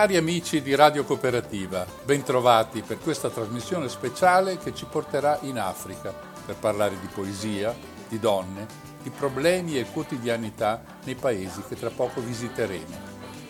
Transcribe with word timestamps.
Cari 0.00 0.16
amici 0.16 0.62
di 0.62 0.74
Radio 0.74 1.04
Cooperativa, 1.04 1.84
bentrovati 2.06 2.80
per 2.80 2.98
questa 3.00 3.28
trasmissione 3.28 3.90
speciale 3.90 4.56
che 4.56 4.74
ci 4.74 4.86
porterà 4.86 5.38
in 5.42 5.58
Africa 5.58 6.10
per 6.46 6.54
parlare 6.54 6.98
di 6.98 7.06
poesia, 7.12 7.76
di 8.08 8.18
donne, 8.18 8.66
di 9.02 9.10
problemi 9.10 9.78
e 9.78 9.84
quotidianità 9.84 10.82
nei 11.04 11.16
paesi 11.16 11.62
che 11.68 11.78
tra 11.78 11.90
poco 11.90 12.22
visiteremo. 12.22 12.96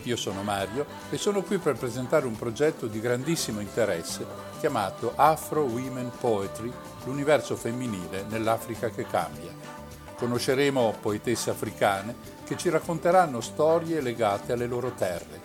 Io 0.03 0.17
sono 0.17 0.43
Mario 0.43 0.85
e 1.09 1.15
sono 1.15 1.41
qui 1.41 1.57
per 1.57 1.77
presentare 1.77 2.25
un 2.25 2.35
progetto 2.35 2.87
di 2.87 2.99
grandissimo 2.99 3.61
interesse 3.61 4.25
chiamato 4.59 5.13
Afro 5.15 5.61
Women 5.61 6.11
Poetry, 6.19 6.69
l'universo 7.05 7.55
femminile 7.55 8.25
nell'Africa 8.27 8.89
che 8.89 9.07
cambia. 9.07 9.53
Conosceremo 10.17 10.97
poetesse 10.99 11.49
africane 11.49 12.13
che 12.43 12.57
ci 12.57 12.67
racconteranno 12.67 13.39
storie 13.39 14.01
legate 14.01 14.51
alle 14.51 14.67
loro 14.67 14.91
terre 14.91 15.40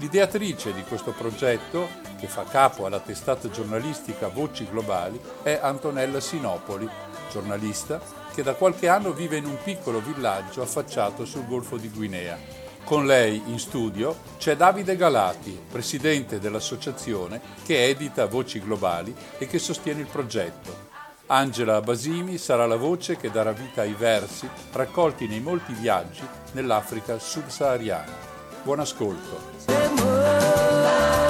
L'ideatrice 0.00 0.72
di 0.72 0.84
questo 0.84 1.10
progetto, 1.10 1.88
che 2.20 2.28
fa 2.28 2.44
capo 2.44 2.86
alla 2.86 3.00
testata 3.00 3.50
giornalistica 3.50 4.28
Voci 4.28 4.64
Globali, 4.68 5.20
è 5.42 5.58
Antonella 5.60 6.20
Sinopoli, 6.20 6.88
giornalista 7.32 8.00
che 8.32 8.44
da 8.44 8.54
qualche 8.54 8.86
anno 8.86 9.12
vive 9.12 9.38
in 9.38 9.44
un 9.44 9.56
piccolo 9.60 10.00
villaggio 10.00 10.62
affacciato 10.62 11.24
sul 11.24 11.46
Golfo 11.46 11.76
di 11.76 11.88
Guinea. 11.88 12.38
Con 12.84 13.06
lei 13.06 13.42
in 13.46 13.58
studio 13.58 14.16
c'è 14.38 14.54
Davide 14.54 14.94
Galati, 14.94 15.60
presidente 15.68 16.38
dell'associazione 16.38 17.40
che 17.64 17.88
edita 17.88 18.26
Voci 18.26 18.60
Globali 18.60 19.12
e 19.36 19.48
che 19.48 19.58
sostiene 19.58 20.00
il 20.00 20.06
progetto. 20.06 20.86
Angela 21.26 21.80
Basimi 21.80 22.38
sarà 22.38 22.66
la 22.66 22.76
voce 22.76 23.16
che 23.16 23.32
darà 23.32 23.50
vita 23.50 23.80
ai 23.80 23.94
versi 23.94 24.48
raccolti 24.72 25.26
nei 25.26 25.40
molti 25.40 25.72
viaggi 25.72 26.22
nell'Africa 26.52 27.18
subsahariana. 27.18 28.14
Buon 28.62 28.78
ascolto. 28.78 29.57
Stay 29.68 29.88
more. 29.96 31.27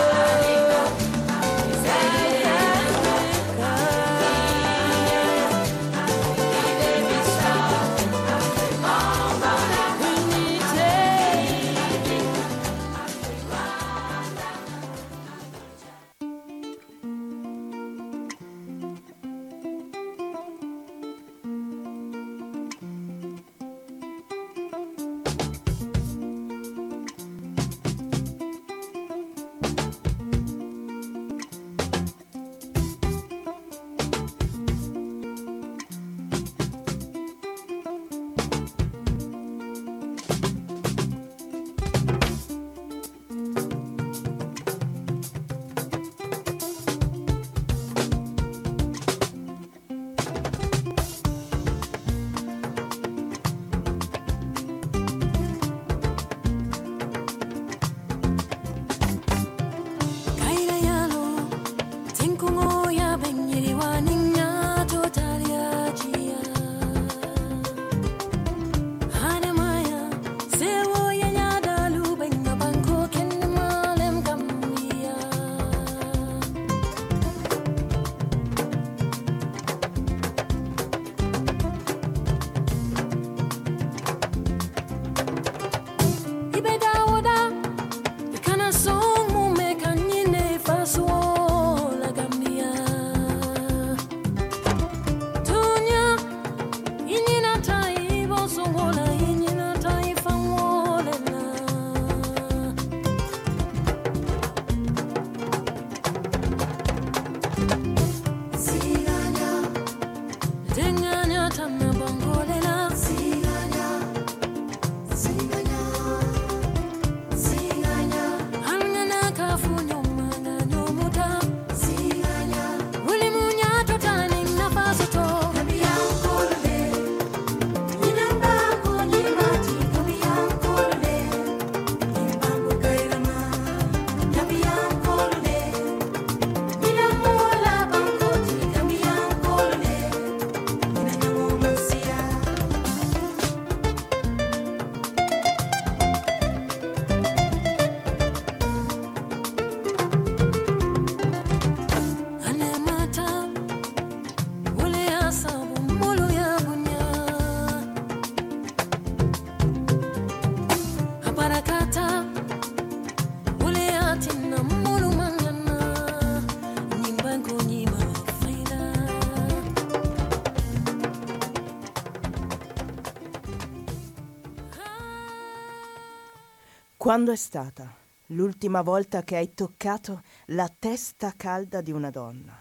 Quando 177.08 177.32
è 177.32 177.36
stata 177.36 177.90
l'ultima 178.26 178.82
volta 178.82 179.22
che 179.22 179.36
hai 179.36 179.54
toccato 179.54 180.24
la 180.48 180.70
testa 180.78 181.32
calda 181.34 181.80
di 181.80 181.90
una 181.90 182.10
donna, 182.10 182.54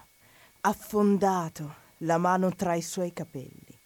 affondato 0.62 1.76
la 1.98 2.18
mano 2.18 2.56
tra 2.56 2.74
i 2.74 2.82
suoi 2.82 3.12
capelli, 3.12 3.78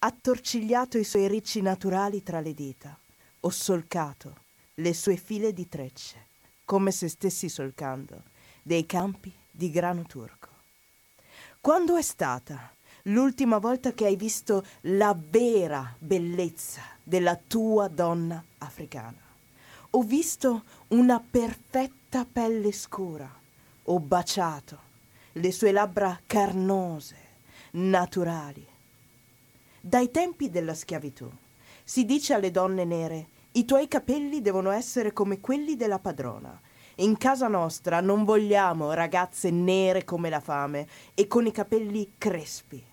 attorcigliato 0.00 0.98
i 0.98 1.04
suoi 1.04 1.28
ricci 1.28 1.60
naturali 1.60 2.24
tra 2.24 2.40
le 2.40 2.52
dita, 2.52 2.98
o 3.38 3.48
solcato 3.48 4.38
le 4.74 4.92
sue 4.92 5.14
file 5.14 5.52
di 5.52 5.68
trecce, 5.68 6.26
come 6.64 6.90
se 6.90 7.06
stessi 7.06 7.48
solcando 7.48 8.24
dei 8.64 8.86
campi 8.86 9.32
di 9.48 9.70
grano 9.70 10.02
turco? 10.02 10.48
Quando 11.60 11.96
è 11.96 12.02
stata 12.02 12.74
l'ultima 13.02 13.58
volta 13.58 13.92
che 13.92 14.06
hai 14.06 14.16
visto 14.16 14.66
la 14.80 15.16
vera 15.16 15.94
bellezza 15.96 16.82
della 17.04 17.36
tua 17.36 17.86
donna 17.86 18.44
africana? 18.58 19.27
Ho 19.90 20.02
visto 20.02 20.64
una 20.88 21.18
perfetta 21.18 22.26
pelle 22.30 22.72
scura, 22.72 23.28
ho 23.84 23.98
baciato 24.00 24.86
le 25.32 25.50
sue 25.50 25.72
labbra 25.72 26.20
carnose, 26.26 27.16
naturali. 27.72 28.66
Dai 29.80 30.10
tempi 30.10 30.50
della 30.50 30.74
schiavitù 30.74 31.30
si 31.84 32.04
dice 32.04 32.34
alle 32.34 32.50
donne 32.50 32.84
nere 32.84 33.28
i 33.52 33.64
tuoi 33.64 33.88
capelli 33.88 34.42
devono 34.42 34.70
essere 34.70 35.14
come 35.14 35.40
quelli 35.40 35.74
della 35.74 35.98
padrona. 35.98 36.60
In 36.96 37.16
casa 37.16 37.48
nostra 37.48 38.00
non 38.00 38.24
vogliamo 38.24 38.92
ragazze 38.92 39.50
nere 39.50 40.04
come 40.04 40.28
la 40.28 40.40
fame 40.40 40.86
e 41.14 41.26
con 41.26 41.46
i 41.46 41.52
capelli 41.52 42.12
crespi. 42.18 42.84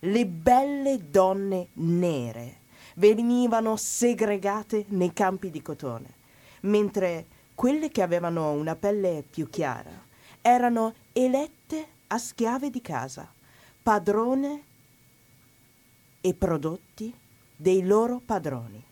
Le 0.00 0.26
belle 0.26 1.10
donne 1.10 1.68
nere 1.74 2.58
venivano 2.94 3.76
segregate 3.76 4.84
nei 4.90 5.12
campi 5.12 5.50
di 5.50 5.62
cotone 5.62 6.17
mentre 6.62 7.26
quelle 7.54 7.90
che 7.90 8.02
avevano 8.02 8.52
una 8.52 8.76
pelle 8.76 9.24
più 9.28 9.48
chiara 9.50 10.06
erano 10.40 10.94
elette 11.12 11.86
a 12.08 12.18
schiave 12.18 12.70
di 12.70 12.80
casa, 12.80 13.30
padrone 13.82 14.62
e 16.20 16.34
prodotti 16.34 17.12
dei 17.54 17.84
loro 17.84 18.20
padroni. 18.24 18.82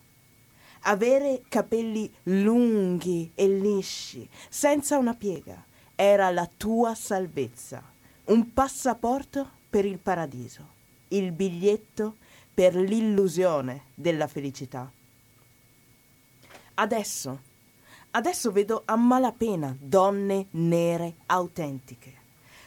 Avere 0.81 1.43
capelli 1.49 2.11
lunghi 2.23 3.31
e 3.33 3.47
lisci, 3.47 4.27
senza 4.49 4.97
una 4.97 5.13
piega, 5.13 5.65
era 5.95 6.29
la 6.29 6.49
tua 6.55 6.93
salvezza, 6.93 7.83
un 8.25 8.53
passaporto 8.53 9.49
per 9.69 9.85
il 9.85 9.97
paradiso, 9.97 10.75
il 11.09 11.31
biglietto 11.31 12.17
per 12.53 12.75
l'illusione 12.75 13.85
della 13.95 14.27
felicità. 14.27 14.91
Adesso, 16.75 17.41
adesso 18.11 18.51
vedo 18.51 18.83
a 18.85 18.95
malapena 18.95 19.75
donne 19.79 20.47
nere 20.51 21.15
autentiche. 21.27 22.13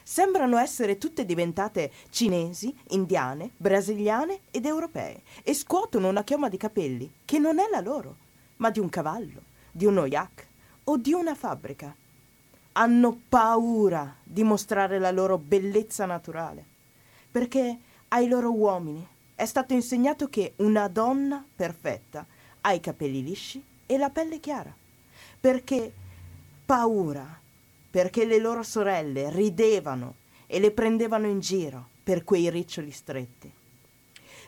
Sembrano 0.03 0.57
essere 0.57 0.97
tutte 0.97 1.25
diventate 1.25 1.91
cinesi, 2.09 2.75
indiane, 2.89 3.51
brasiliane 3.55 4.41
ed 4.51 4.65
europee 4.65 5.21
e 5.43 5.53
scuotono 5.53 6.09
una 6.09 6.23
chioma 6.23 6.49
di 6.49 6.57
capelli 6.57 7.09
che 7.23 7.39
non 7.39 7.59
è 7.59 7.67
la 7.71 7.79
loro, 7.79 8.15
ma 8.57 8.69
di 8.69 8.79
un 8.79 8.89
cavallo, 8.89 9.43
di 9.71 9.85
un 9.85 9.97
oyak 9.97 10.47
o 10.85 10.97
di 10.97 11.13
una 11.13 11.35
fabbrica. 11.35 11.95
Hanno 12.73 13.21
paura 13.29 14.15
di 14.23 14.43
mostrare 14.43 14.99
la 14.99 15.11
loro 15.11 15.37
bellezza 15.37 16.05
naturale, 16.05 16.63
perché 17.29 17.77
ai 18.09 18.27
loro 18.27 18.51
uomini 18.51 19.05
è 19.35 19.45
stato 19.45 19.73
insegnato 19.73 20.27
che 20.27 20.53
una 20.57 20.87
donna 20.87 21.43
perfetta 21.55 22.25
ha 22.61 22.73
i 22.73 22.79
capelli 22.79 23.23
lisci 23.23 23.63
e 23.85 23.97
la 23.97 24.09
pelle 24.09 24.39
chiara, 24.39 24.73
perché 25.41 25.91
paura, 26.63 27.39
perché 27.89 28.25
le 28.25 28.37
loro 28.37 28.61
sorelle 28.61 29.31
ridevano 29.31 30.15
e 30.45 30.59
le 30.59 30.71
prendevano 30.71 31.27
in 31.27 31.39
giro 31.39 31.87
per 32.03 32.23
quei 32.23 32.49
riccioli 32.51 32.91
stretti. 32.91 33.51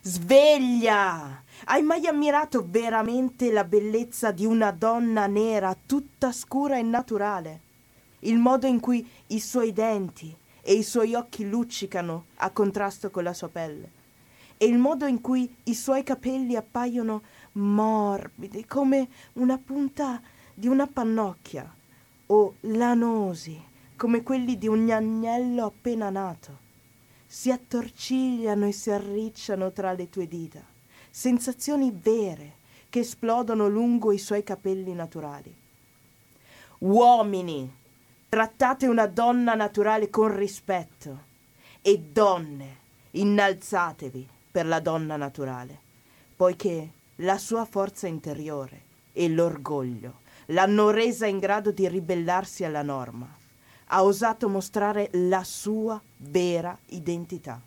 Sveglia! 0.03 1.43
Hai 1.65 1.81
mai 1.81 2.05
ammirato 2.05 2.65
veramente 2.69 3.51
la 3.51 3.63
bellezza 3.63 4.31
di 4.31 4.45
una 4.45 4.71
donna 4.71 5.25
nera 5.27 5.75
tutta 5.85 6.31
scura 6.31 6.77
e 6.77 6.83
naturale? 6.83 7.61
Il 8.19 8.37
modo 8.37 8.67
in 8.67 8.79
cui 8.79 9.05
i 9.27 9.39
suoi 9.39 9.73
denti 9.73 10.35
e 10.61 10.73
i 10.73 10.83
suoi 10.83 11.15
occhi 11.15 11.47
luccicano 11.47 12.25
a 12.35 12.51
contrasto 12.51 13.09
con 13.09 13.23
la 13.23 13.33
sua 13.33 13.49
pelle 13.49 14.01
e 14.57 14.65
il 14.65 14.77
modo 14.77 15.05
in 15.07 15.19
cui 15.19 15.53
i 15.63 15.73
suoi 15.73 16.03
capelli 16.03 16.55
appaiono 16.55 17.21
morbidi 17.53 18.65
come 18.65 19.09
una 19.33 19.57
punta 19.57 20.21
di 20.53 20.67
una 20.67 20.87
pannocchia 20.87 21.73
o 22.27 22.55
lanosi 22.61 23.61
come 23.95 24.21
quelli 24.21 24.57
di 24.57 24.67
un 24.67 24.89
agnello 24.89 25.65
appena 25.65 26.09
nato. 26.09 26.59
Si 27.25 27.51
attorcigliano 27.51 28.67
e 28.67 28.71
si 28.71 28.91
arricciano 28.91 29.71
tra 29.71 29.93
le 29.93 30.09
tue 30.09 30.27
dita, 30.27 30.63
sensazioni 31.09 31.91
vere 31.91 32.57
che 32.89 32.99
esplodono 32.99 33.67
lungo 33.67 34.11
i 34.11 34.19
suoi 34.19 34.43
capelli 34.43 34.93
naturali. 34.93 35.55
Uomini, 36.79 37.73
trattate 38.29 38.87
una 38.87 39.07
donna 39.07 39.55
naturale 39.55 40.09
con 40.09 40.35
rispetto 40.35 41.31
e 41.81 41.99
donne, 41.99 42.77
innalzatevi 43.11 44.27
per 44.51 44.67
la 44.67 44.79
donna 44.79 45.15
naturale, 45.15 45.79
poiché 46.35 46.91
la 47.17 47.37
sua 47.37 47.65
forza 47.65 48.07
interiore 48.07 48.81
e 49.13 49.29
l'orgoglio 49.29 50.21
l'hanno 50.47 50.89
resa 50.89 51.25
in 51.25 51.39
grado 51.39 51.71
di 51.71 51.87
ribellarsi 51.87 52.63
alla 52.63 52.81
norma. 52.81 53.27
Ha 53.87 54.03
osato 54.03 54.49
mostrare 54.49 55.09
la 55.13 55.43
sua 55.43 56.01
vera 56.17 56.77
identità, 56.87 57.61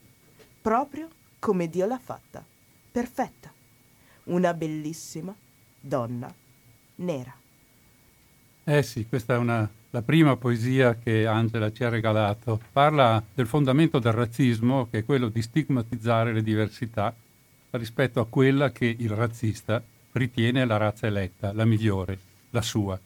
proprio 0.60 1.08
come 1.38 1.68
Dio 1.68 1.86
l'ha 1.86 2.00
fatta, 2.02 2.44
perfetta, 2.90 3.52
una 4.24 4.52
bellissima 4.54 5.34
donna 5.80 6.32
nera. 6.96 7.34
Eh 8.64 8.82
sì, 8.82 9.06
questa 9.06 9.34
è 9.34 9.36
una, 9.36 9.68
la 9.90 10.02
prima 10.02 10.36
poesia 10.36 10.96
che 10.96 11.24
Angela 11.26 11.70
ci 11.70 11.84
ha 11.84 11.88
regalato. 11.88 12.60
Parla 12.72 13.22
del 13.32 13.46
fondamento 13.46 14.00
del 14.00 14.12
razzismo, 14.12 14.88
che 14.90 14.98
è 14.98 15.04
quello 15.04 15.28
di 15.28 15.40
stigmatizzare 15.40 16.32
le 16.32 16.42
diversità 16.42 17.14
rispetto 17.70 18.20
a 18.20 18.26
quella 18.26 18.72
che 18.72 18.96
il 18.98 19.10
razzista 19.10 19.82
ritiene 20.12 20.64
la 20.64 20.78
razza 20.78 21.06
eletta, 21.06 21.52
la 21.52 21.64
migliore, 21.64 22.18
la 22.56 22.62
sua. 22.62 22.98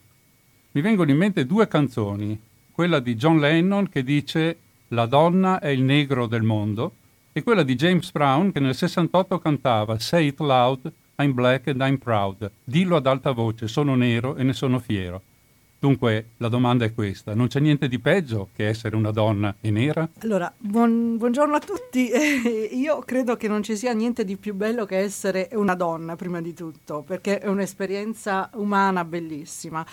Mi 0.71 0.81
vengono 0.81 1.11
in 1.11 1.17
mente 1.17 1.45
due 1.45 1.67
canzoni, 1.67 2.39
quella 2.71 2.99
di 2.99 3.15
John 3.15 3.39
Lennon 3.39 3.89
che 3.89 4.01
dice 4.01 4.57
La 4.89 5.05
donna 5.05 5.59
è 5.59 5.67
il 5.67 5.81
negro 5.81 6.25
del 6.25 6.41
mondo 6.41 6.93
e 7.33 7.43
quella 7.43 7.63
di 7.63 7.75
James 7.75 8.11
Brown 8.11 8.53
che 8.53 8.61
nel 8.61 8.75
68 8.75 9.39
cantava 9.39 9.99
Say 9.99 10.27
it 10.27 10.39
loud, 10.39 10.89
I'm 11.17 11.33
black 11.33 11.67
and 11.67 11.81
I'm 11.81 11.97
proud. 11.97 12.49
Dillo 12.63 12.95
ad 12.95 13.07
alta 13.07 13.31
voce, 13.31 13.67
sono 13.67 13.95
nero 13.95 14.37
e 14.37 14.43
ne 14.43 14.53
sono 14.53 14.79
fiero. 14.79 15.21
Dunque 15.81 16.33
la 16.37 16.47
domanda 16.47 16.85
è 16.85 16.93
questa, 16.93 17.33
non 17.33 17.47
c'è 17.47 17.59
niente 17.59 17.87
di 17.87 17.97
peggio 17.97 18.49
che 18.53 18.67
essere 18.67 18.95
una 18.95 19.09
donna 19.09 19.55
e 19.59 19.71
nera? 19.71 20.07
Allora, 20.19 20.53
buon, 20.55 21.17
buongiorno 21.17 21.55
a 21.55 21.59
tutti, 21.59 22.07
io 22.77 22.99
credo 22.99 23.35
che 23.35 23.47
non 23.47 23.63
ci 23.63 23.75
sia 23.75 23.91
niente 23.91 24.23
di 24.23 24.37
più 24.37 24.53
bello 24.53 24.85
che 24.85 24.99
essere 24.99 25.49
una 25.53 25.73
donna 25.73 26.15
prima 26.15 26.39
di 26.39 26.53
tutto, 26.53 27.01
perché 27.01 27.39
è 27.39 27.47
un'esperienza 27.47 28.51
umana 28.53 29.03
bellissima 29.05 29.83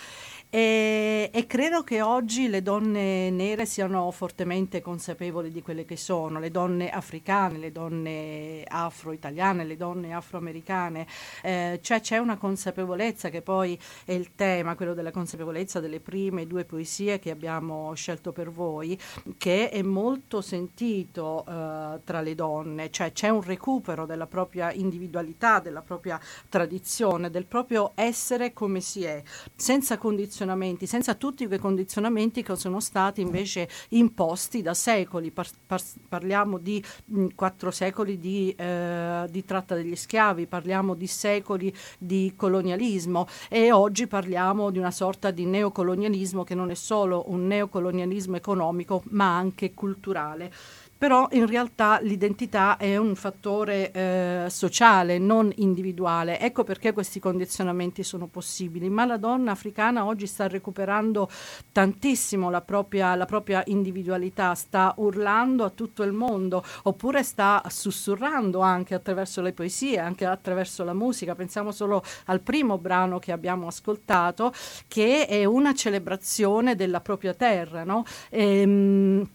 e, 0.51 1.29
e, 1.31 1.45
credo 1.45 1.83
che 1.83 2.01
oggi 2.01 2.47
le 2.49 2.63
donne 2.63 3.29
nere 3.29 3.67
siano 3.67 4.09
fortemente 4.09 4.81
consapevoli 4.81 5.51
di 5.51 5.61
quelle 5.61 5.85
che 5.85 5.95
sono, 5.95 6.39
le 6.39 6.49
donne 6.49 6.89
africane, 6.89 7.59
le 7.59 7.71
donne 7.71 8.63
afro-italiane, 8.67 9.63
le 9.63 9.77
donne 9.77 10.11
afroamericane, 10.11 11.05
eh, 11.43 11.77
cioè 11.83 12.01
c'è 12.01 12.17
una 12.17 12.37
consapevolezza 12.37 13.29
che 13.29 13.43
poi 13.43 13.79
è 14.05 14.13
il 14.13 14.33
tema, 14.33 14.73
quello 14.73 14.95
della 14.95 15.11
consapevolezza 15.11 15.79
delle 15.79 15.99
prime 15.99 16.47
due 16.47 16.65
poesie 16.65 17.19
che 17.19 17.29
abbiamo 17.29 17.93
scelto 17.93 18.31
per 18.31 18.49
voi, 18.49 18.99
che 19.37 19.69
è 19.69 19.83
molto 19.83 20.41
sentito 20.41 21.45
eh, 21.47 21.99
tra 22.03 22.21
le 22.21 22.33
donne, 22.33 22.89
cioè 22.89 23.11
c'è 23.11 23.29
un 23.29 23.43
recupero 23.43 24.07
della 24.07 24.25
propria 24.25 24.71
individualità, 24.71 25.59
della 25.59 25.83
propria 25.83 26.19
tradizione, 26.49 27.29
del 27.29 27.45
proprio 27.45 27.91
essere 27.93 28.51
come 28.51 28.81
si 28.81 29.03
è, 29.03 29.21
senza 29.55 29.99
condizioni 29.99 30.37
condizionamenti, 30.39 30.85
senza 30.87 31.15
tutti 31.15 31.47
quei 31.47 31.59
condizionamenti 31.59 32.43
che 32.43 32.55
sono 32.55 32.79
stati 32.79 33.21
invece 33.21 33.67
imposti 33.89 34.61
da 34.61 34.73
secoli. 34.73 35.31
Par- 35.31 35.49
par- 35.65 35.83
parliamo 36.07 36.57
di 36.57 36.83
mh, 37.05 37.27
quattro 37.35 37.71
secoli 37.71 38.19
di, 38.19 38.53
eh, 38.57 39.25
di 39.29 39.43
tratta 39.43 39.75
degli 39.75 39.95
schiavi, 39.95 40.47
parliamo 40.47 40.93
di 40.93 41.07
secoli 41.07 41.73
di 41.97 42.33
colonialismo 42.35 43.27
e 43.49 43.71
oggi 43.71 44.07
parliamo 44.07 44.69
di 44.69 44.77
una 44.77 44.91
sorta 44.91 45.31
di 45.31 45.45
neocolonialismo 45.45 46.43
che 46.43 46.55
non 46.55 46.71
è 46.71 46.75
solo 46.75 47.25
un 47.27 47.47
neocolonialismo 47.47 48.35
economico 48.35 49.03
ma 49.09 49.35
anche 49.35 49.73
culturale 49.73 50.51
però 50.99 51.29
in 51.31 51.47
realtà 51.47 51.97
l'identità 52.01 52.75
è 52.75 52.97
un 52.97 53.15
fattore 53.15 53.89
eh, 53.91 54.45
sociale, 54.49 55.17
non 55.17 55.49
individuale. 55.55 56.37
Ecco 56.41 56.65
perché 56.65 56.91
questi 56.91 57.21
condizionamenti 57.21 58.03
sono 58.03 58.27
possibili. 58.27 58.89
Ma 58.89 59.05
la 59.05 59.15
donna 59.15 59.51
africana 59.51 60.03
oggi 60.03 60.27
sta 60.27 60.49
recuperando 60.49 61.29
tantissimo 61.71 62.49
la 62.49 62.59
propria, 62.59 63.15
la 63.15 63.23
propria 63.23 63.63
individualità, 63.67 64.53
sta 64.55 64.93
urlando 64.97 65.63
a 65.63 65.69
tutto 65.69 66.03
il 66.03 66.11
mondo, 66.11 66.65
oppure 66.83 67.23
sta 67.23 67.63
sussurrando 67.69 68.59
anche 68.59 68.93
attraverso 68.93 69.39
le 69.39 69.53
poesie, 69.53 69.99
anche 69.99 70.25
attraverso 70.25 70.83
la 70.83 70.93
musica. 70.93 71.33
Pensiamo 71.33 71.71
solo 71.71 72.03
al 72.25 72.41
primo 72.41 72.77
brano 72.77 73.19
che 73.19 73.31
abbiamo 73.31 73.67
ascoltato, 73.67 74.51
che 74.89 75.27
è 75.27 75.45
una 75.45 75.73
celebrazione 75.73 76.75
della 76.75 76.99
propria 76.99 77.33
terra. 77.33 77.85
No? 77.85 78.03
Ehm, 78.31 79.25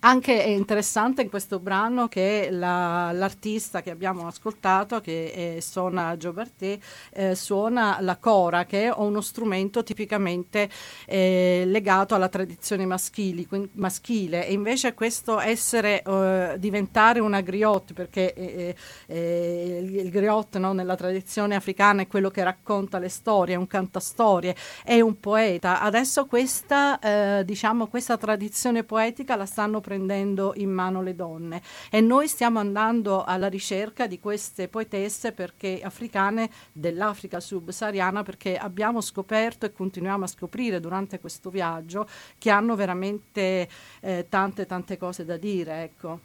anche 0.00 0.42
è 0.42 0.48
interessante 0.48 1.22
in 1.22 1.28
questo 1.28 1.58
brano 1.58 2.08
che 2.08 2.48
la, 2.50 3.12
l'artista 3.12 3.82
che 3.82 3.90
abbiamo 3.90 4.26
ascoltato, 4.26 5.00
che 5.00 5.56
è, 5.56 5.60
suona 5.60 6.16
Gioberté, 6.16 6.78
eh, 7.12 7.34
suona 7.34 7.98
la 8.00 8.16
cora, 8.16 8.64
che 8.64 8.84
è 8.84 8.92
uno 8.96 9.20
strumento 9.20 9.82
tipicamente 9.82 10.70
eh, 11.06 11.64
legato 11.66 12.14
alla 12.14 12.28
tradizione 12.28 12.86
maschili, 12.86 13.46
maschile. 13.72 14.46
E 14.46 14.52
invece 14.52 14.94
questo 14.94 15.38
essere, 15.38 16.02
eh, 16.02 16.54
diventare 16.58 17.20
una 17.20 17.42
griot, 17.42 17.92
perché 17.92 18.32
eh, 18.32 18.74
eh, 19.06 19.78
il, 19.82 19.96
il 19.96 20.10
griot 20.10 20.56
no, 20.56 20.72
nella 20.72 20.96
tradizione 20.96 21.56
africana 21.56 22.02
è 22.02 22.06
quello 22.06 22.30
che 22.30 22.42
racconta 22.42 22.98
le 22.98 23.10
storie, 23.10 23.54
è 23.54 23.58
un 23.58 23.66
cantastorie, 23.66 24.56
è 24.82 25.00
un 25.00 25.20
poeta. 25.20 25.80
Adesso 25.80 26.24
questa, 26.24 26.98
eh, 26.98 27.44
diciamo, 27.44 27.86
questa 27.88 28.16
tradizione 28.16 28.82
poetica 28.82 29.36
la 29.36 29.46
stanno 29.46 29.80
prendendo 29.90 30.52
in 30.54 30.70
mano 30.70 31.02
le 31.02 31.16
donne 31.16 31.60
e 31.90 32.00
noi 32.00 32.28
stiamo 32.28 32.60
andando 32.60 33.24
alla 33.24 33.48
ricerca 33.48 34.06
di 34.06 34.20
queste 34.20 34.68
poetesse 34.68 35.32
perché, 35.32 35.80
africane 35.82 36.48
dell'Africa 36.70 37.40
subsahariana 37.40 38.22
perché 38.22 38.56
abbiamo 38.56 39.00
scoperto 39.00 39.66
e 39.66 39.72
continuiamo 39.72 40.22
a 40.22 40.28
scoprire 40.28 40.78
durante 40.78 41.18
questo 41.18 41.50
viaggio 41.50 42.06
che 42.38 42.50
hanno 42.50 42.76
veramente 42.76 43.68
eh, 43.98 44.26
tante 44.28 44.64
tante 44.64 44.96
cose 44.96 45.24
da 45.24 45.36
dire. 45.36 45.82
Ecco. 45.82 46.20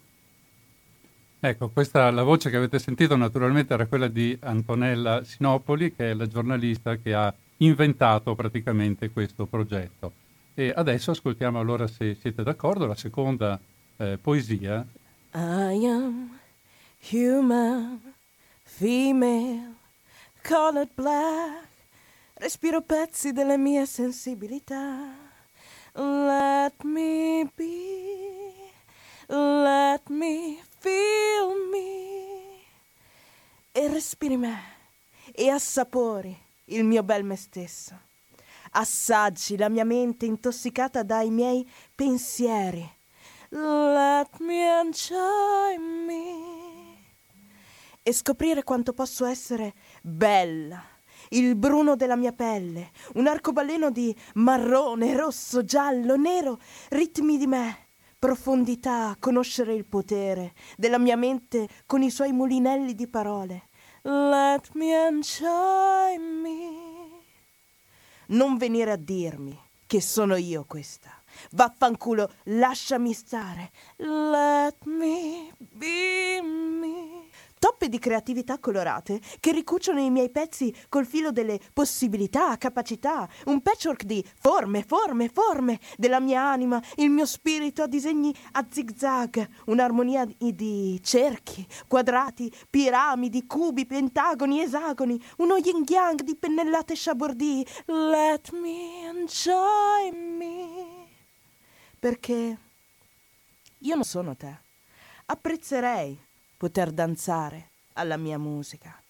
Ecco, 1.40 1.70
questa, 1.70 2.12
la 2.12 2.24
voce 2.24 2.52
che 2.52 2.58
avete 2.58 2.78
sentito 2.78 3.16
naturalmente 3.16 3.74
era 3.74 3.88
quella 3.88 4.08
di 4.08 4.38
Antonella 4.42 5.24
Sinopoli, 5.24 5.96
che 5.96 6.12
è 6.12 6.14
la 6.14 6.28
giornalista 6.28 6.98
che 6.98 7.16
ha 7.16 7.34
inventato 7.58 8.36
praticamente 8.36 9.10
questo 9.10 9.48
progetto. 9.48 10.25
E 10.58 10.72
adesso 10.74 11.12
ascoltiamo 11.12 11.60
allora, 11.60 11.86
se 11.86 12.16
siete 12.16 12.42
d'accordo, 12.42 12.86
la 12.86 12.96
seconda 12.96 13.60
eh, 13.98 14.18
poesia. 14.18 14.88
I 15.34 15.86
am 15.86 16.40
human, 17.12 18.14
female, 18.64 19.74
colored 20.42 20.92
black, 20.96 21.68
respiro 22.36 22.82
pezzi 22.82 23.34
delle 23.34 23.58
mie 23.58 23.86
sensibilità. 23.86 25.14
Let 25.94 26.84
me 26.84 27.52
be, 27.54 28.72
let 29.28 30.08
me 30.08 30.58
feel 30.80 31.68
me 31.70 32.62
e 33.74 33.88
respiri 33.90 34.38
me 34.38 34.58
e 35.34 35.50
assapori 35.50 36.34
il 36.68 36.86
mio 36.86 37.04
bel 37.04 37.26
me 37.26 37.36
stesso. 37.36 38.00
Assaggi 38.78 39.56
la 39.56 39.70
mia 39.70 39.86
mente 39.86 40.26
intossicata 40.26 41.02
dai 41.02 41.30
miei 41.30 41.66
pensieri. 41.96 42.86
Let 43.50 44.40
me 44.40 44.80
enjoy 44.82 45.78
me 45.78 47.04
e 48.04 48.12
scoprire 48.12 48.64
quanto 48.64 48.92
posso 48.92 49.26
essere 49.26 49.76
bella. 50.02 50.84
Il 51.30 51.56
bruno 51.56 51.96
della 51.96 52.18
mia 52.18 52.34
pelle, 52.34 52.92
un 53.14 53.28
arcobaleno 53.28 53.92
di 53.92 54.14
marrone, 54.34 55.16
rosso, 55.16 55.64
giallo, 55.64 56.18
nero, 56.18 56.60
ritmi 56.90 57.38
di 57.38 57.48
me 57.48 57.78
profondità, 58.20 59.16
conoscere 59.20 59.74
il 59.74 59.86
potere 59.86 60.54
della 60.76 60.98
mia 60.98 61.16
mente 61.16 61.70
con 61.86 62.02
i 62.02 62.10
suoi 62.10 62.34
mulinelli 62.34 62.94
di 62.94 63.08
parole. 63.08 63.70
Let 64.02 64.72
me 64.74 65.08
enjoy 65.08 66.18
me. 66.18 66.85
Non 68.28 68.58
venire 68.58 68.92
a 68.92 68.98
dirmi 68.98 69.58
che 69.86 70.02
sono 70.02 70.36
io 70.36 70.66
questa. 70.66 71.12
Vaffanculo, 71.52 72.32
lasciami 72.46 73.14
stare. 73.14 73.72
Let 73.98 74.86
me 74.86 75.54
be 75.58 76.42
me 76.42 77.15
toppe 77.60 77.90
di 77.90 78.00
creatività 78.00 78.60
colorate 78.60 79.20
che 79.40 79.52
ricuciono 79.52 80.00
i 80.00 80.10
miei 80.10 80.30
pezzi 80.30 80.74
col 80.90 81.06
filo 81.06 81.32
delle 81.32 81.60
possibilità, 81.74 82.58
capacità, 82.58 83.28
un 83.46 83.62
patchwork 83.62 84.04
di 84.04 84.24
forme, 84.40 84.84
forme, 84.84 85.30
forme 85.30 85.80
della 85.98 86.20
mia 86.20 86.42
anima, 86.42 86.82
il 86.98 87.10
mio 87.10 87.26
spirito 87.26 87.84
a 87.84 87.88
disegni 87.88 88.34
a 88.54 88.66
zigzag, 88.70 89.48
un'armonia 89.66 90.28
di 90.38 91.00
cerchi, 91.04 91.66
quadrati, 91.88 92.52
piramidi, 92.70 93.46
cubi, 93.46 93.86
pentagoni, 93.86 94.62
esagoni, 94.62 95.22
uno 95.38 95.58
yin 95.58 95.84
yang 95.88 96.22
di 96.22 96.36
pennellate 96.36 96.94
chabordi. 96.96 97.66
Let 97.86 98.52
me 98.52 99.08
enjoy 99.08 100.12
me. 100.12 101.08
Perché 102.00 102.58
io 103.80 103.96
non 103.96 104.04
sono 104.04 104.36
te. 104.36 104.60
Apprezzerei 105.26 106.25
poter 106.58 106.92
danzare 106.92 107.70
alla 107.94 108.18
mia 108.18 108.38
musica, 108.38 109.02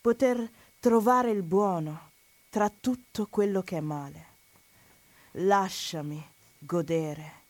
poter 0.00 0.50
trovare 0.80 1.30
il 1.30 1.42
buono 1.42 2.10
tra 2.50 2.68
tutto 2.68 3.28
quello 3.30 3.62
che 3.62 3.78
è 3.78 3.80
male. 3.80 4.26
Lasciami 5.32 6.24
godere 6.58 7.40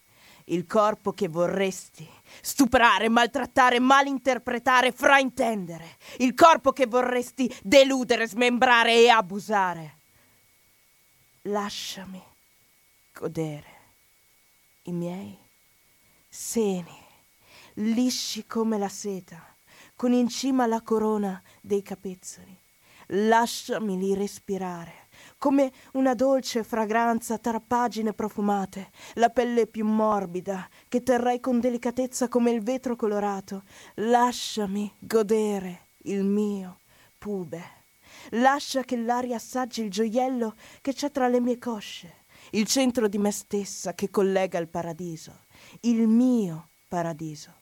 il 0.46 0.66
corpo 0.66 1.12
che 1.12 1.28
vorresti 1.28 2.08
stuprare, 2.40 3.08
maltrattare, 3.08 3.78
malinterpretare, 3.78 4.92
fraintendere, 4.92 5.96
il 6.18 6.34
corpo 6.34 6.72
che 6.72 6.86
vorresti 6.86 7.52
deludere, 7.62 8.26
smembrare 8.26 8.94
e 8.94 9.08
abusare. 9.08 9.98
Lasciami 11.42 12.22
godere 13.12 13.70
i 14.84 14.92
miei 14.92 15.36
seni 16.28 17.01
lisci 17.74 18.46
come 18.46 18.78
la 18.78 18.88
seta, 18.88 19.40
con 19.96 20.12
in 20.12 20.28
cima 20.28 20.66
la 20.66 20.82
corona 20.82 21.40
dei 21.60 21.82
capezzoli. 21.82 22.58
Lasciamili 23.14 24.14
respirare, 24.14 25.08
come 25.38 25.72
una 25.92 26.14
dolce 26.14 26.62
fragranza 26.64 27.36
tra 27.38 27.60
pagine 27.60 28.12
profumate, 28.12 28.90
la 29.14 29.28
pelle 29.28 29.66
più 29.66 29.84
morbida, 29.84 30.68
che 30.88 31.02
terrai 31.02 31.40
con 31.40 31.60
delicatezza 31.60 32.28
come 32.28 32.50
il 32.52 32.62
vetro 32.62 32.96
colorato. 32.96 33.64
Lasciami 33.94 34.90
godere 34.98 35.88
il 36.04 36.24
mio 36.24 36.78
pube. 37.18 37.80
Lascia 38.30 38.82
che 38.82 38.96
l'aria 38.96 39.36
assaggi 39.36 39.82
il 39.82 39.90
gioiello 39.90 40.54
che 40.80 40.92
c'è 40.94 41.10
tra 41.10 41.28
le 41.28 41.40
mie 41.40 41.58
cosce, 41.58 42.24
il 42.50 42.66
centro 42.66 43.08
di 43.08 43.18
me 43.18 43.30
stessa 43.30 43.94
che 43.94 44.10
collega 44.10 44.58
il 44.58 44.68
paradiso, 44.68 45.40
il 45.80 46.06
mio 46.06 46.68
paradiso. 46.88 47.60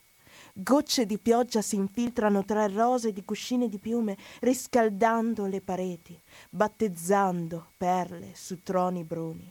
Gocce 0.62 1.06
di 1.06 1.16
pioggia 1.16 1.62
si 1.62 1.76
infiltrano 1.76 2.44
tra 2.44 2.66
rose 2.66 3.12
di 3.12 3.24
cuscine 3.24 3.66
di 3.66 3.78
piume, 3.78 4.18
riscaldando 4.40 5.46
le 5.46 5.62
pareti, 5.62 6.20
battezzando 6.50 7.68
perle 7.78 8.32
su 8.34 8.62
troni 8.62 9.02
bruni. 9.02 9.50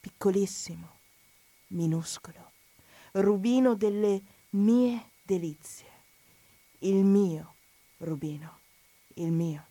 Piccolissimo, 0.00 0.88
minuscolo, 1.68 2.50
rubino 3.12 3.76
delle 3.76 4.20
mie 4.50 5.10
delizie. 5.22 5.86
Il 6.80 7.04
mio 7.04 7.54
rubino, 7.98 8.58
il 9.14 9.30
mio. 9.30 9.64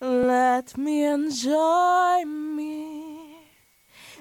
Let 0.00 0.74
me 0.76 1.10
enjoy 1.10 2.22
me. 2.24 3.05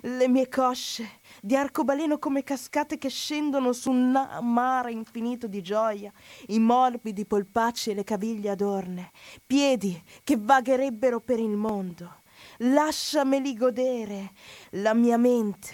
Le 0.06 0.28
mie 0.28 0.48
cosce 0.48 1.20
di 1.42 1.56
arcobaleno 1.56 2.20
come 2.20 2.44
cascate 2.44 3.00
che 3.00 3.10
scendono 3.10 3.74
su 3.74 3.90
un 3.90 4.12
mare 4.42 4.92
infinito 4.92 5.48
di 5.48 5.64
gioia, 5.64 6.12
i 6.50 6.60
morbidi 6.60 7.26
polpacci 7.26 7.90
e 7.90 7.96
le 7.96 8.04
caviglie 8.04 8.52
adorne, 8.52 9.10
piedi 9.44 10.00
che 10.24 10.38
vagherebbero 10.38 11.22
per 11.22 11.40
il 11.40 11.56
mondo. 11.56 12.22
Lasciameli 12.58 13.56
godere, 13.56 14.34
la 14.74 14.94
mia 14.94 15.18
mente 15.18 15.74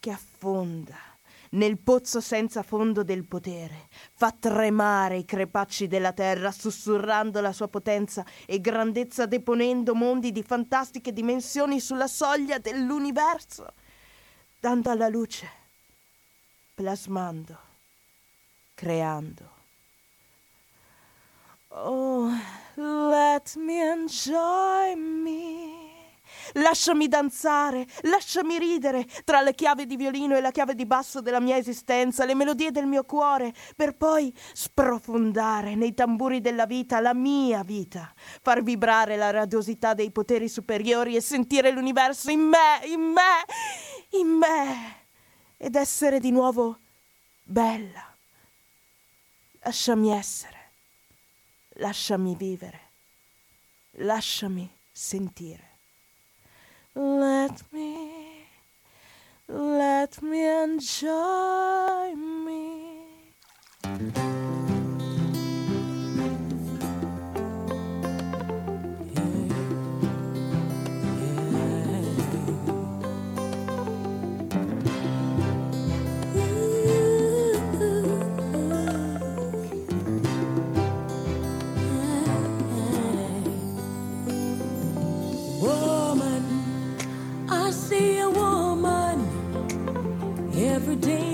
che 0.00 0.10
affonda 0.10 1.11
nel 1.52 1.78
pozzo 1.78 2.20
senza 2.20 2.62
fondo 2.62 3.02
del 3.02 3.26
potere, 3.26 3.88
fa 4.14 4.30
tremare 4.30 5.16
i 5.16 5.24
crepacci 5.24 5.86
della 5.86 6.12
terra, 6.12 6.50
sussurrando 6.50 7.40
la 7.40 7.52
sua 7.52 7.68
potenza 7.68 8.24
e 8.46 8.60
grandezza, 8.60 9.26
deponendo 9.26 9.94
mondi 9.94 10.32
di 10.32 10.42
fantastiche 10.42 11.12
dimensioni 11.12 11.80
sulla 11.80 12.06
soglia 12.06 12.58
dell'universo 12.58 13.66
dando 14.62 14.90
alla 14.90 15.08
luce, 15.08 15.50
plasmando, 16.72 17.58
creando. 18.74 19.50
Oh, 21.70 22.30
let 22.76 23.56
me 23.56 23.80
enjoy 23.80 24.94
me. 24.94 25.71
Lasciami 26.54 27.08
danzare, 27.08 27.86
lasciami 28.02 28.58
ridere 28.58 29.06
tra 29.24 29.40
le 29.40 29.54
chiavi 29.54 29.86
di 29.86 29.96
violino 29.96 30.36
e 30.36 30.40
la 30.40 30.50
chiave 30.50 30.74
di 30.74 30.86
basso 30.86 31.20
della 31.20 31.40
mia 31.40 31.56
esistenza, 31.56 32.24
le 32.24 32.34
melodie 32.34 32.70
del 32.70 32.86
mio 32.86 33.04
cuore, 33.04 33.54
per 33.76 33.96
poi 33.96 34.32
sprofondare 34.52 35.74
nei 35.74 35.94
tamburi 35.94 36.40
della 36.40 36.66
vita 36.66 37.00
la 37.00 37.14
mia 37.14 37.62
vita, 37.62 38.12
far 38.42 38.62
vibrare 38.62 39.16
la 39.16 39.30
radiosità 39.30 39.94
dei 39.94 40.10
poteri 40.10 40.48
superiori 40.48 41.16
e 41.16 41.20
sentire 41.20 41.70
l'universo 41.70 42.30
in 42.30 42.40
me, 42.40 42.80
in 42.86 43.00
me, 43.00 43.44
in 44.10 44.28
me 44.28 45.00
ed 45.56 45.76
essere 45.76 46.18
di 46.18 46.30
nuovo 46.30 46.78
bella. 47.42 48.14
Lasciami 49.60 50.10
essere, 50.10 50.70
lasciami 51.74 52.34
vivere, 52.34 52.80
lasciami 53.98 54.68
sentire. 54.90 55.71
Let 56.94 57.62
me, 57.72 58.46
let 59.48 60.22
me 60.22 60.62
enjoy 60.62 62.14
me. 62.14 62.72
Day 91.02 91.31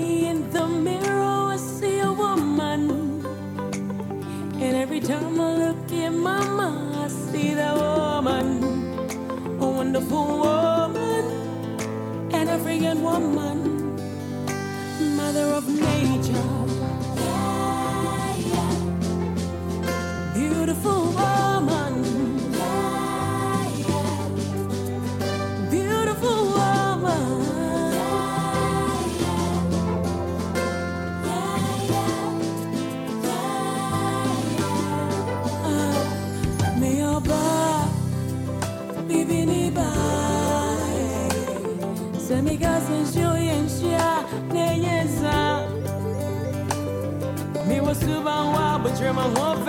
Eu 49.19 49.27
não 49.27 49.33
woman. 49.33 49.68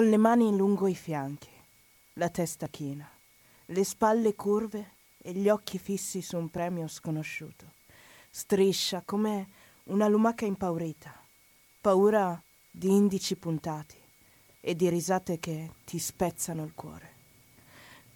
Con 0.00 0.08
le 0.08 0.16
mani 0.16 0.56
lungo 0.56 0.86
i 0.86 0.94
fianchi, 0.94 1.50
la 2.14 2.30
testa 2.30 2.68
china, 2.68 3.06
le 3.66 3.84
spalle 3.84 4.34
curve 4.34 4.92
e 5.18 5.32
gli 5.32 5.50
occhi 5.50 5.78
fissi 5.78 6.22
su 6.22 6.38
un 6.38 6.48
premio 6.48 6.88
sconosciuto. 6.88 7.72
Striscia 8.30 9.02
come 9.04 9.48
una 9.88 10.08
lumaca 10.08 10.46
impaurita, 10.46 11.14
paura 11.82 12.42
di 12.70 12.88
indici 12.88 13.36
puntati 13.36 13.98
e 14.58 14.74
di 14.74 14.88
risate 14.88 15.38
che 15.38 15.72
ti 15.84 15.98
spezzano 15.98 16.64
il 16.64 16.72
cuore. 16.74 17.10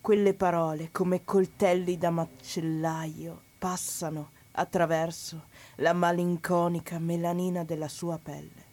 Quelle 0.00 0.32
parole, 0.32 0.90
come 0.90 1.22
coltelli 1.22 1.98
da 1.98 2.08
macellaio, 2.08 3.42
passano 3.58 4.30
attraverso 4.52 5.48
la 5.76 5.92
malinconica 5.92 6.98
melanina 6.98 7.62
della 7.62 7.88
sua 7.88 8.16
pelle. 8.16 8.72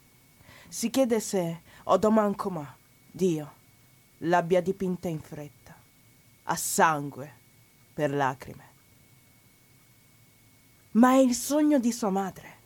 Si 0.70 0.90
chiede 0.90 1.20
se 1.20 1.60
Odomancoma, 1.84 2.80
Dio, 3.14 3.52
l'abbia 4.20 4.62
dipinta 4.62 5.10
in 5.10 5.20
fretta, 5.20 5.76
a 6.44 6.56
sangue, 6.56 7.40
per 7.94 8.10
lacrime. 8.10 8.70
Ma 10.92 11.12
è 11.12 11.18
il 11.18 11.36
sogno 11.36 11.78
di 11.78 11.92
sua 11.92 12.10
madre, 12.10 12.60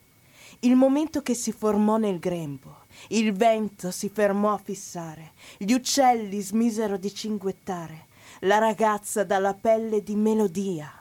il 0.60 0.76
momento 0.76 1.24
che 1.24 1.34
si 1.34 1.52
formò 1.52 1.98
nel 1.98 2.20
grembo, 2.20 2.84
il 3.10 3.34
vento 3.34 3.90
si 3.90 4.08
fermò 4.08 4.54
a 4.54 4.62
fissare, 4.64 5.32
gli 5.58 5.74
uccelli 5.74 6.40
smisero 6.42 6.98
di 6.98 7.12
cinguettare, 7.12 8.06
la 8.42 8.60
ragazza 8.60 9.24
dalla 9.24 9.56
pelle 9.56 10.04
di 10.04 10.16
melodia. 10.16 10.92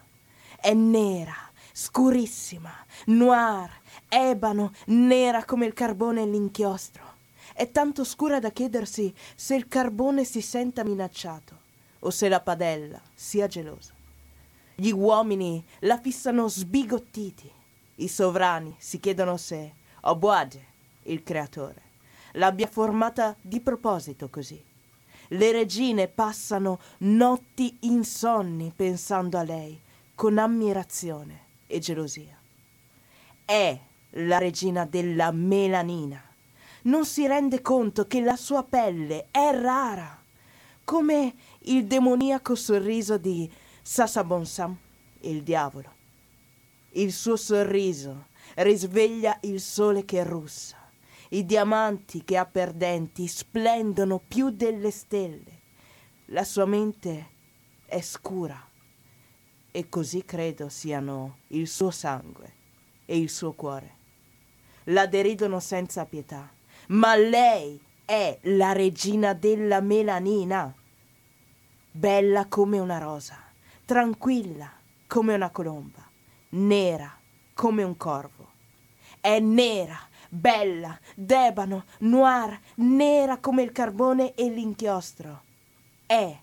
È 0.59 0.73
nera, 0.73 1.37
scurissima, 1.71 2.73
noir, 3.07 3.71
ebano, 4.09 4.73
nera 4.87 5.45
come 5.45 5.67
il 5.67 5.75
carbone 5.75 6.23
e 6.23 6.27
l'inchiostro. 6.27 7.14
È 7.57 7.71
tanto 7.71 8.03
scura 8.03 8.41
da 8.41 8.51
chiedersi 8.51 9.15
se 9.37 9.55
il 9.55 9.69
carbone 9.69 10.25
si 10.25 10.41
senta 10.41 10.83
minacciato 10.83 11.61
o 12.01 12.11
se 12.11 12.29
la 12.29 12.41
padella 12.41 13.01
sia 13.15 13.47
gelosa. 13.47 13.95
Gli 14.75 14.91
uomini 14.91 15.65
la 15.81 16.01
fissano 16.01 16.49
sbigottiti. 16.49 17.49
I 17.95 18.09
sovrani 18.09 18.75
si 18.79 18.99
chiedono 18.99 19.37
se 19.37 19.73
Obuade, 20.01 20.67
il 21.05 21.23
creatore, 21.23 21.83
l'abbia 22.33 22.67
formata 22.67 23.37
di 23.41 23.61
proposito 23.61 24.29
così. 24.29 24.61
Le 25.29 25.53
regine 25.53 26.09
passano 26.09 26.81
notti 26.99 27.79
insonni 27.83 28.73
pensando 28.75 29.39
a 29.39 29.45
lei 29.45 29.81
con 30.17 30.39
ammirazione 30.39 31.43
e 31.69 31.79
gelosia. 31.79 32.37
È 33.45 33.81
la 34.11 34.39
regina 34.39 34.85
della 34.85 35.31
melanina. 35.31 36.21
Non 36.85 37.07
si 37.07 37.27
rende 37.27 37.63
conto 37.63 38.07
che 38.07 38.21
la 38.21 38.37
sua 38.37 38.63
pelle 38.63 39.29
è 39.31 39.59
rara, 39.59 40.23
come 40.85 41.35
il 41.61 41.87
demoniaco 41.87 42.55
sorriso 42.55 43.17
di 43.17 43.51
Sassabonsam, 43.81 44.77
il 45.21 45.43
diavolo. 45.43 45.93
Il 46.91 47.13
suo 47.13 47.37
sorriso 47.37 48.27
risveglia 48.57 49.39
il 49.43 49.61
sole 49.61 50.05
che 50.05 50.23
russa. 50.25 50.77
I 51.31 51.47
diamanti 51.47 52.23
che 52.23 52.37
ha 52.37 52.45
per 52.45 52.73
denti 52.73 53.27
splendono 53.29 54.21
più 54.27 54.51
delle 54.51 54.91
stelle. 54.91 55.63
La 56.27 56.45
sua 56.45 56.67
mente 56.67 57.31
è 57.87 58.01
scura 58.03 58.63
e 59.71 59.89
così 59.89 60.25
credo 60.25 60.69
siano 60.69 61.39
il 61.49 61.67
suo 61.67 61.91
sangue 61.91 62.53
e 63.07 63.19
il 63.19 63.31
suo 63.31 63.53
cuore. 63.55 63.97
La 64.89 65.07
deridono 65.07 65.61
senza 65.61 66.05
pietà, 66.05 66.53
ma 66.89 67.15
lei 67.17 67.81
è 68.05 68.39
la 68.43 68.73
regina 68.73 69.33
della 69.33 69.81
melanina. 69.81 70.75
Bella 71.91 72.47
come 72.47 72.79
una 72.79 72.99
rosa, 72.99 73.39
tranquilla 73.85 74.71
come 75.07 75.35
una 75.35 75.51
colomba, 75.51 76.05
nera 76.51 77.17
come 77.55 77.83
un 77.83 77.97
corvo. 77.97 78.53
È 79.21 79.39
nera, 79.39 79.99
bella, 80.29 80.99
d'ebano, 81.15 81.85
noir, 82.01 82.59
nera 82.77 83.39
come 83.39 83.63
il 83.63 83.73
carbone 83.73 84.35
e 84.35 84.51
l'inchiostro. 84.51 85.43
È 86.05 86.39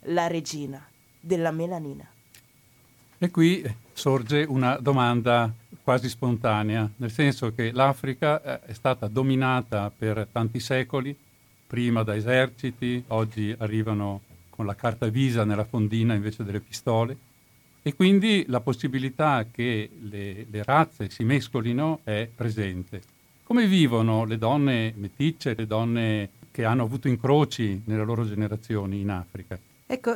la 0.00 0.26
regina 0.26 0.84
della 1.20 1.50
melanina. 1.50 2.08
E 3.18 3.30
qui 3.30 3.64
sorge 3.92 4.44
una 4.48 4.76
domanda 4.76 5.52
quasi 5.86 6.08
spontanea, 6.08 6.90
nel 6.96 7.12
senso 7.12 7.52
che 7.54 7.70
l'Africa 7.70 8.42
eh, 8.42 8.60
è 8.62 8.72
stata 8.72 9.06
dominata 9.06 9.88
per 9.96 10.26
tanti 10.32 10.58
secoli, 10.58 11.16
prima 11.64 12.02
da 12.02 12.16
eserciti, 12.16 13.04
oggi 13.06 13.54
arrivano 13.56 14.22
con 14.50 14.66
la 14.66 14.74
carta 14.74 15.06
visa 15.06 15.44
nella 15.44 15.62
fondina 15.62 16.14
invece 16.14 16.42
delle 16.42 16.58
pistole, 16.58 17.16
e 17.82 17.94
quindi 17.94 18.46
la 18.48 18.58
possibilità 18.58 19.46
che 19.48 19.88
le, 20.00 20.46
le 20.50 20.64
razze 20.64 21.08
si 21.08 21.22
mescolino 21.22 22.00
è 22.02 22.28
presente. 22.34 23.00
Come 23.44 23.68
vivono 23.68 24.24
le 24.24 24.38
donne 24.38 24.92
meticce, 24.96 25.54
le 25.54 25.68
donne 25.68 26.30
che 26.50 26.64
hanno 26.64 26.82
avuto 26.82 27.06
incroci 27.06 27.82
nelle 27.84 28.04
loro 28.04 28.26
generazioni 28.26 28.98
in 28.98 29.10
Africa? 29.10 29.56
Ecco, 29.88 30.14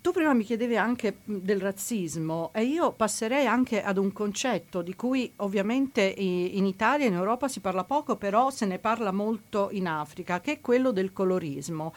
tu 0.00 0.12
prima 0.12 0.32
mi 0.32 0.44
chiedevi 0.44 0.76
anche 0.76 1.18
del 1.24 1.60
razzismo 1.60 2.50
e 2.54 2.62
io 2.62 2.92
passerei 2.92 3.46
anche 3.46 3.82
ad 3.82 3.98
un 3.98 4.12
concetto 4.12 4.80
di 4.80 4.94
cui 4.94 5.32
ovviamente 5.36 6.02
in 6.02 6.64
Italia 6.64 7.04
e 7.04 7.08
in 7.08 7.14
Europa 7.14 7.48
si 7.48 7.58
parla 7.58 7.82
poco, 7.82 8.16
però 8.16 8.50
se 8.50 8.64
ne 8.64 8.78
parla 8.78 9.10
molto 9.10 9.70
in 9.72 9.88
Africa, 9.88 10.40
che 10.40 10.52
è 10.52 10.60
quello 10.60 10.92
del 10.92 11.12
colorismo. 11.12 11.92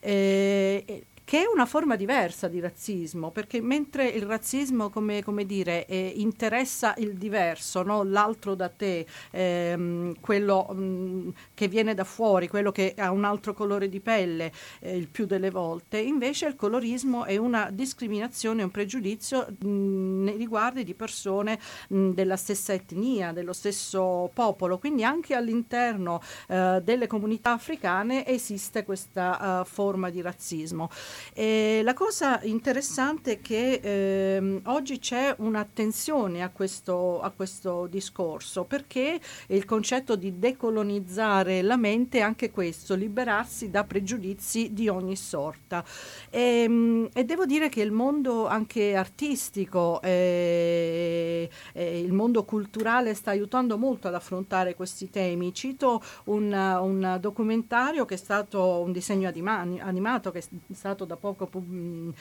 Eh, 0.00 1.04
che 1.28 1.42
è 1.42 1.44
una 1.46 1.66
forma 1.66 1.94
diversa 1.94 2.48
di 2.48 2.58
razzismo, 2.58 3.30
perché 3.30 3.60
mentre 3.60 4.08
il 4.08 4.22
razzismo, 4.22 4.88
come, 4.88 5.22
come 5.22 5.44
dire, 5.44 5.84
eh, 5.84 6.14
interessa 6.16 6.94
il 6.96 7.18
diverso, 7.18 7.82
no? 7.82 8.02
l'altro 8.02 8.54
da 8.54 8.70
te, 8.70 9.04
ehm, 9.32 10.20
quello 10.22 10.68
mh, 10.70 10.80
mm, 10.80 11.28
che 11.52 11.68
viene 11.68 11.92
da 11.92 12.04
fuori, 12.04 12.48
quello 12.48 12.72
che 12.72 12.94
ha 12.96 13.10
un 13.10 13.24
altro 13.24 13.52
colore 13.52 13.90
di 13.90 14.00
pelle, 14.00 14.50
eh, 14.80 14.96
il 14.96 15.08
più 15.08 15.26
delle 15.26 15.50
volte, 15.50 15.98
invece 15.98 16.46
il 16.46 16.56
colorismo 16.56 17.26
è 17.26 17.36
una 17.36 17.68
discriminazione, 17.70 18.62
un 18.62 18.70
pregiudizio 18.70 19.48
mh, 19.50 19.68
mm, 19.68 20.24
nei 20.24 20.36
riguardi 20.38 20.82
di 20.82 20.94
persone 20.94 21.58
mh, 21.88 21.98
mm, 21.98 22.10
della 22.12 22.38
stessa 22.38 22.72
etnia, 22.72 23.32
dello 23.32 23.52
stesso 23.52 24.30
popolo, 24.32 24.78
quindi 24.78 25.04
anche 25.04 25.34
all'interno 25.34 26.22
eh, 26.46 26.80
delle 26.82 27.06
comunità 27.06 27.52
africane 27.52 28.26
esiste 28.26 28.82
questa 28.82 29.60
uh, 29.60 29.66
forma 29.66 30.08
di 30.08 30.22
razzismo. 30.22 30.88
E 31.32 31.80
la 31.82 31.94
cosa 31.94 32.40
interessante 32.42 33.32
è 33.32 33.40
che 33.40 33.80
ehm, 33.82 34.62
oggi 34.64 34.98
c'è 34.98 35.34
un'attenzione 35.38 36.42
a 36.42 36.50
questo, 36.50 37.20
a 37.20 37.30
questo 37.30 37.86
discorso 37.86 38.64
perché 38.64 39.20
il 39.48 39.64
concetto 39.64 40.16
di 40.16 40.38
decolonizzare 40.38 41.62
la 41.62 41.76
mente 41.76 42.18
è 42.18 42.22
anche 42.22 42.50
questo, 42.50 42.94
liberarsi 42.94 43.70
da 43.70 43.84
pregiudizi 43.84 44.72
di 44.72 44.88
ogni 44.88 45.16
sorta. 45.16 45.84
E, 46.30 46.62
ehm, 46.62 47.08
e 47.12 47.24
devo 47.24 47.44
dire 47.46 47.68
che 47.68 47.82
il 47.82 47.92
mondo 47.92 48.46
anche 48.46 48.94
artistico, 48.94 50.00
eh, 50.02 51.48
eh, 51.72 52.00
il 52.00 52.12
mondo 52.12 52.44
culturale 52.44 53.14
sta 53.14 53.30
aiutando 53.30 53.78
molto 53.78 54.08
ad 54.08 54.14
affrontare 54.14 54.74
questi 54.74 55.10
temi. 55.10 55.54
Cito 55.54 56.02
un, 56.24 56.52
un 56.52 57.18
documentario 57.20 58.04
che 58.04 58.14
è 58.14 58.18
stato 58.18 58.80
un 58.80 58.92
disegno 58.92 59.28
animato 59.28 60.30
che 60.30 60.38
è 60.38 60.74
stato 60.74 61.04
da 61.08 61.16
poco 61.16 61.48
mh, 61.58 62.12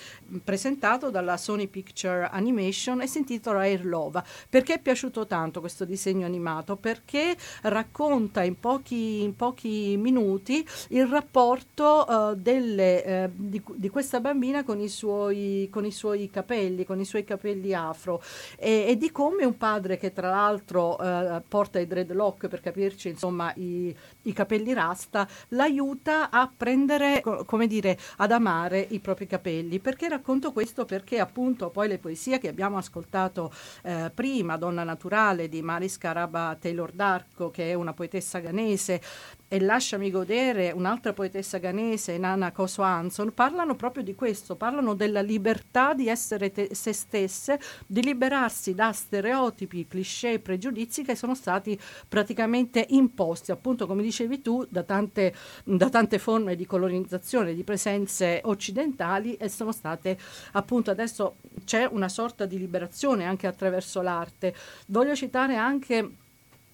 presentato 0.43 1.11
dalla 1.11 1.37
Sony 1.37 1.67
Picture 1.67 2.29
Animation 2.31 3.01
e 3.01 3.07
si 3.07 3.19
intitola 3.19 3.59
Air 3.59 3.85
Love. 3.85 4.23
Perché 4.49 4.75
è 4.75 4.79
piaciuto 4.79 5.27
tanto 5.27 5.59
questo 5.59 5.85
disegno 5.85 6.25
animato? 6.25 6.77
Perché 6.77 7.35
racconta 7.63 8.41
in 8.43 8.59
pochi, 8.59 9.21
in 9.21 9.35
pochi 9.35 9.95
minuti 9.97 10.65
il 10.89 11.05
rapporto 11.05 12.05
uh, 12.07 12.35
delle, 12.35 13.27
uh, 13.27 13.31
di, 13.35 13.61
di, 13.75 13.89
questa 13.89 14.19
bambina 14.19 14.63
con 14.63 14.79
i, 14.79 14.89
suoi, 14.89 15.67
con 15.69 15.85
i, 15.85 15.91
suoi, 15.91 16.29
capelli, 16.29 16.85
con 16.85 16.99
i 16.99 17.05
suoi 17.05 17.25
capelli 17.25 17.73
afro 17.73 18.23
e, 18.57 18.85
e 18.87 18.97
di 18.97 19.11
come 19.11 19.43
un 19.43 19.57
padre 19.57 19.97
che 19.97 20.13
tra 20.13 20.29
l'altro 20.29 20.95
uh, 20.99 21.41
porta 21.47 21.79
i 21.79 21.87
dreadlock 21.87 22.47
per 22.47 22.61
capirci 22.61 23.09
insomma 23.09 23.51
i, 23.55 23.93
i 24.23 24.33
capelli 24.33 24.73
rasta 24.73 25.27
l'aiuta 25.49 26.29
a 26.29 26.49
prendere, 26.55 27.21
come 27.45 27.67
dire, 27.67 27.97
ad 28.17 28.31
amare 28.31 28.76
lavare 28.77 28.87
i 28.89 28.99
propri 28.99 29.25
capelli. 29.25 29.79
Perché 29.79 30.07
racconto 30.07 30.51
questo? 30.51 30.85
Perché 30.85 31.19
appunto 31.19 31.69
poi 31.69 31.87
le 31.87 31.97
poesie 31.97 32.37
che 32.37 32.47
abbiamo 32.47 32.77
ascoltato 32.77 33.51
eh, 33.83 34.11
prima, 34.13 34.57
Donna 34.57 34.83
Naturale 34.83 35.49
di 35.49 35.61
Maris 35.61 35.97
Caraba 35.97 36.55
Taylor 36.59 36.91
Darko, 36.91 37.49
che 37.49 37.71
è 37.71 37.73
una 37.73 37.93
poetessa 37.93 38.39
ghanese, 38.39 39.01
e 39.47 39.59
Lasciami 39.59 40.11
godere, 40.11 40.71
un'altra 40.71 41.13
poetessa 41.13 41.57
ghanese, 41.57 42.17
Nana 42.17 42.51
Koso 42.51 42.81
Hanson, 42.81 43.33
parlano 43.33 43.75
proprio 43.75 44.03
di 44.03 44.13
questo, 44.15 44.55
parlano 44.55 44.93
della 44.93 45.21
libertà 45.21 45.93
di 45.93 46.07
essere 46.09 46.51
te- 46.51 46.69
se 46.73 46.91
stesse, 46.91 47.59
di 47.85 48.01
liberarsi 48.01 48.73
da 48.73 48.91
stereotipi, 48.91 49.87
cliché 49.87 50.39
pregiudizi 50.39 51.03
che 51.03 51.15
sono 51.15 51.33
stati 51.33 51.79
praticamente 52.07 52.85
imposti, 52.89 53.51
appunto 53.51 53.87
come 53.87 54.03
dicevi 54.03 54.41
tu, 54.41 54.65
da 54.69 54.83
tante, 54.83 55.33
da 55.63 55.89
tante 55.89 56.19
forme 56.19 56.55
di 56.55 56.65
colonizzazione, 56.65 57.53
di 57.53 57.63
presenze 57.63 58.41
occidentali 58.43 59.35
e 59.35 59.49
sono 59.49 59.71
state 59.71 60.17
appunto 60.53 60.91
adesso 60.91 61.37
c'è 61.63 61.87
una 61.89 62.09
sorta 62.09 62.45
di 62.45 62.57
liberazione 62.57 63.25
anche 63.25 63.47
attraverso 63.47 64.01
l'arte. 64.01 64.53
Voglio 64.87 65.15
citare 65.15 65.55
anche 65.55 66.11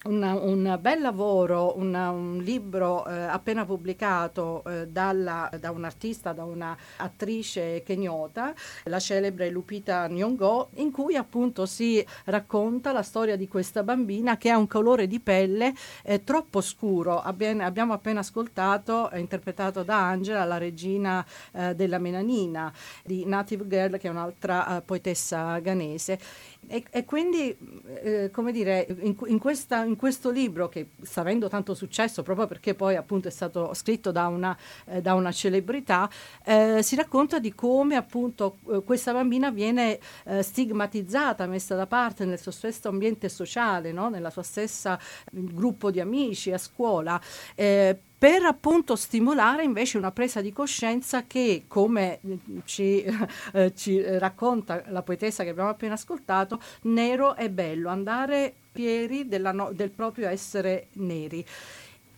una, 0.04 0.34
un 0.34 0.78
bel 0.80 1.00
lavoro, 1.00 1.76
una, 1.76 2.10
un 2.10 2.38
libro 2.38 3.06
eh, 3.06 3.12
appena 3.12 3.64
pubblicato 3.64 4.62
eh, 4.64 4.88
dalla, 4.88 5.50
da 5.58 5.70
un'artista, 5.70 6.32
da 6.32 6.44
un'attrice 6.44 7.82
kenyota, 7.82 8.54
la 8.84 8.98
celebre 8.98 9.50
Lupita 9.50 10.06
Nyong'o, 10.08 10.70
in 10.74 10.90
cui 10.90 11.16
appunto 11.16 11.66
si 11.66 12.04
racconta 12.24 12.92
la 12.92 13.02
storia 13.02 13.36
di 13.36 13.48
questa 13.48 13.82
bambina 13.82 14.36
che 14.36 14.50
ha 14.50 14.58
un 14.58 14.66
colore 14.66 15.06
di 15.06 15.20
pelle 15.20 15.72
eh, 16.02 16.22
troppo 16.24 16.60
scuro. 16.60 17.20
Abbiamo, 17.20 17.64
abbiamo 17.64 17.92
appena 17.92 18.20
ascoltato, 18.20 19.10
interpretato 19.14 19.82
da 19.82 20.08
Angela, 20.08 20.44
la 20.44 20.58
regina 20.58 21.24
eh, 21.52 21.74
della 21.74 21.98
melanina 21.98 22.72
di 23.04 23.24
Native 23.24 23.66
Girl, 23.66 23.98
che 23.98 24.08
è 24.08 24.10
un'altra 24.10 24.76
eh, 24.76 24.82
poetessa 24.82 25.58
ghanese. 25.58 26.18
E, 26.66 26.84
e 26.90 27.04
quindi, 27.04 27.56
eh, 28.02 28.30
come 28.32 28.52
dire, 28.52 28.86
in, 29.00 29.16
in, 29.26 29.38
questa, 29.38 29.84
in, 29.84 29.96
questo 29.96 30.30
libro 30.30 30.68
che 30.68 30.88
sta 31.02 31.20
avendo 31.20 31.48
tanto 31.48 31.74
successo 31.74 32.22
proprio 32.22 32.46
perché 32.46 32.74
poi 32.74 32.96
appunto 32.96 33.28
è 33.28 33.30
stato 33.30 33.72
scritto 33.74 34.10
da 34.12 34.26
una, 34.26 34.56
eh, 34.86 35.00
da 35.00 35.14
una 35.14 35.32
celebrità, 35.32 36.08
eh, 36.44 36.82
si 36.82 36.96
racconta 36.96 37.38
di 37.38 37.54
come 37.54 37.96
appunto 37.96 38.58
eh, 38.70 38.82
questa 38.82 39.12
bambina 39.12 39.50
viene 39.50 39.98
eh, 40.24 40.42
stigmatizzata, 40.42 41.46
messa 41.46 41.74
da 41.74 41.86
parte 41.86 42.24
nel 42.24 42.40
suo 42.40 42.52
stesso 42.52 42.88
ambiente 42.88 43.28
sociale, 43.28 43.92
no? 43.92 44.08
nella 44.08 44.30
sua 44.30 44.42
stessa 44.42 44.98
gruppo 45.30 45.90
di 45.90 46.00
amici 46.00 46.52
a 46.52 46.58
scuola 46.58 47.20
eh, 47.54 47.98
per 48.24 48.42
appunto 48.44 48.96
stimolare 48.96 49.64
invece 49.64 49.98
una 49.98 50.10
presa 50.10 50.40
di 50.40 50.50
coscienza 50.50 51.24
che, 51.26 51.64
come 51.68 52.20
ci, 52.64 53.04
eh, 53.52 53.74
ci, 53.74 54.02
racconta 54.16 54.82
la 54.86 55.02
poetessa 55.02 55.44
che 55.44 55.50
abbiamo 55.50 55.68
appena 55.68 55.92
ascoltato, 55.92 56.58
nero 56.84 57.34
è 57.34 57.50
bello, 57.50 57.90
andare 57.90 58.54
fieri 58.72 59.28
no, 59.28 59.72
del 59.74 59.90
proprio 59.90 60.26
essere 60.30 60.86
neri. 60.92 61.44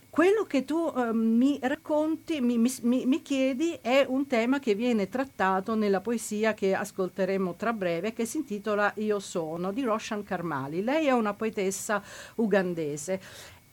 Quello 0.09 0.45
che 0.45 0.63
tu 0.63 0.91
eh, 0.95 1.11
mi 1.11 1.59
racconti, 1.61 2.39
mi, 2.39 2.57
mi, 2.57 3.05
mi, 3.05 3.21
chiedi, 3.21 3.77
è 3.81 4.05
un 4.07 4.27
tema 4.27 4.59
che 4.59 4.75
viene 4.75 5.09
trattato 5.09 5.75
nella 5.75 5.99
poesia 5.99 6.53
che 6.53 6.73
ascolteremo 6.73 7.55
tra 7.55 7.73
breve, 7.73 8.13
che 8.13 8.25
si 8.25 8.37
intitola 8.37 8.93
Io 8.95 9.19
sono, 9.19 9.73
di 9.73 9.83
Roshan 9.83 10.23
Karmali. 10.23 10.83
Lei 10.83 11.07
è 11.07 11.11
una 11.11 11.33
poetessa 11.33 12.01
ugandese 12.35 13.19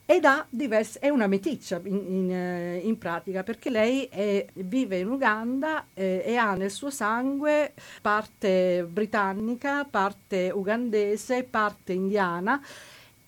ed 0.06 0.24
ha 0.24 0.46
diverse, 0.50 0.98
è 0.98 1.08
una 1.08 1.26
meticcia 1.26 1.80
in, 1.84 2.04
in, 2.06 2.30
eh, 2.30 2.76
in 2.78 2.98
pratica 2.98 3.42
perché 3.42 3.70
lei 3.70 4.04
è, 4.04 4.44
vive 4.54 4.98
in 4.98 5.08
Uganda 5.08 5.86
eh, 5.94 6.22
e 6.24 6.36
ha 6.36 6.54
nel 6.54 6.70
suo 6.70 6.90
sangue 6.90 7.72
parte 8.02 8.86
britannica, 8.88 9.84
parte 9.84 10.50
ugandese, 10.52 11.44
parte 11.44 11.94
indiana 11.94 12.60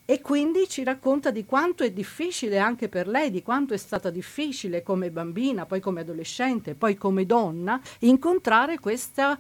e 0.09 0.21
quindi 0.21 0.69
ci 0.69 0.85
racconta 0.85 1.33
di 1.33 1.45
quanto 1.45 1.83
è 1.83 1.91
difficile 1.91 2.59
anche 2.59 2.89
per 2.89 3.09
lei, 3.09 3.33
di 3.33 3.43
quanto 3.43 3.75
è 3.75 3.77
stata 3.77 4.09
difficile 4.09 4.85
come 4.85 5.11
bambina, 5.11 5.67
poi 5.67 5.81
come 5.81 6.01
adolescente, 6.01 6.75
poi 6.75 6.97
come 6.97 7.27
donna, 7.27 7.81
incontrare 8.01 8.79
questa, 8.79 9.37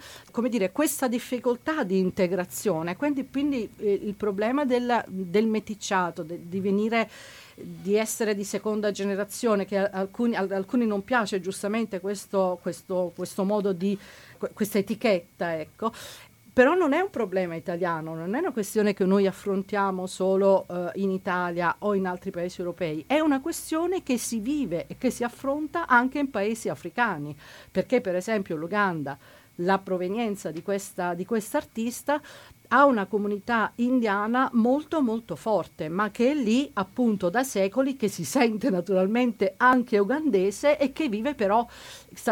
dire, 0.48 0.72
questa 0.72 1.06
difficoltà 1.06 1.84
di 1.84 1.98
integrazione. 1.98 2.96
Quindi, 2.96 3.28
quindi 3.30 3.70
eh, 3.78 4.00
il 4.02 4.14
problema 4.14 4.64
del, 4.64 5.04
del 5.06 5.46
meticciato, 5.46 6.24
de, 6.24 6.40
di 6.48 6.58
venire 6.58 7.08
di 7.58 7.94
essere 7.96 8.34
di 8.34 8.44
seconda 8.44 8.90
generazione, 8.90 9.64
che 9.64 9.78
alcuni, 9.78 10.34
a 10.34 10.46
alcuni 10.50 10.84
non 10.84 11.04
piace 11.04 11.40
giustamente 11.40 12.00
questo, 12.00 12.58
questo, 12.60 13.12
questo 13.14 13.44
modo 13.44 13.72
di 13.72 13.98
questa 14.52 14.78
etichetta, 14.78 15.58
ecco, 15.58 15.90
però 16.56 16.72
non 16.72 16.94
è 16.94 17.00
un 17.00 17.10
problema 17.10 17.54
italiano, 17.54 18.14
non 18.14 18.34
è 18.34 18.38
una 18.38 18.50
questione 18.50 18.94
che 18.94 19.04
noi 19.04 19.26
affrontiamo 19.26 20.06
solo 20.06 20.64
uh, 20.66 20.88
in 20.94 21.10
Italia 21.10 21.76
o 21.80 21.92
in 21.92 22.06
altri 22.06 22.30
paesi 22.30 22.60
europei, 22.60 23.04
è 23.06 23.20
una 23.20 23.42
questione 23.42 24.02
che 24.02 24.16
si 24.16 24.40
vive 24.40 24.86
e 24.86 24.96
che 24.96 25.10
si 25.10 25.22
affronta 25.22 25.86
anche 25.86 26.18
in 26.18 26.30
paesi 26.30 26.70
africani, 26.70 27.36
perché 27.70 28.00
per 28.00 28.16
esempio 28.16 28.56
l'Uganda 28.56 29.18
la 29.56 29.78
provenienza 29.78 30.50
di 30.50 30.62
questa 30.62 31.12
di 31.12 31.26
artista 31.52 32.20
ha 32.68 32.84
una 32.84 33.06
comunità 33.06 33.72
indiana 33.76 34.48
molto 34.52 35.02
molto 35.02 35.36
forte, 35.36 35.88
ma 35.88 36.10
che 36.10 36.30
è 36.30 36.34
lì 36.34 36.70
appunto 36.74 37.28
da 37.30 37.42
secoli, 37.42 37.96
che 37.96 38.08
si 38.08 38.24
sente 38.24 38.70
naturalmente 38.70 39.54
anche 39.56 39.98
ugandese 39.98 40.78
e 40.78 40.92
che 40.92 41.08
vive 41.08 41.34
però, 41.34 41.66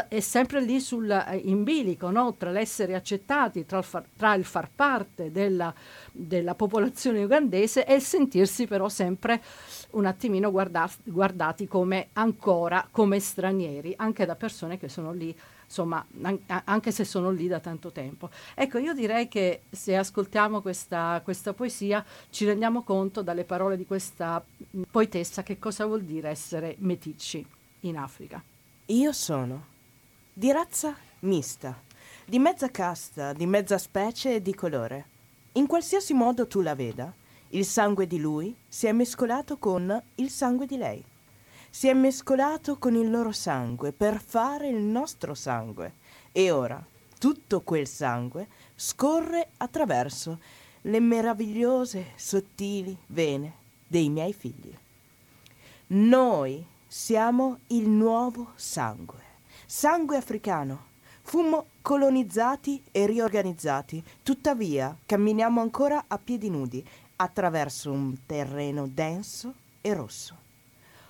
è 0.09 0.21
sempre 0.21 0.61
lì 0.61 0.81
sul, 0.81 1.11
eh, 1.11 1.37
in 1.45 1.65
bilico, 1.65 2.11
no? 2.11 2.35
tra 2.37 2.51
l'essere 2.51 2.95
accettati, 2.95 3.67
tra 3.67 3.79
il 3.79 3.85
far, 3.85 4.05
tra 4.17 4.35
il 4.35 4.45
far 4.45 4.71
parte 4.75 5.31
della, 5.31 5.73
della, 6.13 6.55
popolazione 6.55 7.25
ugandese 7.25 7.85
e 7.85 7.95
il 7.95 8.03
sentirsi 8.03 8.67
però 8.67 8.89
sempre 8.89 9.43
un 9.91 10.07
attimino 10.07 10.51
guardati, 10.51 11.11
guardati 11.11 11.67
come 11.67 12.09
ancora 12.13 12.89
come 12.91 13.21
stranieri, 13.21 13.95
anche 13.97 14.25
da 14.25 14.37
persone 14.37 14.79
che 14.79 14.89
sono 14.89 15.13
lì 15.13 15.37
insomma, 15.65 16.05
anche 16.65 16.93
se 16.93 17.05
sono 17.05 17.31
lì 17.31 17.49
da 17.49 17.61
tanto 17.61 17.91
tempo. 17.91 18.31
Ecco, 18.55 18.79
io 18.79 18.95
direi 18.95 19.29
che 19.29 19.63
se 19.71 19.97
ascoltiamo 19.97 20.61
questa, 20.61 21.21
questa 21.25 21.53
poesia 21.53 22.05
ci 22.31 22.45
rendiamo 22.45 22.83
conto 22.83 23.23
dalle 23.23 23.45
parole 23.45 23.77
di 23.77 23.87
questa 23.87 24.45
poetessa 24.91 25.43
che 25.43 25.59
cosa 25.59 25.87
vuol 25.87 26.03
dire 26.03 26.29
essere 26.29 26.77
meticci 26.79 27.47
in 27.81 27.97
Africa. 27.97 28.43
Io 28.87 29.13
sono 29.13 29.67
di 30.33 30.53
razza 30.53 30.95
mista, 31.21 31.81
di 32.25 32.39
mezza 32.39 32.71
casta, 32.71 33.33
di 33.33 33.47
mezza 33.47 33.79
specie 33.79 34.37
e 34.37 34.43
di 34.43 34.55
colore. 34.55 35.07
In 35.53 35.67
qualsiasi 35.67 36.13
modo 36.15 36.47
tu 36.47 36.61
la 36.61 36.75
veda, 36.75 37.13
il 37.51 37.65
sangue 37.65 38.07
di 38.07 38.19
lui 38.19 38.55
si 38.67 38.87
è 38.87 38.93
mescolato 38.93 39.59
con 39.59 40.03
il 40.17 40.31
sangue 40.31 40.67
di 40.67 40.77
lei 40.77 41.05
si 41.75 41.89
è 41.89 41.93
mescolato 41.93 42.79
con 42.79 42.95
il 42.95 43.11
loro 43.11 43.33
sangue 43.33 43.91
per 43.91 44.23
fare 44.23 44.69
il 44.69 44.81
nostro 44.81 45.35
sangue 45.35 45.95
e 46.31 46.53
ora 46.53 46.81
tutto 47.19 47.63
quel 47.63 47.89
sangue 47.89 48.47
scorre 48.77 49.49
attraverso 49.57 50.39
le 50.83 51.01
meravigliose, 51.01 52.13
sottili 52.15 52.97
vene 53.09 53.55
dei 53.89 54.09
miei 54.09 54.33
figli. 54.33 54.73
Noi 55.89 56.65
siamo 56.87 57.59
il 57.69 57.89
nuovo 57.89 58.53
sangue, 58.55 59.19
sangue 59.67 60.17
africano. 60.17 60.93
Fummo 61.23 61.67
colonizzati 61.83 62.85
e 62.93 63.05
riorganizzati, 63.05 64.01
tuttavia 64.23 64.97
camminiamo 65.05 65.61
ancora 65.61 66.05
a 66.07 66.19
piedi 66.19 66.51
nudi 66.51 66.87
attraverso 67.17 67.91
un 67.91 68.15
terreno 68.27 68.87
denso 68.87 69.55
e 69.81 69.93
rosso. 69.93 70.43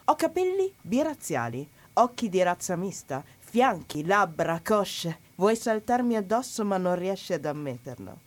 Ho 0.06 0.16
capelli 0.16 0.70
birazziali, 0.82 1.66
occhi 1.94 2.28
di 2.28 2.42
razza 2.42 2.76
mista, 2.76 3.24
fianchi, 3.38 4.04
labbra, 4.04 4.60
cosce. 4.62 5.20
Vuoi 5.36 5.56
saltarmi 5.56 6.14
addosso 6.14 6.62
ma 6.62 6.76
non 6.76 6.94
riesci 6.94 7.32
ad 7.32 7.46
ammetterlo. 7.46 8.18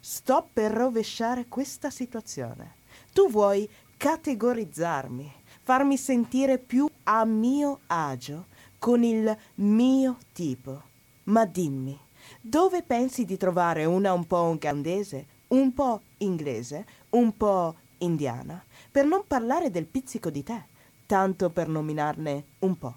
Sto 0.00 0.48
per 0.52 0.72
rovesciare 0.72 1.46
questa 1.46 1.90
situazione. 1.90 2.74
Tu 3.12 3.30
vuoi 3.30 3.70
categorizzarmi, 3.96 5.32
farmi 5.62 5.96
sentire 5.96 6.58
più 6.58 6.90
a 7.04 7.24
mio 7.24 7.78
agio 7.86 8.46
con 8.80 9.04
il 9.04 9.34
mio 9.54 10.18
tipo. 10.32 10.82
Ma 11.24 11.44
dimmi, 11.44 11.96
dove 12.40 12.82
pensi 12.82 13.24
di 13.24 13.36
trovare 13.36 13.84
una 13.84 14.12
un 14.12 14.26
po' 14.26 14.42
ugandese, 14.42 15.26
un 15.48 15.72
po' 15.72 16.00
inglese, 16.18 16.84
un 17.10 17.36
po' 17.36 17.76
indiana? 17.98 18.60
Per 18.90 19.06
non 19.06 19.22
parlare 19.24 19.70
del 19.70 19.86
pizzico 19.86 20.28
di 20.28 20.42
te 20.42 20.70
tanto 21.12 21.50
per 21.50 21.68
nominarne 21.68 22.44
un 22.60 22.78
po'. 22.78 22.94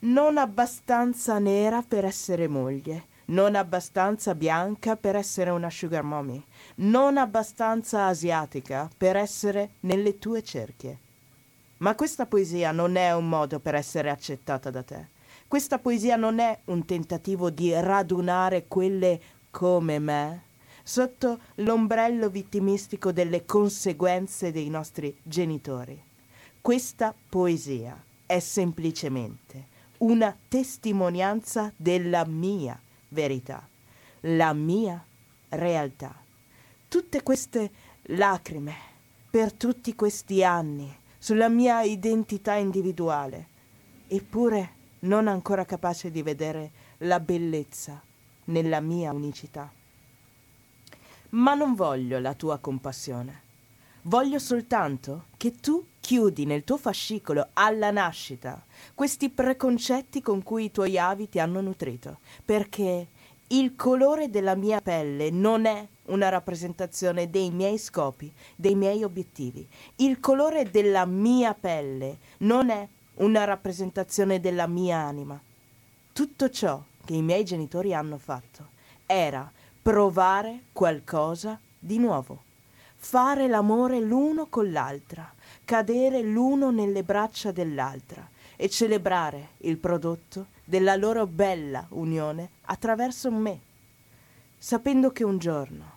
Non 0.00 0.38
abbastanza 0.38 1.38
nera 1.38 1.84
per 1.86 2.04
essere 2.04 2.48
moglie, 2.48 3.04
non 3.26 3.54
abbastanza 3.54 4.34
bianca 4.34 4.96
per 4.96 5.14
essere 5.14 5.50
una 5.50 5.70
sugar 5.70 6.02
mommy, 6.02 6.44
non 6.78 7.16
abbastanza 7.16 8.06
asiatica 8.06 8.90
per 8.98 9.14
essere 9.14 9.74
nelle 9.82 10.18
tue 10.18 10.42
cerchie. 10.42 10.98
Ma 11.76 11.94
questa 11.94 12.26
poesia 12.26 12.72
non 12.72 12.96
è 12.96 13.14
un 13.14 13.28
modo 13.28 13.60
per 13.60 13.76
essere 13.76 14.10
accettata 14.10 14.68
da 14.70 14.82
te. 14.82 15.10
Questa 15.46 15.78
poesia 15.78 16.16
non 16.16 16.40
è 16.40 16.58
un 16.64 16.84
tentativo 16.84 17.50
di 17.50 17.72
radunare 17.72 18.66
quelle 18.66 19.20
come 19.52 20.00
me 20.00 20.42
sotto 20.82 21.38
l'ombrello 21.56 22.28
vittimistico 22.30 23.12
delle 23.12 23.44
conseguenze 23.44 24.50
dei 24.50 24.68
nostri 24.68 25.16
genitori. 25.22 26.12
Questa 26.64 27.14
poesia 27.28 28.02
è 28.24 28.38
semplicemente 28.38 29.66
una 29.98 30.34
testimonianza 30.48 31.70
della 31.76 32.24
mia 32.24 32.80
verità, 33.08 33.68
la 34.20 34.54
mia 34.54 35.04
realtà. 35.50 36.14
Tutte 36.88 37.22
queste 37.22 37.70
lacrime 38.04 38.74
per 39.28 39.52
tutti 39.52 39.94
questi 39.94 40.42
anni 40.42 40.90
sulla 41.18 41.50
mia 41.50 41.82
identità 41.82 42.54
individuale, 42.54 43.46
eppure 44.08 44.70
non 45.00 45.28
ancora 45.28 45.66
capace 45.66 46.10
di 46.10 46.22
vedere 46.22 46.70
la 47.00 47.20
bellezza 47.20 48.02
nella 48.44 48.80
mia 48.80 49.12
unicità. 49.12 49.70
Ma 51.28 51.52
non 51.52 51.74
voglio 51.74 52.18
la 52.20 52.32
tua 52.32 52.56
compassione. 52.56 53.42
Voglio 54.00 54.38
soltanto 54.38 55.26
che 55.36 55.60
tu 55.60 55.92
chiudi 56.04 56.44
nel 56.44 56.64
tuo 56.64 56.76
fascicolo 56.76 57.48
alla 57.54 57.90
nascita 57.90 58.62
questi 58.94 59.30
preconcetti 59.30 60.20
con 60.20 60.42
cui 60.42 60.64
i 60.64 60.70
tuoi 60.70 60.98
avi 60.98 61.30
ti 61.30 61.38
hanno 61.40 61.62
nutrito, 61.62 62.18
perché 62.44 63.06
il 63.46 63.74
colore 63.74 64.28
della 64.28 64.54
mia 64.54 64.82
pelle 64.82 65.30
non 65.30 65.64
è 65.64 65.88
una 66.08 66.28
rappresentazione 66.28 67.30
dei 67.30 67.50
miei 67.50 67.78
scopi, 67.78 68.30
dei 68.54 68.74
miei 68.74 69.02
obiettivi. 69.02 69.66
Il 69.96 70.20
colore 70.20 70.70
della 70.70 71.06
mia 71.06 71.54
pelle 71.54 72.18
non 72.40 72.68
è 72.68 72.86
una 73.14 73.44
rappresentazione 73.44 74.40
della 74.40 74.66
mia 74.66 74.98
anima. 74.98 75.40
Tutto 76.12 76.50
ciò 76.50 76.82
che 77.02 77.14
i 77.14 77.22
miei 77.22 77.44
genitori 77.44 77.94
hanno 77.94 78.18
fatto 78.18 78.72
era 79.06 79.50
provare 79.80 80.64
qualcosa 80.72 81.58
di 81.78 81.96
nuovo 81.98 82.52
fare 83.04 83.48
l'amore 83.48 84.00
l'uno 84.00 84.46
con 84.46 84.72
l'altra, 84.72 85.30
cadere 85.64 86.22
l'uno 86.22 86.70
nelle 86.70 87.02
braccia 87.02 87.52
dell'altra 87.52 88.28
e 88.56 88.68
celebrare 88.68 89.50
il 89.58 89.78
prodotto 89.78 90.46
della 90.64 90.96
loro 90.96 91.26
bella 91.26 91.86
unione 91.90 92.50
attraverso 92.62 93.30
me, 93.30 93.60
sapendo 94.56 95.10
che 95.10 95.24
un 95.24 95.38
giorno 95.38 95.92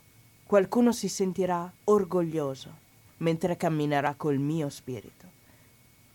qualcuno 0.46 0.92
si 0.92 1.08
sentirà 1.08 1.72
orgoglioso 1.86 2.86
mentre 3.18 3.58
camminerà 3.58 4.16
col 4.16 4.38
mio 4.38 4.70
spirito. 4.70 5.26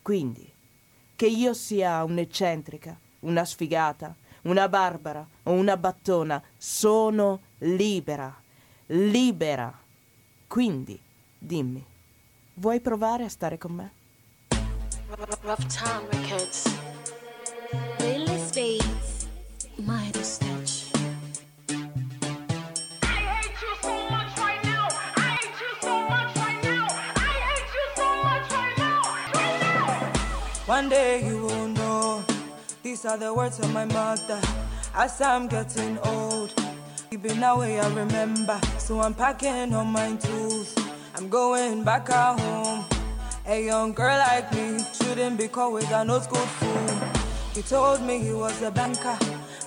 Quindi, 0.02 0.50
che 1.14 1.26
io 1.26 1.54
sia 1.54 2.02
un'eccentrica, 2.02 2.98
una 3.20 3.44
sfigata, 3.44 4.14
una 4.42 4.68
barbara 4.68 5.26
o 5.44 5.52
una 5.52 5.76
battona, 5.76 6.42
sono 6.56 7.40
libera, 7.58 8.34
libera 8.86 9.80
quindi, 10.52 11.00
dimmi, 11.38 11.82
vuoi 12.54 12.80
provare 12.80 13.24
a 13.24 13.28
stare 13.28 13.58
con 13.58 13.72
me? 13.72 13.92
Rough 15.42 15.66
Time 15.66 16.08
Records. 16.10 16.64
Lily 17.98 18.38
Spades. 18.38 19.26
Mighty 19.76 20.22
Stitch. 20.22 20.90
One 30.66 30.88
day 30.88 31.22
you 31.26 31.42
will 31.42 31.68
know. 31.68 32.24
These 32.82 33.04
are 33.04 33.18
the 33.18 33.32
words 33.34 33.58
of 33.58 33.72
my 33.72 33.84
mother. 33.84 34.40
As 34.94 35.20
I'm 35.20 35.46
getting 35.46 35.98
old, 36.04 36.54
keeping 37.10 37.42
away 37.42 37.78
I 37.78 37.88
remember. 37.88 38.58
So 38.78 39.00
I'm 39.00 39.12
packing 39.12 39.74
all 39.74 39.84
my 39.84 40.16
tools. 40.16 40.81
I'm 41.22 41.28
going 41.28 41.84
back 41.84 42.10
at 42.10 42.40
home. 42.40 42.84
A 43.46 43.64
young 43.64 43.92
girl 43.92 44.18
like 44.18 44.52
me 44.52 44.80
shouldn't 44.92 45.38
be 45.38 45.46
caught 45.46 45.72
with 45.72 45.88
a 45.92 46.04
no 46.04 46.18
school 46.18 46.40
fool. 46.58 47.08
He 47.54 47.62
told 47.62 48.02
me 48.02 48.18
he 48.18 48.32
was 48.32 48.60
a 48.60 48.72
banker, 48.72 49.16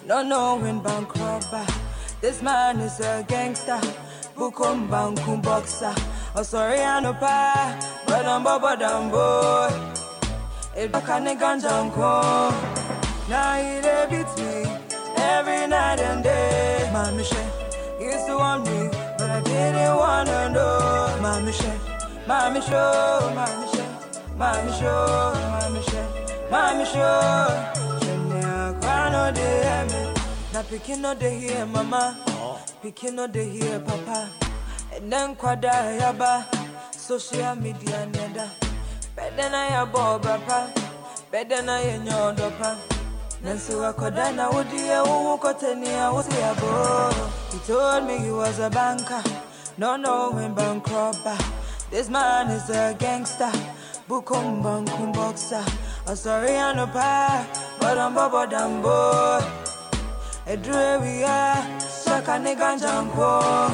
not 0.06 0.26
knowing 0.26 0.82
bank 0.82 1.16
robber. 1.16 1.66
This 2.20 2.42
man 2.42 2.82
is 2.82 3.00
a 3.00 3.24
gangster, 3.26 3.80
bukum 4.36 4.90
bankum 4.90 5.42
boxer. 5.42 5.96
Oh 6.36 6.44
sorry, 6.44 6.82
I 6.82 7.00
no 7.00 7.14
pa, 7.14 7.80
but 8.06 8.26
I'm 8.26 8.44
baba 8.44 8.76
boy. 9.10 9.72
It 10.76 10.92
back 10.92 11.08
a 11.08 11.22
nigga 11.24 11.62
janko. 11.62 12.52
Now 13.30 13.56
he 13.56 13.80
dey 13.80 14.08
beat 14.10 14.44
me 14.44 14.70
every 15.16 15.68
night 15.68 16.02
and 16.02 16.22
day. 16.22 16.90
Mommy 16.92 17.24
shit, 17.24 17.48
used 18.02 18.28
to 18.28 18.36
want 18.36 18.66
me, 18.66 18.90
didn't 19.46 19.96
wanna 19.96 20.50
know. 20.50 21.18
Mommy 21.22 21.52
Shed, 21.52 21.80
Mommy 22.28 22.62
Show, 22.62 23.32
Mommy 23.36 23.68
Shed, 23.74 23.92
Mommy 24.38 24.72
Show, 24.80 25.34
Mommy 25.54 25.82
Shed, 25.90 26.10
Mommy 26.52 26.86
Show. 26.86 27.76
Junior, 28.02 28.76
Grano 28.82 29.32
de 29.34 29.48
Emme. 29.78 30.14
Now 30.54 30.64
picking 30.64 31.06
up 31.06 31.20
the 31.20 31.30
here, 31.30 31.66
Mama. 31.66 32.18
Picking 32.82 33.20
up 33.20 33.34
the 33.34 33.44
here, 33.44 33.80
Papa. 33.80 34.30
And 34.94 35.12
then 35.12 35.36
Quada 35.36 35.98
Yaba. 36.00 36.46
Social 36.94 37.56
media, 37.56 38.08
Neda. 38.12 38.50
Better 39.16 39.50
na 39.50 39.68
ya 39.68 39.86
have 39.86 39.92
Bob, 39.94 40.24
Papa. 40.24 40.72
Better 41.32 41.62
than 41.62 41.70
I 41.70 41.82
am 41.82 42.95
Nancy 43.46 43.74
wakoda 43.76 44.32
na 44.32 44.50
wudi 44.50 44.88
ya 44.88 45.04
uwu 45.04 45.38
kote 45.38 45.76
ni 45.76 45.88
ya 45.88 46.12
wusi 46.12 46.32
ya 46.42 46.54
bo. 46.54 47.14
He 47.52 47.60
told 47.68 48.04
me 48.08 48.18
he 48.18 48.32
was 48.32 48.60
a 48.60 48.70
banker, 48.70 49.24
no 49.78 49.98
knowing 49.98 50.54
bank 50.56 50.88
robber. 50.90 51.38
This 51.92 52.10
man 52.10 52.50
is 52.50 52.70
a 52.70 52.96
gangster, 52.98 53.52
bukum 54.10 54.64
bankum 54.64 55.14
boxer. 55.14 55.64
I'm 56.08 56.16
sorry 56.16 56.56
I 56.58 56.74
no 56.74 56.88
pa, 56.88 57.46
but 57.80 57.98
I'm 57.98 58.14
baba 58.16 58.48
damn 58.50 58.82
boy. 58.82 59.42
Edre 60.48 61.02
we 61.02 61.24
are, 61.24 61.62
shaka 62.04 62.40
nigga 62.44 62.80
janko. 62.82 63.70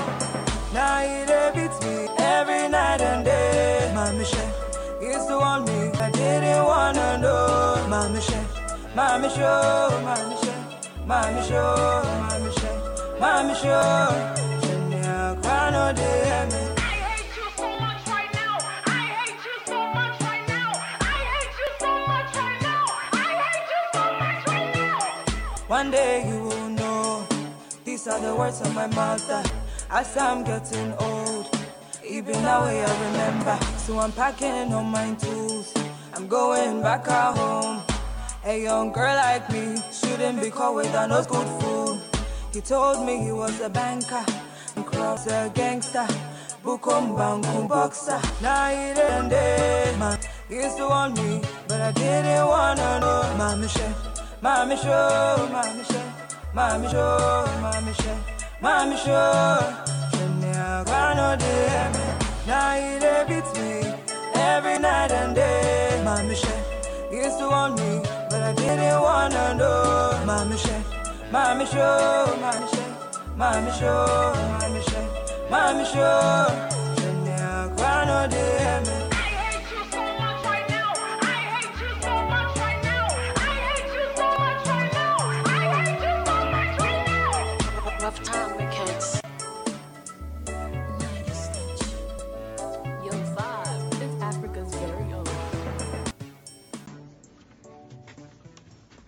Now 0.74 1.00
he 1.00 1.26
dey 1.26 1.52
beat 1.56 1.76
me 1.86 2.08
every 2.18 2.68
night 2.70 3.02
and 3.02 3.24
day. 3.26 3.92
Mommy 3.96 4.26
shit, 4.26 4.54
used 5.02 5.28
to 5.30 5.38
want 5.38 5.66
me, 5.68 5.92
I 6.00 6.10
didn't 6.12 6.66
wanna 6.66 7.18
know. 7.20 7.88
Mommy 7.90 8.22
shit, 8.22 8.41
mommy 8.96 9.30
show, 9.30 10.02
mommy 10.04 10.36
shit, 10.42 10.90
mommy 11.06 11.42
show, 11.48 12.02
mommy 12.22 12.52
shit, 12.54 13.20
mommy 13.20 13.54
show. 13.56 14.36
Shenya 14.64 15.42
cry 15.42 15.70
no 15.72 15.94
dey 15.94 16.26
hear 16.26 16.46
me. 16.52 16.62
I 16.78 16.94
hate 17.08 17.38
you 17.38 17.48
so 17.58 17.68
much 17.80 18.08
right 18.08 18.34
now. 18.34 18.58
I 18.86 19.02
hate 19.16 19.46
you 19.46 19.56
so 19.66 19.94
much 19.94 20.22
right 20.22 20.48
now. 20.48 20.72
I 21.00 21.18
hate 21.32 21.58
you 21.62 21.70
so 21.80 21.92
much 22.08 22.36
right 22.36 22.62
now. 22.62 22.84
I 23.14 23.28
hate 23.42 23.70
you 23.74 23.82
so 23.94 24.04
much 24.22 24.48
right 24.48 24.76
now. 24.76 25.68
One 25.68 25.92
day 25.92 26.28
you 26.28 26.44
will 26.44 26.70
know. 26.70 27.28
These 27.86 28.08
are 28.08 28.20
the 28.20 28.36
words 28.36 28.62
of 28.62 28.74
my 28.76 28.88
mother. 28.88 29.44
As 29.90 30.16
I'm 30.16 30.44
getting 30.44 30.94
old, 31.00 31.48
even 32.08 32.42
now 32.44 32.62
I 32.64 32.82
remember. 33.08 33.58
So 33.78 34.00
I'm 34.00 34.12
packing 34.12 34.74
all 34.74 34.84
my 34.84 35.14
tools. 35.16 35.74
I'm 36.14 36.28
going 36.28 36.82
back 36.82 37.08
at 37.08 37.38
home. 37.38 37.82
A 38.44 38.60
young 38.64 38.92
girl 38.92 39.16
like 39.16 39.48
me 39.52 39.78
shouldn't 39.92 40.42
be 40.42 40.50
caught 40.50 40.74
with 40.74 40.94
a 40.96 41.08
no 41.08 41.24
good 41.24 41.48
fool. 41.62 42.00
He 42.52 42.60
told 42.60 43.06
me 43.06 43.24
he 43.24 43.32
was 43.32 43.62
a 43.62 43.70
banker, 43.70 44.26
and 44.76 44.84
cross 44.86 45.28
a 45.28 45.52
gangster. 45.54 46.08
Bukum 46.64 47.16
bankum 47.16 47.68
boxer. 47.70 48.20
He 48.40 48.94
didn't 48.96 49.30
day, 49.30 49.96
man. 50.00 50.18
He 50.50 50.56
used 50.56 50.78
to 50.78 50.88
want 50.88 51.18
me, 51.18 51.42
but 51.68 51.82
I 51.82 51.92
didn't 51.92 52.48
wanna 52.48 53.00
know. 53.00 53.36
Mommy 53.38 53.68
shit, 53.68 53.96
mommy 54.42 54.76
show, 54.76 55.48
mommy 55.52 55.84
shit, 55.84 56.06
mommy 56.54 56.88
show, 56.90 57.46
mommy 57.62 57.94
shit, 57.94 58.18
mommy 58.60 58.98
show. 58.98 59.88
No 61.14 61.36
me. 61.36 62.06
Now 62.48 62.74
he 62.74 63.00
dey 63.00 63.24
me 63.28 63.94
every 64.34 64.80
night 64.80 65.12
and 65.12 65.36
day. 65.36 66.02
Mommy 66.04 66.36
shit, 66.36 66.61
used 67.24 67.38
to 67.40 67.48
want 67.48 67.78
me, 67.80 68.02
but 68.30 68.42
I 68.42 68.54
didn't 68.54 69.02
wanna 69.02 69.56
know. 69.56 70.24
Mommy 70.26 70.58
shit, 70.58 70.84
mommy 71.32 71.66
show, 71.66 72.38
mommy 72.42 72.68
shit, 72.74 72.92
mommy 73.36 73.72
show, 73.80 74.34
mommy 74.60 74.82
shit, 74.82 75.50
mommy 75.50 75.86
show. 75.86 76.68
Cry 77.78 78.06
no 78.06 79.01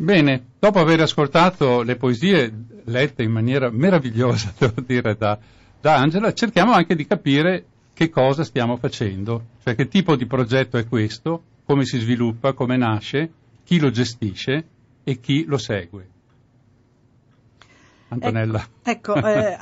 Bene, 0.04 0.48
dopo 0.60 0.80
aver 0.80 1.00
ascoltato 1.00 1.82
le 1.82 1.96
poesie 1.96 2.54
lette 2.84 3.24
in 3.24 3.32
maniera 3.32 3.70
meravigliosa, 3.72 4.54
devo 4.60 4.82
dire, 4.86 5.16
da, 5.16 5.40
da 5.80 5.96
Angela, 5.96 6.34
cerchiamo 6.34 6.74
anche 6.74 6.94
di 6.94 7.08
capire 7.08 7.64
che 7.94 8.10
cosa 8.10 8.44
stiamo 8.44 8.76
facendo, 8.76 9.46
cioè 9.64 9.76
che 9.76 9.88
tipo 9.88 10.18
di 10.18 10.26
progetto 10.26 10.78
è 10.78 10.86
questo, 10.86 11.42
come 11.64 11.86
si 11.86 12.00
sviluppa, 12.00 12.52
come 12.52 12.76
nasce, 12.76 13.32
chi 13.64 13.80
lo 13.80 13.92
gestisce 13.92 14.66
e 15.06 15.22
chi 15.22 15.46
lo 15.46 15.58
segue. 15.58 16.10
Antonella. 18.14 18.66
Ecco, 18.84 19.16
eh, 19.16 19.58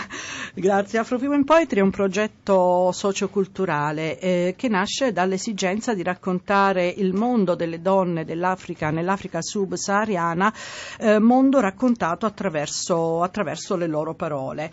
grazie. 0.54 0.98
Afro 0.98 1.18
Women 1.18 1.44
Poetry 1.44 1.80
è 1.80 1.82
un 1.82 1.90
progetto 1.90 2.90
socioculturale 2.92 4.18
eh, 4.18 4.54
che 4.56 4.68
nasce 4.68 5.12
dall'esigenza 5.12 5.94
di 5.94 6.02
raccontare 6.02 6.88
il 6.88 7.14
mondo 7.14 7.54
delle 7.54 7.80
donne 7.80 8.24
dell'Africa 8.24 8.90
nell'Africa 8.90 9.40
subsahariana, 9.40 10.52
eh, 10.98 11.18
mondo 11.18 11.60
raccontato 11.60 12.26
attraverso, 12.26 13.22
attraverso 13.22 13.76
le 13.76 13.86
loro 13.86 14.14
parole. 14.14 14.70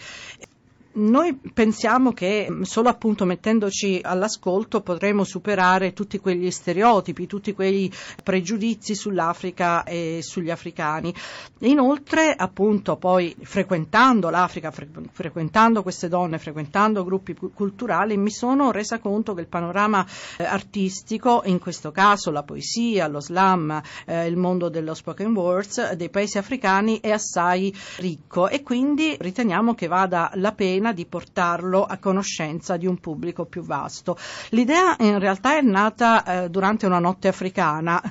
Noi 0.93 1.39
pensiamo 1.53 2.11
che 2.11 2.49
solo 2.63 2.89
appunto 2.89 3.23
mettendoci 3.23 4.01
all'ascolto 4.03 4.81
potremo 4.81 5.23
superare 5.23 5.93
tutti 5.93 6.19
quegli 6.19 6.51
stereotipi, 6.51 7.27
tutti 7.27 7.53
quei 7.53 7.89
pregiudizi 8.21 8.93
sull'Africa 8.93 9.83
e 9.83 10.19
sugli 10.21 10.49
africani. 10.49 11.13
Inoltre, 11.59 12.33
appunto, 12.35 12.97
poi 12.97 13.33
frequentando 13.41 14.29
l'Africa, 14.29 14.69
fre- 14.71 14.89
frequentando 15.11 15.81
queste 15.81 16.09
donne, 16.09 16.39
frequentando 16.39 17.05
gruppi 17.05 17.35
cu- 17.35 17.53
culturali, 17.53 18.17
mi 18.17 18.31
sono 18.31 18.71
resa 18.71 18.99
conto 18.99 19.33
che 19.33 19.41
il 19.41 19.47
panorama 19.47 20.05
eh, 20.37 20.43
artistico, 20.43 21.41
in 21.45 21.59
questo 21.59 21.91
caso 21.91 22.31
la 22.31 22.43
poesia, 22.43 23.07
lo 23.07 23.21
slam, 23.21 23.81
eh, 24.05 24.27
il 24.27 24.35
mondo 24.35 24.67
dello 24.67 24.93
spoken 24.93 25.33
words 25.33 25.93
dei 25.93 26.09
paesi 26.09 26.37
africani 26.37 26.99
è 26.99 27.11
assai 27.11 27.73
ricco 27.97 28.49
e 28.49 28.61
quindi 28.61 29.15
riteniamo 29.17 29.73
che 29.73 29.87
vada 29.87 30.29
la 30.35 30.51
pena 30.51 30.79
di 30.91 31.05
portarlo 31.05 31.85
a 31.85 31.97
conoscenza 31.97 32.77
di 32.77 32.87
un 32.87 32.97
pubblico 32.97 33.45
più 33.45 33.61
vasto. 33.61 34.17
L'idea 34.49 34.95
in 34.99 35.19
realtà 35.19 35.55
è 35.57 35.61
nata 35.61 36.23
eh, 36.23 36.49
durante 36.49 36.87
una 36.87 36.97
notte 36.97 37.27
africana, 37.27 38.01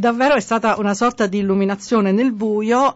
davvero 0.00 0.34
è 0.34 0.40
stata 0.40 0.76
una 0.78 0.94
sorta 0.94 1.26
di 1.26 1.38
illuminazione 1.38 2.10
nel 2.10 2.32
buio. 2.32 2.94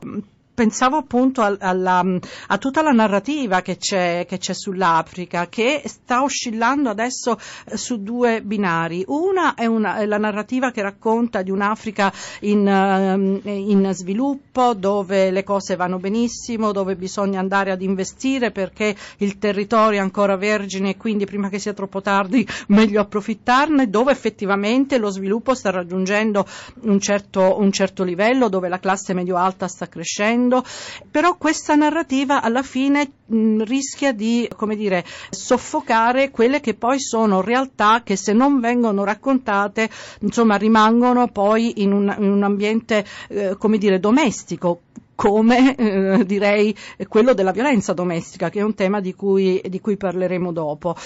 Pensavo 0.61 0.99
appunto 0.99 1.41
al- 1.41 1.57
alla- 1.59 2.05
a 2.49 2.59
tutta 2.59 2.83
la 2.83 2.91
narrativa 2.91 3.63
che 3.63 3.79
c'è, 3.79 4.27
che 4.29 4.37
c'è 4.37 4.53
sull'Africa, 4.53 5.49
che 5.49 5.81
sta 5.87 6.23
oscillando 6.23 6.91
adesso 6.91 7.39
eh, 7.65 7.79
su 7.79 8.03
due 8.03 8.43
binari. 8.43 9.03
Una 9.07 9.55
è, 9.55 9.65
una- 9.65 9.97
è 9.97 10.05
la 10.05 10.19
narrativa 10.19 10.71
che 10.71 10.83
racconta 10.83 11.41
di 11.41 11.51
un'Africa 11.51 12.13
in, 12.41 12.69
ehm, 12.69 13.41
in 13.43 13.91
sviluppo, 13.95 14.75
dove 14.75 15.31
le 15.31 15.45
cose 15.45 15.77
vanno 15.77 15.97
benissimo, 15.97 16.73
dove 16.73 16.95
bisogna 16.95 17.41
andare 17.41 17.71
ad 17.71 17.81
investire 17.81 18.51
perché 18.51 18.95
il 19.21 19.39
territorio 19.39 20.01
è 20.01 20.03
ancora 20.03 20.37
vergine 20.37 20.91
e 20.91 20.97
quindi 20.99 21.25
prima 21.25 21.49
che 21.49 21.59
sia 21.59 21.73
troppo 21.73 22.03
tardi 22.03 22.47
meglio 22.69 23.01
approfittarne, 23.01 23.89
dove 23.89 24.13
effettivamente 24.13 24.99
lo 24.99 25.09
sviluppo 25.09 25.55
sta 25.55 25.71
raggiungendo 25.71 26.45
un 26.83 27.01
certo, 27.01 27.59
un 27.59 27.73
certo 27.73 28.05
livello, 28.05 28.51
dove 28.51 28.69
la 28.69 28.79
classe 28.79 29.15
medio-alta 29.15 29.67
sta 29.67 29.89
crescendo, 29.89 30.50
però 31.11 31.37
questa 31.37 31.75
narrativa 31.75 32.43
alla 32.43 32.63
fine 32.63 33.11
mh, 33.27 33.63
rischia 33.63 34.13
di, 34.13 34.49
come 34.57 34.77
dire, 34.77 35.05
soffocare 35.31 36.31
quelle 36.31 36.61
che 36.61 36.75
poi 36.75 37.01
sono 37.01 37.41
realtà 37.41 38.03
che 38.05 38.17
se 38.17 38.33
non 38.33 38.61
vengono 38.61 39.05
raccontate, 39.05 39.89
insomma, 40.21 40.57
rimangono 40.57 41.29
poi 41.29 41.83
in 41.83 41.93
un, 41.93 42.15
in 42.19 42.31
un 42.31 42.43
ambiente, 42.43 43.05
eh, 43.29 43.57
come 43.57 43.79
dire, 43.79 44.01
domestico 44.01 44.81
come 45.21 45.75
eh, 45.77 46.25
direi 46.25 46.75
quello 47.07 47.35
della 47.35 47.51
violenza 47.51 47.93
domestica, 47.93 48.49
che 48.49 48.61
è 48.61 48.63
un 48.63 48.73
tema 48.73 49.01
di 49.01 49.15
cui, 49.15 49.61
di 49.69 49.79
cui 49.79 49.99
parleremo 49.99 50.51
dopo. 50.51 50.97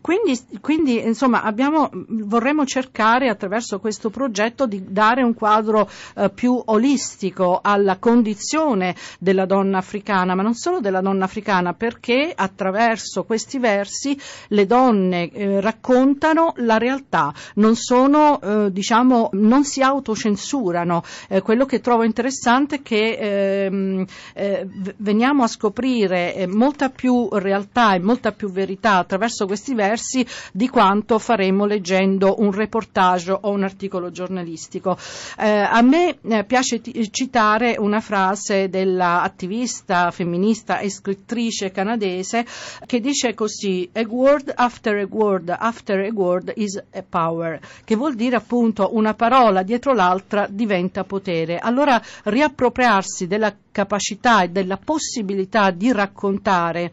Quindi, 0.00 0.38
quindi 0.60 1.04
insomma, 1.04 1.42
abbiamo, 1.42 1.90
vorremmo 2.06 2.64
cercare 2.64 3.28
attraverso 3.28 3.80
questo 3.80 4.08
progetto 4.08 4.68
di 4.68 4.84
dare 4.86 5.24
un 5.24 5.34
quadro 5.34 5.90
eh, 6.14 6.30
più 6.30 6.62
olistico 6.66 7.58
alla 7.60 7.98
condizione 7.98 8.94
della 9.18 9.46
donna 9.46 9.78
africana, 9.78 10.36
ma 10.36 10.42
non 10.42 10.54
solo 10.54 10.78
della 10.78 11.00
donna 11.00 11.24
africana, 11.24 11.74
perché 11.74 12.32
attraverso 12.32 13.24
questi 13.24 13.58
versi 13.58 14.16
le 14.50 14.64
donne 14.64 15.32
eh, 15.32 15.60
raccontano 15.60 16.52
la 16.58 16.78
realtà, 16.78 17.34
non 17.54 17.74
sono, 17.74 18.40
eh, 18.40 18.70
diciamo, 18.70 19.30
non 19.32 19.64
si 19.64 19.82
autocensurano. 19.82 21.02
Eh, 21.28 21.42
quello 21.42 21.66
che 21.66 21.80
trovo 21.80 22.04
interessante 22.04 22.76
è 22.76 22.82
che 22.82 23.22
ehm, 23.24 24.04
eh, 24.34 24.66
veniamo 24.98 25.44
a 25.44 25.46
scoprire 25.46 26.34
eh, 26.34 26.46
molta 26.46 26.90
più 26.90 27.28
realtà 27.32 27.94
e 27.94 27.98
molta 27.98 28.32
più 28.32 28.50
verità 28.50 28.96
attraverso 28.96 29.46
questi 29.46 29.74
versi 29.74 30.26
di 30.52 30.68
quanto 30.68 31.18
faremo 31.18 31.64
leggendo 31.64 32.36
un 32.38 32.52
reportage 32.52 33.32
o 33.32 33.50
un 33.50 33.62
articolo 33.62 34.10
giornalistico. 34.10 34.96
Eh, 35.38 35.48
a 35.48 35.80
me 35.82 36.18
eh, 36.20 36.44
piace 36.44 36.80
ti- 36.80 37.10
citare 37.10 37.76
una 37.78 38.00
frase 38.00 38.68
dell'attivista 38.68 40.10
femminista 40.10 40.78
e 40.78 40.90
scrittrice 40.90 41.70
canadese 41.70 42.44
che 42.86 43.00
dice 43.00 43.34
così: 43.34 43.88
A 43.94 44.04
word 44.06 44.52
after 44.54 44.96
a 44.96 45.06
word 45.08 45.54
after 45.56 46.00
a 46.00 46.10
word 46.12 46.52
is 46.56 46.80
a 46.92 47.02
power, 47.08 47.60
che 47.84 47.96
vuol 47.96 48.14
dire 48.14 48.36
appunto 48.36 48.90
una 48.94 49.14
parola 49.14 49.62
dietro 49.62 49.92
l'altra 49.92 50.46
diventa 50.48 51.04
potere. 51.04 51.58
Allora 51.58 52.00
riappropriarsi 52.24 53.13
della 53.26 53.56
capacità 53.70 54.42
e 54.42 54.48
della 54.48 54.76
possibilità 54.76 55.70
di 55.70 55.92
raccontare. 55.92 56.90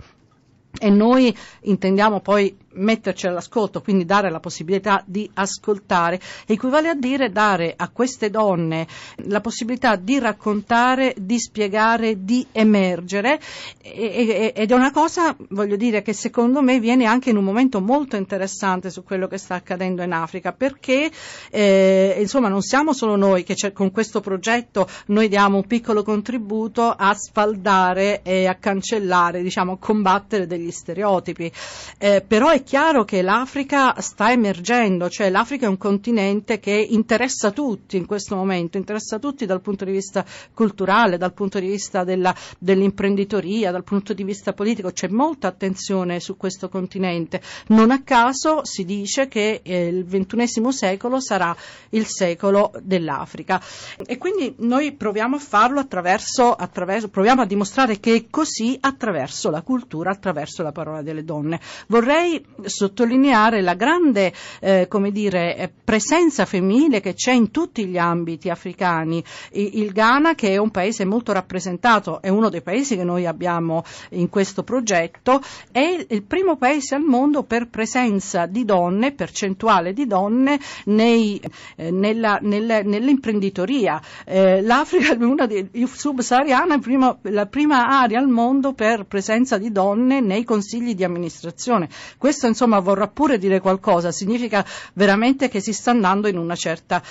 E 0.80 0.89
noi 0.89 1.36
intendiamo 1.61 2.22
poi 2.22 2.55
metterci 2.74 3.28
all'ascolto, 3.28 3.82
quindi 3.82 4.05
dare 4.05 4.30
la 4.30 4.39
possibilità 4.39 5.03
di 5.05 5.30
ascoltare, 5.34 6.19
equivale 6.45 6.89
a 6.89 6.95
dire 6.95 7.30
dare 7.32 7.74
a 7.76 7.89
queste 7.89 8.30
donne 8.30 8.88
la 9.26 9.41
possibilità 9.41 9.95
di 9.95 10.19
raccontare, 10.19 11.13
di 11.17 11.39
spiegare, 11.39 12.24
di 12.24 12.45
emergere. 12.51 13.39
E- 13.82 13.93
e- 13.93 14.53
ed 14.55 14.72
è 14.72 14.74
una 14.74 14.91
cosa, 14.91 15.36
voglio 15.49 15.76
dire, 15.76 16.01
che 16.01 16.13
secondo 16.13 16.61
me 16.61 16.80
viene 16.80 17.05
anche 17.05 17.30
in 17.30 17.38
un 17.38 17.43
momento 17.43 17.82
molto 17.82 18.15
interessante 18.15 18.89
su 18.89 19.03
quello 19.03 19.28
che 19.28 19.38
sta 19.38 19.55
accadendo 19.55 20.01
in 20.03 20.13
Africa, 20.13 20.51
perché 20.53 21.11
eh, 21.49 22.17
insomma 22.19 22.47
non 22.47 22.61
siamo 22.61 22.93
solo 22.93 23.15
noi 23.15 23.43
che 23.43 23.55
con 23.74 23.91
questo 23.91 24.22
progetto 24.22 24.88
noi 25.07 25.28
diamo 25.28 25.57
un 25.57 25.67
piccolo 25.67 26.03
contributo 26.03 26.89
a 26.89 27.13
sfaldare 27.13 28.22
e 28.24 28.47
a 28.47 28.55
cancellare, 28.55 29.41
diciamo, 29.41 29.78
combattere 29.78 30.47
degli 30.47 30.72
stereotipi, 30.72 31.51
Eh, 31.97 32.24
però 32.28 32.49
è 32.49 32.61
chiaro 32.64 33.03
che 33.03 33.22
l'Africa 33.22 33.99
sta 33.99 34.32
emergendo, 34.32 35.09
cioè 35.09 35.30
l'Africa 35.30 35.66
è 35.66 35.70
un 35.70 35.78
continente 35.78 36.59
che 36.59 36.72
interessa 36.72 37.51
tutti 37.51 37.97
in 37.97 38.05
questo 38.05 38.36
momento, 38.36 38.78
interessa 38.78 39.20
tutti 39.20 39.45
dal 39.45 39.62
punto 39.62 39.86
di 39.86 39.91
vista 39.91 40.26
culturale, 40.53 41.18
dal 41.18 41.34
punto 41.34 41.59
di 41.59 41.68
vista 41.68 42.03
della- 42.03 42.36
dell'imprenditoria, 42.57 43.72
dal 43.72 43.84
punto 43.84 44.14
di 44.14 44.24
vista 44.24 44.53
politico, 44.53 44.91
c'è 44.91 45.07
molta 45.07 45.47
attenzione 45.47 46.20
su 46.20 46.38
questo 46.38 46.70
continente. 46.70 47.41
Non 47.68 47.91
a 47.91 48.01
caso 48.03 48.62
si 48.64 48.86
dice 48.86 49.28
che 49.28 49.62
eh, 49.64 49.88
il 49.88 50.05
ventunesimo 50.05 50.72
secolo 50.72 51.20
sarà 51.20 51.55
il 51.89 52.05
secolo 52.05 52.72
dell'Africa 52.82 53.62
e 54.05 54.18
quindi 54.18 54.55
noi 54.59 54.93
proviamo 54.93 55.36
a 55.36 55.39
farlo 55.39 55.80
attraverso, 55.80 56.53
attraverso 56.53 57.09
proviamo 57.09 57.41
a 57.41 57.45
dimostrare 57.45 57.99
che 57.99 58.16
è 58.16 58.26
così 58.30 58.78
attraverso 58.80 59.49
la 59.49 59.62
cultura, 59.62 60.12
attraverso 60.12 60.64
la 60.64 60.72
parola 60.72 61.01
delle 61.01 61.24
donne. 61.24 61.59
Vorrei 61.88 62.43
sottolineare 62.64 63.62
la 63.62 63.74
grande 63.76 64.34
eh, 64.60 64.88
come 64.88 65.12
dire, 65.12 65.56
eh, 65.58 65.72
presenza 65.84 66.45
femminile 66.45 66.99
che 67.02 67.14
c'è 67.14 67.32
in 67.32 67.52
tutti 67.52 67.86
gli 67.86 67.97
ambiti 67.97 68.49
africani. 68.49 69.24
Il 69.52 69.91
Ghana, 69.91 70.36
che 70.36 70.49
è 70.49 70.58
un 70.58 70.72
paese 70.72 71.06
molto 71.06 71.32
rappresentato, 71.32 72.22
è 72.22 72.30
uno 72.30 72.49
dei 72.49 72.62
paesi 72.62 72.95
che 72.95 73.04
noi 73.04 73.26
abbiamo 73.26 73.84
in 74.12 74.30
questo 74.30 74.64
progetto, 74.64 75.41
è 75.72 76.06
il- 76.08 76.24
primo 76.24 76.56
paese 76.56 76.95
al 76.95 77.02
mondo 77.02 77.43
per 77.43 77.68
presenza 77.68 78.45
di 78.45 78.64
donne, 78.64 79.12
percentuale 79.12 79.91
di 79.91 80.06
donne 80.06 80.60
nei, 80.86 81.41
eh, 81.76 81.91
nella, 81.91 82.39
nel- 82.41 82.82
nell'imprenditoria. 82.86 84.02
Eh, 84.26 84.62
L'Africa 84.62 85.16
di, 85.16 85.70
subsahariana 85.91 86.76
è 86.76 86.80
prima- 86.80 87.18
la 87.24 87.45
prima 87.47 87.88
area 87.88 88.20
al 88.20 88.28
mondo 88.30 88.74
per 88.74 89.06
presenza 89.06 89.58
di 89.58 89.72
donne 89.72 90.22
nei 90.22 90.43
consigli 90.43 90.95
di 90.95 91.04
amministrazione. 91.04 91.89
Questo 92.18 92.41
insomma 92.48 92.80
vorrà 92.80 93.08
pure 93.08 93.38
dire 93.38 93.60
qualcosa, 93.60 94.12
significa 94.12 94.66
veramente 94.94 95.50
che 95.50 95.60
si 95.60 95.74
sta 95.74 95.92
andando 95.92 96.28
in 96.28 96.38
una 96.38 96.56
certa 96.56 97.02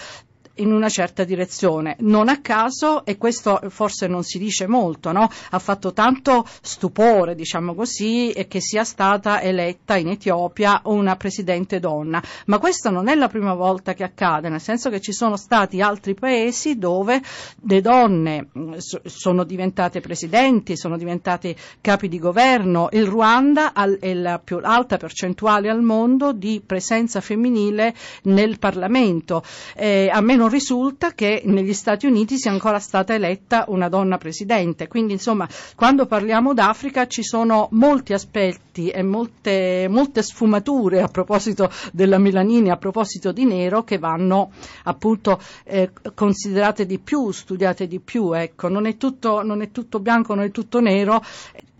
in 0.56 0.72
una 0.72 0.88
certa 0.88 1.24
direzione. 1.24 1.96
Non 2.00 2.28
a 2.28 2.40
caso, 2.40 3.04
e 3.04 3.16
questo 3.16 3.60
forse 3.68 4.06
non 4.06 4.22
si 4.22 4.38
dice 4.38 4.66
molto, 4.66 5.12
no? 5.12 5.28
ha 5.50 5.58
fatto 5.58 5.92
tanto 5.92 6.46
stupore, 6.60 7.34
diciamo 7.34 7.74
così, 7.74 8.32
che 8.48 8.60
sia 8.60 8.84
stata 8.84 9.40
eletta 9.40 9.96
in 9.96 10.08
Etiopia 10.08 10.80
una 10.84 11.16
presidente 11.16 11.78
donna. 11.78 12.22
Ma 12.46 12.58
questa 12.58 12.90
non 12.90 13.08
è 13.08 13.14
la 13.14 13.28
prima 13.28 13.54
volta 13.54 13.94
che 13.94 14.04
accade, 14.04 14.48
nel 14.48 14.60
senso 14.60 14.90
che 14.90 15.00
ci 15.00 15.12
sono 15.12 15.36
stati 15.36 15.80
altri 15.80 16.14
paesi 16.14 16.78
dove 16.78 17.20
le 17.62 17.80
donne 17.80 18.48
so- 18.76 19.00
sono 19.04 19.44
diventate 19.44 20.00
presidenti, 20.00 20.76
sono 20.76 20.96
diventate 20.96 21.56
capi 21.80 22.08
di 22.08 22.18
governo. 22.18 22.88
Il 22.92 23.06
Ruanda 23.06 23.72
è 23.72 24.14
la 24.14 24.38
più 24.38 24.58
alta 24.62 24.96
percentuale 24.96 25.70
al 25.70 25.82
mondo 25.82 26.32
di 26.32 26.62
presenza 26.64 27.20
femminile 27.20 27.94
nel 28.24 28.58
Parlamento. 28.58 29.42
Eh, 29.74 30.08
a 30.12 30.20
me 30.20 30.36
non 30.40 30.48
risulta 30.48 31.12
che 31.12 31.42
negli 31.44 31.74
Stati 31.74 32.06
Uniti 32.06 32.38
sia 32.38 32.50
ancora 32.50 32.78
stata 32.78 33.12
eletta 33.12 33.66
una 33.68 33.90
donna 33.90 34.16
presidente. 34.16 34.88
Quindi, 34.88 35.12
insomma, 35.12 35.46
quando 35.76 36.06
parliamo 36.06 36.54
d'Africa 36.54 37.06
ci 37.06 37.22
sono 37.22 37.68
molti 37.72 38.14
aspetti 38.14 38.88
e 38.88 39.02
molte, 39.02 39.86
molte 39.90 40.22
sfumature 40.22 41.02
a 41.02 41.08
proposito 41.08 41.70
della 41.92 42.18
Milanini, 42.18 42.70
a 42.70 42.78
proposito 42.78 43.32
di 43.32 43.44
nero, 43.44 43.84
che 43.84 43.98
vanno 43.98 44.50
appunto 44.84 45.38
eh, 45.64 45.90
considerate 46.14 46.86
di 46.86 46.98
più, 46.98 47.30
studiate 47.30 47.86
di 47.86 48.00
più. 48.00 48.32
Ecco. 48.32 48.68
Non, 48.68 48.86
è 48.86 48.96
tutto, 48.96 49.42
non 49.42 49.60
è 49.60 49.70
tutto 49.70 50.00
bianco, 50.00 50.34
non 50.34 50.44
è 50.44 50.50
tutto 50.50 50.80
nero, 50.80 51.22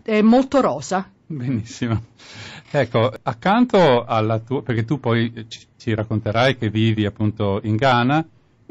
è 0.03 0.21
molto 0.21 0.61
rosa. 0.61 1.09
Benissimo. 1.25 1.99
Ecco, 2.69 3.11
accanto 3.23 4.05
alla 4.05 4.37
tua, 4.37 4.61
perché 4.61 4.85
tu 4.85 4.99
poi 4.99 5.47
ci, 5.47 5.65
ci 5.77 5.95
racconterai 5.95 6.57
che 6.57 6.69
vivi 6.69 7.05
appunto 7.05 7.59
in 7.63 7.75
Ghana 7.75 8.23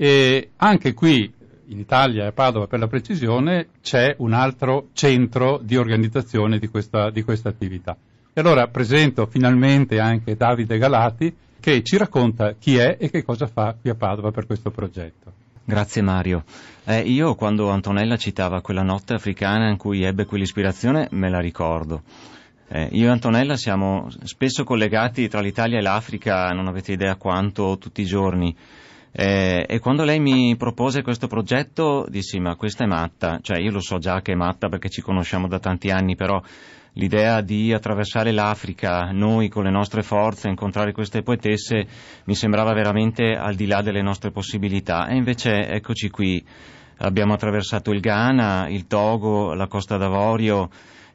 e 0.03 0.53
anche 0.57 0.94
qui 0.94 1.30
in 1.66 1.78
Italia 1.78 2.28
a 2.28 2.32
Padova 2.32 2.66
per 2.66 2.78
la 2.78 2.86
precisione 2.86 3.66
c'è 3.82 4.14
un 4.16 4.32
altro 4.32 4.88
centro 4.94 5.61
di 5.62 5.76
organizzazione 5.76 6.59
di 6.59 6.68
questa, 6.68 7.11
di 7.11 7.22
questa 7.22 7.51
attività. 7.51 7.94
E 8.32 8.40
allora 8.40 8.66
presento 8.68 9.26
finalmente 9.26 10.01
anche 10.01 10.36
Davide 10.36 10.78
Galati 10.78 11.36
che 11.61 11.82
ci 11.82 11.98
racconta 11.98 12.55
chi 12.59 12.78
è 12.78 12.96
e 12.98 13.11
che 13.11 13.22
cosa 13.22 13.46
fa 13.46 13.76
qui 13.78 13.90
a 13.90 13.94
Padova 13.94 14.30
per 14.30 14.46
questo 14.46 14.70
progetto. 14.70 15.32
Grazie 15.62 16.01
Mario. 16.01 16.44
Eh, 16.86 17.01
io 17.01 17.34
quando 17.34 17.68
Antonella 17.68 18.16
citava 18.16 18.62
quella 18.62 18.82
notte 18.82 19.12
africana 19.12 19.68
in 19.68 19.76
cui 19.76 20.03
ebbe 20.03 20.24
quell'ispirazione 20.24 21.09
me 21.11 21.28
la 21.28 21.40
ricordo. 21.40 22.05
Eh, 22.68 22.88
io 22.92 23.09
e 23.09 23.11
Antonella 23.11 23.57
siamo 23.57 24.09
spesso 24.22 24.64
collegati 24.64 25.28
tra 25.28 25.42
l'Italia 25.42 25.76
e 25.76 25.82
l'Africa, 25.82 26.48
non 26.53 26.68
avete 26.68 26.92
idea 26.92 27.16
quanto, 27.16 27.76
tutti 27.76 28.01
i 28.01 28.07
giorni. 28.07 28.57
Eh, 29.12 29.66
e 29.68 29.78
quando 29.80 30.04
lei 30.04 30.20
mi 30.20 30.56
propose 30.56 31.02
questo 31.02 31.26
progetto 31.26 32.06
dissi 32.08 32.38
ma 32.38 32.54
questa 32.54 32.84
è 32.84 32.86
matta, 32.86 33.40
cioè 33.42 33.58
io 33.58 33.72
lo 33.72 33.80
so 33.80 33.98
già 33.98 34.20
che 34.20 34.32
è 34.32 34.36
matta 34.36 34.68
perché 34.68 34.88
ci 34.88 35.02
conosciamo 35.02 35.48
da 35.48 35.58
tanti 35.58 35.90
anni, 35.90 36.14
però 36.14 36.40
l'idea 36.94 37.40
di 37.40 37.72
attraversare 37.72 38.32
l'Africa, 38.32 39.11
noi 39.12 39.48
con 39.48 39.64
le 39.64 39.70
nostre 39.70 40.02
forze, 40.02 40.48
incontrare 40.48 40.92
queste 40.92 41.22
poetesse, 41.22 41.86
mi 42.24 42.34
sembrava 42.34 42.72
veramente 42.72 43.34
al 43.34 43.54
di 43.54 43.66
là 43.66 43.82
delle 43.82 44.02
nostre 44.02 44.30
possibilità. 44.30 45.06
E 45.08 45.16
invece 45.16 45.68
eccoci 45.68 46.11
qui, 46.11 46.44
abbiamo 46.98 47.34
attraversato 47.34 47.92
il 47.92 48.00
Ghana, 48.00 48.68
il 48.68 48.86
Togo, 48.86 49.54
la 49.54 49.66
Costa 49.66 49.96
d'Avorio 49.96 50.68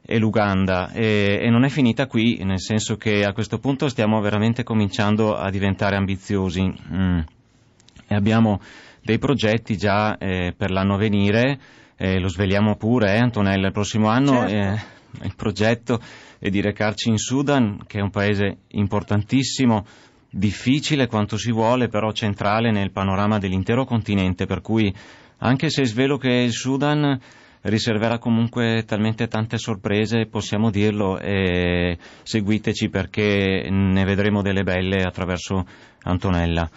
e 0.08 0.18
l'Uganda 0.18 0.92
e, 0.92 1.40
e 1.42 1.50
non 1.50 1.64
è 1.64 1.68
finita 1.68 2.06
qui, 2.06 2.40
nel 2.44 2.60
senso 2.60 2.96
che 2.96 3.24
a 3.24 3.32
questo 3.32 3.58
punto 3.58 3.88
stiamo 3.88 4.20
veramente 4.20 4.62
cominciando 4.62 5.34
a 5.34 5.50
diventare 5.50 5.96
ambiziosi. 5.96 6.72
Mm. 6.92 7.20
E 8.06 8.14
abbiamo 8.14 8.60
dei 9.02 9.18
progetti 9.18 9.76
già 9.76 10.18
eh, 10.18 10.54
per 10.56 10.70
l'anno 10.70 10.94
a 10.94 10.98
venire, 10.98 11.58
eh, 11.96 12.18
lo 12.18 12.28
sveliamo 12.28 12.76
pure, 12.76 13.14
eh, 13.14 13.18
Antonella, 13.18 13.66
il 13.66 13.72
prossimo 13.72 14.08
anno 14.08 14.46
Certo. 14.46 14.54
eh, 14.54 15.26
il 15.26 15.34
progetto 15.34 16.00
è 16.38 16.50
di 16.50 16.60
recarci 16.60 17.08
in 17.08 17.18
Sudan, 17.18 17.80
che 17.86 17.98
è 17.98 18.02
un 18.02 18.10
paese 18.10 18.58
importantissimo, 18.68 19.86
difficile 20.28 21.06
quanto 21.06 21.38
si 21.38 21.50
vuole, 21.50 21.88
però 21.88 22.12
centrale 22.12 22.70
nel 22.70 22.90
panorama 22.90 23.38
dell'intero 23.38 23.84
continente, 23.84 24.44
per 24.44 24.60
cui 24.60 24.94
anche 25.38 25.70
se 25.70 25.84
svelo 25.84 26.18
che 26.18 26.30
il 26.30 26.52
Sudan 26.52 27.18
riserverà 27.62 28.18
comunque 28.18 28.84
talmente 28.86 29.26
tante 29.28 29.58
sorprese, 29.58 30.26
possiamo 30.26 30.70
dirlo, 30.70 31.18
e 31.18 31.96
seguiteci 32.22 32.88
perché 32.88 33.66
ne 33.70 34.04
vedremo 34.04 34.42
delle 34.42 34.62
belle 34.62 35.02
attraverso 35.02 35.64
Antonella. 36.02 36.68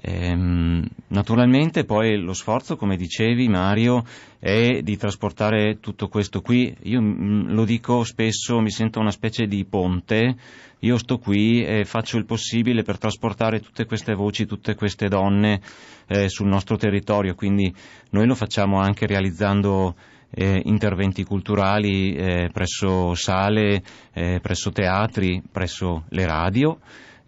Ehm, 0.00 0.86
naturalmente 1.08 1.84
poi 1.84 2.16
lo 2.18 2.32
sforzo, 2.32 2.76
come 2.76 2.96
dicevi 2.96 3.48
Mario, 3.48 4.04
è 4.38 4.80
di 4.82 4.96
trasportare 4.96 5.80
tutto 5.80 6.08
questo 6.08 6.40
qui. 6.40 6.74
Io 6.84 7.00
mm, 7.00 7.50
lo 7.50 7.64
dico 7.64 8.04
spesso, 8.04 8.60
mi 8.60 8.70
sento 8.70 9.00
una 9.00 9.10
specie 9.10 9.46
di 9.46 9.64
ponte. 9.64 10.36
Io 10.80 10.96
sto 10.96 11.18
qui 11.18 11.64
e 11.64 11.84
faccio 11.84 12.18
il 12.18 12.24
possibile 12.24 12.82
per 12.82 12.98
trasportare 12.98 13.60
tutte 13.60 13.84
queste 13.84 14.14
voci, 14.14 14.46
tutte 14.46 14.76
queste 14.76 15.08
donne 15.08 15.60
eh, 16.06 16.28
sul 16.28 16.46
nostro 16.46 16.76
territorio, 16.76 17.34
quindi 17.34 17.74
noi 18.10 18.26
lo 18.26 18.36
facciamo 18.36 18.78
anche 18.78 19.04
realizzando 19.06 19.96
eh, 20.30 20.60
interventi 20.64 21.24
culturali 21.24 22.14
eh, 22.14 22.50
presso 22.52 23.14
sale, 23.14 23.82
eh, 24.12 24.38
presso 24.40 24.70
teatri, 24.70 25.42
presso 25.50 26.04
le 26.10 26.26
radio. 26.26 26.78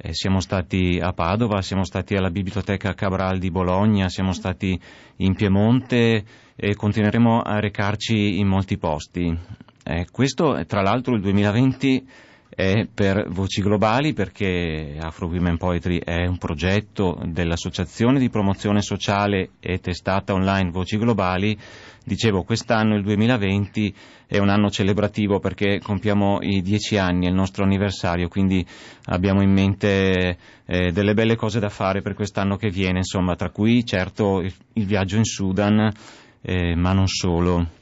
Eh, 0.03 0.15
siamo 0.15 0.41
stati 0.41 0.99
a 0.99 1.13
Padova, 1.13 1.61
siamo 1.61 1.85
stati 1.85 2.17
alla 2.17 2.31
Biblioteca 2.31 2.95
Cabral 2.95 3.39
di 3.39 3.51
Bologna, 3.51 4.09
siamo 4.09 4.33
stati 4.33 4.81
in 5.17 5.35
Piemonte 5.35 6.25
e 6.57 6.75
continueremo 6.75 7.43
a 7.43 7.61
recarci 7.61 8.39
in 8.39 8.47
molti 8.47 8.79
posti. 8.79 9.37
Eh, 9.85 10.07
questo, 10.11 10.65
tra 10.65 10.81
l'altro, 10.81 11.15
il 11.15 11.21
2020 11.21 12.09
è 12.55 12.87
per 12.93 13.29
Voci 13.31 13.63
Globali 13.63 14.13
perché 14.13 14.97
Afro 15.01 15.29
Women 15.29 15.57
Poetry 15.57 16.01
è 16.05 16.27
un 16.27 16.37
progetto 16.37 17.19
dell'Associazione 17.25 18.19
di 18.19 18.29
Promozione 18.29 18.83
Sociale 18.83 19.51
e 19.61 19.79
testata 19.79 20.35
online 20.35 20.71
Voci 20.71 20.99
Globali. 20.99 21.57
Dicevo, 22.05 22.43
quest'anno, 22.43 22.97
il 22.97 23.03
2020, 23.03 23.95
è 24.27 24.39
un 24.39 24.49
anno 24.49 24.69
celebrativo 24.71 25.39
perché 25.39 25.81
compiamo 25.81 26.39
i 26.41 26.61
dieci 26.61 26.97
anni, 26.97 27.27
è 27.27 27.29
il 27.29 27.35
nostro 27.35 27.65
anniversario, 27.65 28.29
quindi 28.29 28.67
abbiamo 29.07 29.43
in 29.43 29.53
mente 29.53 30.39
eh, 30.67 30.93
delle 30.93 31.15
belle 31.15 31.37
cose 31.37 31.61
da 31.61 31.69
fare 31.69 32.03
per 32.03 32.15
quest'anno 32.15 32.57
che 32.57 32.71
viene, 32.71 32.99
insomma, 32.99 33.37
tra 33.37 33.51
cui 33.51 33.85
certo 33.85 34.41
il, 34.41 34.53
viaggio 34.87 35.17
in 35.17 35.25
Sudan, 35.25 35.93
eh, 36.43 36.75
ma 36.75 36.93
non 36.93 37.07
solo. 37.07 37.79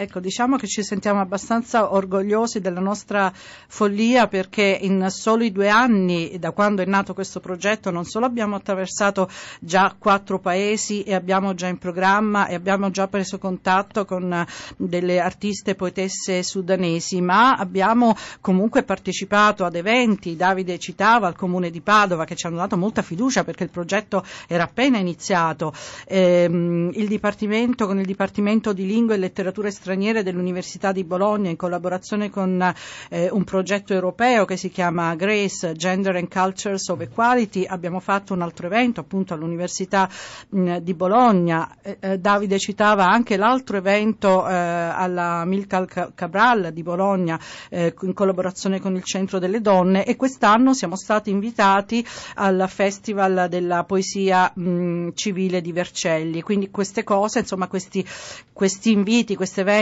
Ecco, 0.00 0.18
diciamo 0.18 0.56
che 0.56 0.66
ci 0.66 0.82
sentiamo 0.82 1.20
abbastanza 1.20 1.92
orgogliosi 1.92 2.60
della 2.60 2.80
nostra 2.80 3.30
follia 3.34 4.28
perché 4.28 4.78
in 4.80 5.06
soli 5.10 5.52
due 5.52 5.68
anni 5.68 6.38
da 6.38 6.52
quando 6.52 6.80
è 6.80 6.86
nato 6.86 7.12
questo 7.12 7.38
progetto 7.38 7.90
non 7.90 8.06
solo 8.06 8.24
abbiamo 8.24 8.56
attraversato 8.56 9.28
già 9.60 9.94
quattro 9.98 10.38
paesi 10.38 11.02
e 11.02 11.14
abbiamo 11.14 11.52
già 11.52 11.66
in 11.66 11.76
programma 11.76 12.46
e 12.46 12.54
abbiamo 12.54 12.88
già 12.88 13.08
preso 13.08 13.36
contatto 13.36 14.06
con 14.06 14.46
delle 14.78 15.20
artiste 15.20 15.74
poetesse 15.74 16.42
sudanesi, 16.42 17.20
ma 17.20 17.56
abbiamo 17.56 18.16
comunque 18.40 18.84
partecipato 18.84 19.66
ad 19.66 19.74
eventi, 19.74 20.34
Davide 20.34 20.78
citava 20.78 21.26
al 21.26 21.36
comune 21.36 21.68
di 21.68 21.82
Padova 21.82 22.24
che 22.24 22.36
ci 22.36 22.46
hanno 22.46 22.56
dato 22.56 22.78
molta 22.78 23.02
fiducia 23.02 23.44
perché 23.44 23.64
il 23.64 23.70
progetto 23.70 24.24
era 24.48 24.64
appena 24.64 24.96
iniziato, 24.96 25.74
ehm, 26.06 26.92
il 26.94 27.06
Dipartimento 27.06 27.86
con 27.86 27.98
il 27.98 28.06
Dipartimento 28.06 28.72
di 28.72 28.86
Lingua 28.86 29.14
e 29.14 29.18
Letteratura 29.18 29.68
Straniere 29.90 30.22
dell'Università 30.22 30.92
di 30.92 31.02
Bologna 31.02 31.50
in 31.50 31.56
collaborazione 31.56 32.30
con 32.30 32.72
eh, 33.08 33.28
un 33.28 33.42
progetto 33.42 33.92
europeo 33.92 34.44
che 34.44 34.56
si 34.56 34.70
chiama 34.70 35.16
Grace, 35.16 35.72
Gender 35.72 36.14
and 36.14 36.28
Cultures 36.32 36.86
of 36.90 37.00
Equality. 37.00 37.64
Abbiamo 37.64 37.98
fatto 37.98 38.32
un 38.32 38.42
altro 38.42 38.66
evento 38.66 39.00
appunto 39.00 39.34
all'Università 39.34 40.08
mh, 40.50 40.76
di 40.76 40.94
Bologna. 40.94 41.76
Eh, 41.82 41.96
eh, 41.98 42.18
Davide 42.20 42.60
citava 42.60 43.08
anche 43.08 43.36
l'altro 43.36 43.78
evento 43.78 44.48
eh, 44.48 44.54
alla 44.54 45.44
Milcal 45.44 46.12
Cabral 46.14 46.70
di 46.72 46.84
Bologna 46.84 47.36
eh, 47.68 47.92
in 48.02 48.14
collaborazione 48.14 48.78
con 48.78 48.94
il 48.94 49.02
Centro 49.02 49.40
delle 49.40 49.60
Donne 49.60 50.04
e 50.04 50.14
quest'anno 50.14 50.72
siamo 50.72 50.94
stati 50.94 51.30
invitati 51.30 52.06
al 52.36 52.64
Festival 52.68 53.48
della 53.48 53.82
Poesia 53.82 54.52
mh, 54.54 55.08
Civile 55.14 55.60
di 55.60 55.72
Vercelli. 55.72 56.42
Quindi 56.42 56.70
queste 56.70 57.02
cose, 57.02 57.40
insomma 57.40 57.66
questi, 57.66 58.06
questi 58.52 58.92
inviti, 58.92 59.34
questi 59.34 59.58
eventi 59.58 59.78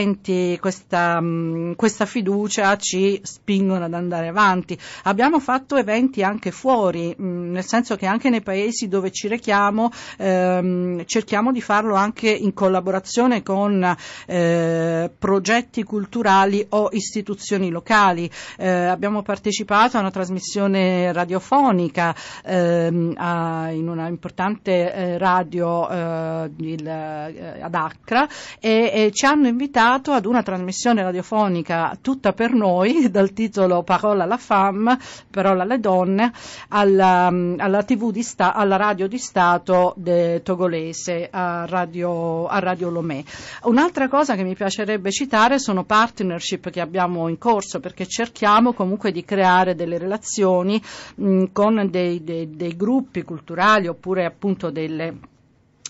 questa, 0.61 1.21
mh, 1.21 1.75
questa, 1.77 2.07
fiducia 2.07 2.77
ci 2.77 3.21
spingono 3.23 3.85
ad 3.85 3.95
andare 3.95 4.29
avanti. 4.29 4.79
Abbiamo 5.05 5.41
fatto 5.41 5.77
eventi 5.77 6.23
anche 6.23 6.51
fuori, 6.51 7.15
mh, 7.17 7.51
nel 7.51 7.65
senso 7.65 7.97
che 7.97 8.07
anche 8.07 8.31
nei 8.31 8.43
paesi 8.43 8.89
dove 8.89 9.11
ci 9.11 9.29
rechiamo 9.29 9.91
ehm, 10.19 11.05
cerchiamo 11.05 11.53
di 11.53 11.61
farlo 11.61 11.95
anche 11.95 12.31
in 12.31 12.53
collaborazione 12.55 13.43
con 13.43 13.97
eh, 14.27 15.11
progetti 15.19 15.83
culturali 15.83 16.65
o 16.71 16.89
istituzioni 16.93 17.71
locali. 17.71 18.31
Eh, 18.57 18.69
abbiamo 18.69 19.23
partecipato 19.23 19.97
a 19.97 20.01
una 20.01 20.11
trasmissione 20.11 21.13
radiofonica 21.13 22.15
ehm, 22.45 23.15
a, 23.17 23.71
in 23.71 23.89
una 23.89 24.09
importante 24.09 24.93
eh, 24.93 25.19
radio 25.19 25.89
eh, 25.89 26.51
il, 26.59 26.87
eh, 26.87 27.61
ad 27.61 27.75
Accra 27.75 28.29
e, 28.61 28.91
e 28.93 29.11
ci 29.13 29.27
hanno 29.27 29.49
invitato 29.49 29.87
ad 30.13 30.27
una 30.27 30.43
trasmissione 30.43 31.03
radiofonica 31.03 31.97
tutta 32.01 32.33
per 32.33 32.53
noi 32.53 33.09
dal 33.13 33.33
titolo 33.33 33.83
Parola 33.83 34.25
alla 34.25 34.37
femme, 34.37 34.99
Parola 35.31 35.63
alle 35.63 35.81
donne, 35.81 36.33
alla, 36.69 37.27
alla, 37.57 37.85
di 37.87 38.23
sta, 38.23 38.55
alla 38.55 38.77
radio 38.77 39.09
di 39.09 39.19
Stato 39.19 39.95
togolese, 40.43 41.29
a 41.31 41.65
Radio, 41.67 42.47
a 42.47 42.59
radio 42.59 42.91
Lomé. 42.91 43.25
Un'altra 43.63 44.09
cosa 44.09 44.35
che 44.35 44.43
mi 44.43 44.55
piacerebbe 44.55 45.11
citare 45.11 45.59
sono 45.59 45.85
partnership 45.85 46.71
che 46.71 46.81
abbiamo 46.81 47.29
in 47.29 47.39
corso 47.39 47.81
perché 47.81 48.07
cerchiamo 48.07 48.73
comunque 48.73 49.11
di 49.11 49.25
creare 49.25 49.75
delle 49.75 49.99
relazioni 49.99 50.81
mh, 51.15 51.45
con 51.53 51.89
dei, 51.91 52.23
dei, 52.23 52.55
dei 52.55 52.77
gruppi 52.77 53.23
culturali 53.23 53.89
oppure 53.89 54.25
appunto 54.25 54.71
delle 54.71 55.37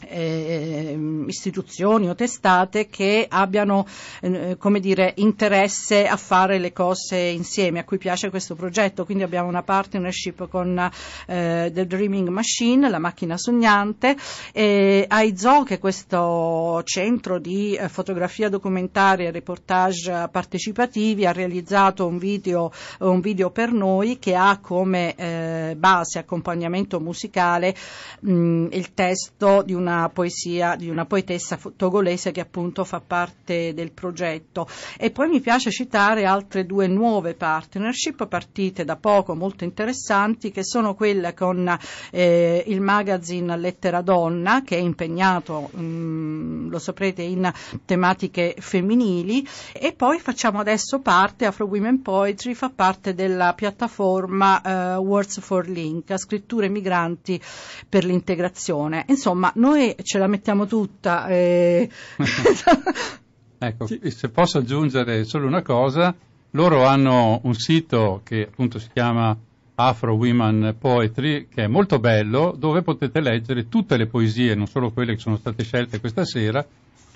eh, 0.09 1.25
istituzioni 1.27 2.09
o 2.09 2.15
testate 2.15 2.89
che 2.89 3.27
abbiano 3.29 3.87
eh, 4.21 4.57
come 4.59 4.81
dire, 4.81 5.13
interesse 5.17 6.07
a 6.07 6.17
fare 6.17 6.59
le 6.59 6.73
cose 6.73 7.17
insieme, 7.17 7.81
a 7.81 7.85
cui 7.85 7.99
piace 7.99 8.31
questo 8.31 8.55
progetto. 8.55 9.05
Quindi 9.05 9.23
abbiamo 9.25 9.49
una 9.49 9.63
partnership 9.63 10.49
con 10.49 10.79
eh, 10.79 11.71
The 11.73 11.87
Dreaming 11.87 12.29
Machine, 12.29 12.89
la 12.89 12.99
macchina 12.99 13.37
sognante, 13.37 14.17
e 14.53 15.05
AIZO, 15.07 15.63
che 15.65 15.75
è 15.75 15.79
questo 15.79 16.83
centro 16.85 17.39
di 17.39 17.75
eh, 17.75 17.89
fotografia 17.89 18.49
documentaria 18.49 19.29
e 19.29 19.31
reportage 19.31 20.29
partecipativi, 20.31 21.27
ha 21.27 21.33
realizzato 21.33 22.07
un 22.07 22.19
video, 22.19 22.73
un 23.01 23.21
video 23.21 23.51
per 23.51 23.73
noi 23.73 24.19
che 24.19 24.35
ha 24.35 24.59
come 24.61 25.15
eh, 25.15 25.75
base 25.77 26.19
accompagnamento 26.19 27.01
musicale 27.01 27.75
mh, 28.21 28.69
il 28.71 28.95
testo 28.95 29.63
di 29.63 29.75
una 29.75 29.98
poesia 30.13 30.77
di 30.77 30.89
una 30.89 31.05
poetessa 31.05 31.59
togolese 31.77 32.31
che 32.31 32.41
appunto 32.41 32.85
fa 32.85 33.01
parte 33.01 33.75
del 33.75 33.93
progetto. 33.93 34.69
E 34.97 35.11
poi 35.11 35.29
mi 35.29 35.41
piace 35.41 35.71
citare 35.71 36.25
altre 36.25 36.67
due 36.67 36.87
nuove 36.87 37.35
partnership 37.35 38.27
partite 38.27 38.85
da 38.85 38.97
poco, 38.97 39.35
molto 39.35 39.65
interessanti, 39.65 40.51
che 40.51 40.65
sono 40.65 40.95
quelle 40.95 41.35
con 41.35 41.77
eh, 42.11 42.65
il 42.67 42.81
magazine 42.81 43.57
Lettera 43.57 44.01
Donna, 44.01 44.63
che 44.63 44.77
è 44.77 44.81
impegnato, 44.81 45.71
mh, 45.73 46.69
lo 46.69 46.79
saprete, 46.79 47.23
in 47.23 47.51
tematiche 47.85 48.55
femminili, 48.59 49.47
e 49.73 49.93
poi 49.93 50.19
facciamo 50.19 50.61
adesso 50.61 51.01
parte, 51.01 51.47
Afro 51.47 51.67
Women 51.67 52.03
Poetry 52.03 52.55
fa 52.55 52.71
parte 52.75 53.15
della 53.15 53.55
piattaforma 53.55 54.61
eh, 54.61 54.97
Words 54.97 55.41
for 55.41 55.67
Link, 55.69 56.17
scritture 56.19 56.69
migranti 56.69 57.41
per 57.89 58.05
l'integrazione. 58.05 59.05
Insomma, 59.09 59.51
noi 59.57 59.88
ce 60.03 60.19
la 60.19 60.27
mettiamo 60.27 60.67
tutta. 60.67 61.29
Eh. 61.29 61.89
ecco, 63.59 63.87
se 63.87 64.29
posso 64.29 64.59
aggiungere 64.59 65.25
solo 65.25 65.47
una 65.47 65.63
cosa, 65.63 66.15
loro 66.53 66.85
hanno 66.85 67.41
un 67.43 67.55
sito 67.55 68.21
che 68.25 68.47
appunto 68.51 68.79
si 68.79 68.89
chiama 68.93 69.37
Afro 69.75 70.15
Women 70.15 70.75
Poetry, 70.79 71.49
che 71.49 71.65
è 71.65 71.67
molto 71.67 71.99
bello, 71.99 72.55
dove 72.57 72.83
potete 72.83 73.21
leggere 73.21 73.69
tutte 73.69 73.97
le 73.97 74.07
poesie, 74.07 74.55
non 74.55 74.67
solo 74.67 74.91
quelle 74.91 75.15
che 75.15 75.21
sono 75.21 75.37
state 75.37 75.63
scelte 75.63 76.01
questa 76.01 76.25
sera, 76.25 76.67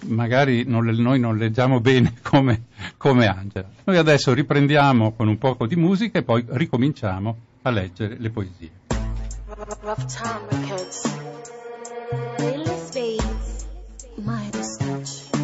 magari 0.06 0.64
non 0.66 0.84
le, 0.84 0.92
noi 0.92 1.18
non 1.18 1.36
leggiamo 1.36 1.80
bene 1.80 2.14
come, 2.22 2.64
come 2.96 3.26
Angela. 3.26 3.68
Noi 3.84 3.96
adesso 3.96 4.32
riprendiamo 4.32 5.12
con 5.12 5.28
un 5.28 5.38
poco 5.38 5.66
di 5.66 5.76
musica 5.76 6.18
e 6.18 6.22
poi 6.22 6.44
ricominciamo 6.46 7.36
a 7.62 7.70
leggere 7.70 8.16
le 8.18 8.30
poesie. 8.30 8.70
Rough 14.18 14.26
time 14.26 14.52
records. 14.52 14.78
Lily 14.78 14.78
Spades, 14.78 14.78
Midas 14.78 14.78
touch. 14.78 15.38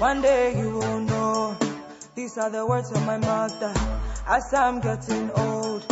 One 0.00 0.22
day 0.22 0.58
you 0.58 0.70
will 0.78 1.00
know. 1.00 1.56
These 2.14 2.38
are 2.38 2.50
the 2.50 2.66
words 2.66 2.90
of 2.92 3.06
my 3.06 3.18
mother. 3.18 3.74
as 4.26 4.52
I'm 4.54 4.80
getting 4.80 5.30
old. 5.32 5.86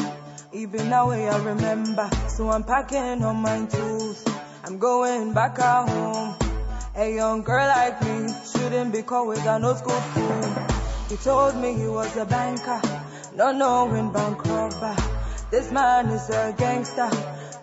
Even 0.52 0.90
now 0.90 1.10
I 1.10 1.36
remember, 1.38 2.10
so 2.28 2.50
I'm 2.50 2.64
packing 2.64 3.24
all 3.24 3.34
my 3.34 3.64
tools. 3.66 4.24
I'm 4.64 4.78
going 4.78 5.32
back 5.32 5.58
home. 5.58 6.36
A 6.94 7.14
young 7.14 7.42
girl 7.42 7.66
like 7.66 8.02
me 8.02 8.28
shouldn't 8.52 8.92
be 8.92 9.02
caught 9.02 9.26
with 9.26 9.46
an 9.46 9.64
old 9.64 9.78
school 9.78 10.00
fool. 10.00 10.71
He 11.12 11.18
told 11.18 11.56
me 11.56 11.74
he 11.74 11.86
was 11.88 12.16
a 12.16 12.24
banker, 12.24 12.80
not 13.36 13.56
knowing 13.56 14.10
bank 14.12 14.46
robber. 14.46 14.96
This 15.50 15.70
man 15.70 16.08
is 16.08 16.30
a 16.30 16.54
gangster, 16.56 17.10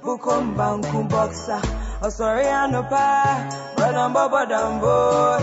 bukum 0.04 0.56
bankum 0.56 1.10
boxer. 1.10 1.60
Oh 2.04 2.10
sorry, 2.10 2.46
I 2.46 2.70
know 2.70 2.84
pa, 2.84 3.74
but 3.76 3.96
I'm 3.96 4.14
but 4.14 4.52
I'm 4.52 4.80
boy. 4.80 5.42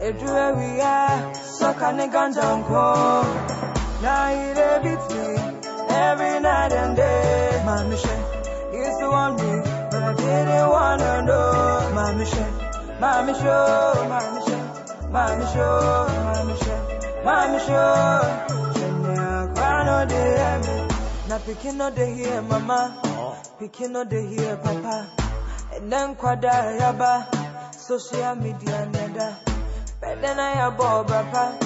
Edre 0.00 0.56
we 0.56 0.80
are, 0.80 1.34
so 1.34 1.74
can 1.74 2.00
a 2.00 2.08
ganja 2.08 2.40
Now 4.00 4.24
he 4.32 4.88
beats 4.88 5.08
me 5.12 5.26
every 5.90 6.40
night 6.40 6.72
and 6.72 6.96
day. 6.96 7.62
My 7.66 7.84
mission 7.84 8.20
is 8.72 8.96
to 8.96 9.10
want 9.10 9.36
me, 9.42 9.60
but 9.90 10.02
I 10.02 10.14
didn't 10.14 10.70
wanna 10.70 11.22
know. 11.26 11.92
My 11.94 12.14
mission, 12.14 12.50
my 12.98 13.20
mission, 13.26 13.44
my 14.08 14.24
mission, 14.38 15.12
my 15.12 15.36
mission, 15.36 16.43
my 17.24 17.48
mission. 17.52 17.74
Shenya 18.76 19.54
kwa 19.54 19.84
no 19.84 20.06
hear 20.14 20.58
me, 20.64 20.88
na 21.28 21.38
pikin 21.38 21.76
no 21.76 21.90
dey 21.90 22.14
hear 22.14 22.42
mama, 22.42 23.00
uh-huh. 23.02 23.34
pikin 23.58 23.90
no 23.92 24.04
dey 24.04 24.26
hear 24.26 24.56
papa. 24.56 25.08
And 25.74 25.90
then 25.90 26.14
kwada 26.16 26.78
yaba, 26.78 27.74
social 27.74 28.34
media 28.36 28.88
neda. 28.92 29.36
Better 30.00 30.34
na 30.34 30.52
ya 30.52 30.70
boba 30.70 31.30
pa, 31.32 31.58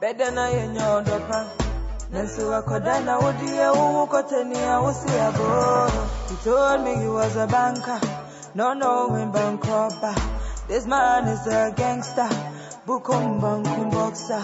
better 0.00 0.30
na 0.30 0.48
ya 0.48 0.66
nyodo 0.66 1.18
pa. 1.28 1.46
Nansu 2.12 2.50
wakoda 2.50 3.00
na 3.04 3.18
wudi 3.18 3.56
ya 3.56 3.72
uwu 3.72 4.06
kote 4.06 4.44
ni 4.44 4.54
ya 4.58 4.80
usi 4.80 5.08
ya 5.16 5.30
boro. 5.32 5.90
He 6.28 6.36
told 6.44 6.80
me 6.84 6.94
he 6.96 7.08
was 7.08 7.36
a 7.36 7.46
banker, 7.46 8.00
no 8.54 8.72
knowing 8.74 9.30
bank 9.32 9.64
robber. 9.66 10.14
This 10.68 10.86
man 10.86 11.28
is 11.28 11.46
a 11.46 11.72
gangster, 11.76 12.28
bukum 12.86 13.40
bankum 13.40 13.90
boxer. 13.90 14.42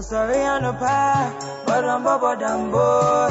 Sorry 0.00 0.36
I 0.36 0.60
no 0.60 0.72
pa, 0.74 1.64
but 1.66 1.84
I'm 1.84 2.02
bobo 2.04 2.36
dambo. 2.36 3.30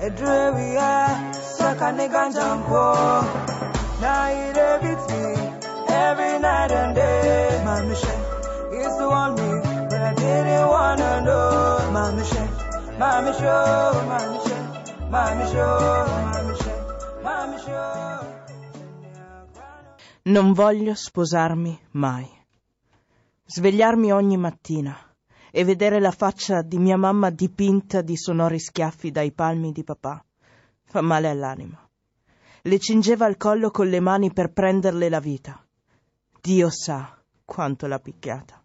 Edre 0.00 0.54
we 0.56 0.76
are, 0.76 1.32
saka 1.34 1.92
ni 1.92 2.08
ganjampo. 2.08 2.84
Now 4.00 4.28
he 4.32 4.52
dey 4.56 4.78
beat 4.80 5.02
me 5.10 5.22
every 5.88 6.38
night 6.40 6.72
and 6.72 6.94
day. 6.94 7.62
My 7.64 7.82
mission 7.84 8.20
is 8.72 8.96
to 8.96 9.06
want 9.08 9.36
me, 9.38 9.50
but 9.90 10.00
I 10.00 10.14
didn't 10.14 10.68
wanna 10.68 11.20
know. 11.20 11.90
My 11.92 12.10
mission, 12.16 12.48
my 12.98 13.20
mission, 13.20 13.92
my 14.08 14.22
mission, 14.32 14.64
my 15.10 15.34
mission, 15.36 15.68
my 16.32 16.42
mission, 16.48 16.78
my 17.22 17.46
mission. 17.52 18.26
Non 20.24 20.52
voglio 20.54 20.94
sposarmi 20.94 21.78
mai. 21.92 22.28
Svegliarmi 23.46 24.12
ogni 24.12 24.36
mattina 24.36 24.96
e 25.50 25.64
vedere 25.64 26.00
la 26.00 26.10
faccia 26.10 26.62
di 26.62 26.78
mia 26.78 26.96
mamma 26.96 27.30
dipinta 27.30 28.02
di 28.02 28.16
sonori 28.16 28.58
schiaffi 28.58 29.10
dai 29.10 29.32
palmi 29.32 29.72
di 29.72 29.84
papà 29.84 30.24
fa 30.90 31.00
male 31.00 31.28
all'anima. 31.28 31.88
Le 32.62 32.78
cingeva 32.78 33.24
al 33.24 33.36
collo 33.36 33.70
con 33.70 33.88
le 33.88 34.00
mani 34.00 34.32
per 34.32 34.52
prenderle 34.52 35.08
la 35.08 35.20
vita. 35.20 35.64
Dio 36.40 36.68
sa 36.68 37.16
quanto 37.44 37.86
l'ha 37.86 38.00
picchiata. 38.00 38.60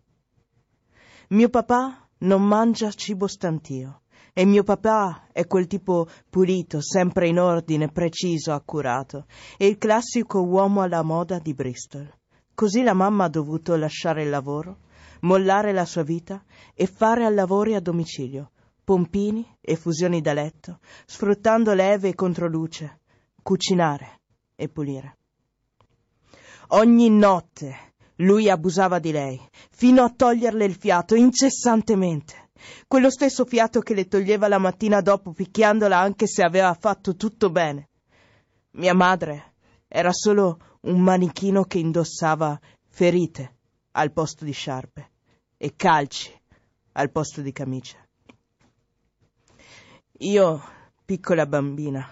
Mio 1.29 1.49
papà 1.49 2.09
non 2.19 2.41
mangia 2.41 2.91
cibo 2.91 3.27
stantio 3.27 4.01
e 4.33 4.43
mio 4.43 4.63
papà 4.63 5.27
è 5.31 5.45
quel 5.45 5.67
tipo 5.67 6.07
pulito, 6.29 6.81
sempre 6.81 7.27
in 7.27 7.39
ordine, 7.39 7.89
preciso, 7.89 8.51
accurato, 8.51 9.27
e 9.55 9.67
il 9.67 9.77
classico 9.77 10.41
uomo 10.41 10.81
alla 10.81 11.03
moda 11.03 11.39
di 11.39 11.53
Bristol. 11.53 12.11
Così 12.53 12.81
la 12.81 12.93
mamma 12.93 13.25
ha 13.25 13.29
dovuto 13.29 13.75
lasciare 13.75 14.23
il 14.23 14.29
lavoro, 14.29 14.79
mollare 15.25 15.73
la 15.73 15.85
sua 15.85 16.03
vita 16.03 16.43
e 16.73 16.85
fare 16.85 17.25
al 17.25 17.33
lavori 17.33 17.73
a 17.73 17.79
domicilio, 17.79 18.51
pompini 18.83 19.45
e 19.59 19.75
fusioni 19.75 20.21
da 20.21 20.33
letto, 20.33 20.79
sfruttando 21.05 21.73
leve 21.73 22.09
e 22.09 22.15
controluce, 22.15 23.01
cucinare 23.41 24.21
e 24.55 24.69
pulire. 24.69 25.17
Ogni 26.69 27.09
notte 27.09 27.93
lui 28.19 28.49
abusava 28.49 28.99
di 28.99 29.11
lei, 29.11 29.41
fino 29.71 30.03
a 30.03 30.13
toglierle 30.15 30.63
il 30.63 30.75
fiato 30.75 31.15
incessantemente. 31.15 32.51
Quello 32.87 33.09
stesso 33.09 33.45
fiato 33.45 33.81
che 33.81 33.93
le 33.93 34.07
toglieva 34.07 34.47
la 34.47 34.57
mattina 34.57 35.01
dopo 35.01 35.33
picchiandola 35.33 35.97
anche 35.97 36.27
se 36.27 36.41
aveva 36.43 36.73
fatto 36.79 37.15
tutto 37.15 37.49
bene. 37.49 37.89
Mia 38.71 38.93
madre 38.93 39.53
era 39.87 40.11
solo 40.11 40.77
un 40.81 41.01
manichino 41.01 41.63
che 41.63 41.79
indossava 41.79 42.59
ferite 42.87 43.55
al 43.91 44.11
posto 44.11 44.45
di 44.45 44.51
sciarpe 44.51 45.13
e 45.57 45.75
calci 45.75 46.31
al 46.93 47.11
posto 47.11 47.41
di 47.41 47.51
camicia. 47.51 47.97
Io, 50.19 50.61
piccola 51.03 51.45
bambina, 51.45 52.07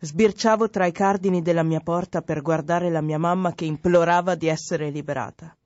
sbirciavo 0.00 0.68
tra 0.68 0.86
i 0.86 0.92
cardini 0.92 1.42
della 1.42 1.62
mia 1.62 1.80
porta 1.80 2.20
per 2.20 2.42
guardare 2.42 2.90
la 2.90 3.00
mia 3.00 3.18
mamma 3.18 3.54
che 3.54 3.64
implorava 3.64 4.34
di 4.34 4.48
essere 4.48 4.90
liberata. 4.90 5.56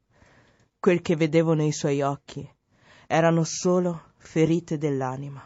Quel 0.79 1.03
che 1.03 1.17
vedevo 1.17 1.53
nei 1.55 1.73
suoi 1.73 2.03
occhi 2.03 2.49
erano 3.07 3.45
solo 3.45 4.13
ferite 4.17 4.79
dell'anima. 4.79 5.43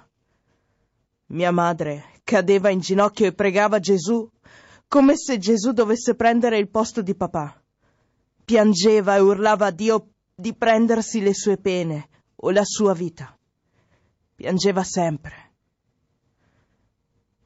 Mia 1.28 1.51
madre 1.51 2.20
cadeva 2.22 2.68
in 2.68 2.80
ginocchio 2.80 3.26
e 3.26 3.32
pregava 3.32 3.80
Gesù 3.80 4.28
come 4.86 5.16
se 5.16 5.38
Gesù 5.38 5.72
dovesse 5.72 6.14
prendere 6.14 6.59
il 6.59 6.68
posto 6.68 7.03
di 7.03 7.14
papà. 7.16 7.61
Piangeva 8.45 9.16
e 9.16 9.20
urlava 9.20 9.66
a 9.66 9.70
Dio 9.70 10.11
di 10.35 10.55
prendersi 10.55 11.20
le 11.20 11.32
sue 11.32 11.57
pene 11.57 12.09
o 12.37 12.51
la 12.51 12.64
sua 12.64 12.93
vita. 12.93 13.37
Piangeva 14.35 14.82
sempre. 14.82 15.53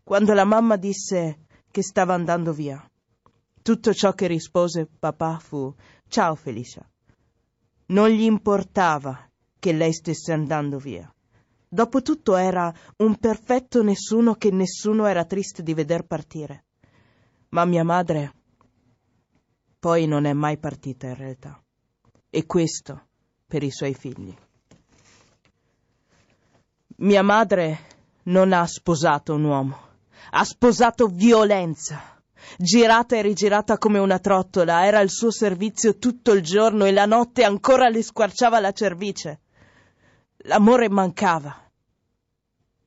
Quando 0.02 0.32
la 0.32 0.44
mamma 0.44 0.76
disse 0.76 1.40
che 1.70 1.82
stava 1.82 2.14
andando 2.14 2.52
via, 2.52 2.82
tutto 3.60 3.92
ciò 3.92 4.14
che 4.14 4.26
rispose 4.26 4.86
papà 4.86 5.38
fu 5.38 5.74
Ciao 6.08 6.34
Felicia. 6.34 6.88
Non 7.88 8.08
gli 8.08 8.22
importava 8.22 9.30
che 9.58 9.72
lei 9.72 9.92
stesse 9.92 10.32
andando 10.32 10.78
via. 10.78 11.12
Dopotutto 11.68 12.36
era 12.36 12.72
un 12.96 13.16
perfetto 13.16 13.82
nessuno 13.82 14.34
che 14.36 14.50
nessuno 14.50 15.04
era 15.04 15.26
triste 15.26 15.62
di 15.62 15.74
veder 15.74 16.06
partire. 16.06 16.64
Ma 17.50 17.66
mia 17.66 17.84
madre 17.84 18.32
poi 19.78 20.06
non 20.06 20.24
è 20.24 20.32
mai 20.32 20.56
partita 20.56 21.08
in 21.08 21.14
realtà. 21.14 21.62
E 22.30 22.46
questo 22.46 23.06
per 23.46 23.62
i 23.62 23.70
suoi 23.70 23.94
figli. 23.94 24.34
Mia 26.96 27.22
madre 27.22 27.78
non 28.24 28.52
ha 28.52 28.66
sposato 28.66 29.34
un 29.34 29.44
uomo, 29.44 29.78
ha 30.30 30.44
sposato 30.44 31.06
violenza. 31.06 32.16
Girata 32.56 33.16
e 33.16 33.22
rigirata 33.22 33.78
come 33.78 33.98
una 33.98 34.18
trottola, 34.18 34.84
era 34.84 34.98
al 34.98 35.10
suo 35.10 35.30
servizio 35.30 35.98
tutto 35.98 36.32
il 36.32 36.42
giorno 36.42 36.84
e 36.84 36.92
la 36.92 37.06
notte 37.06 37.44
ancora 37.44 37.88
le 37.88 38.02
squarciava 38.02 38.60
la 38.60 38.72
cervice. 38.72 39.40
L'amore 40.38 40.88
mancava. 40.88 41.67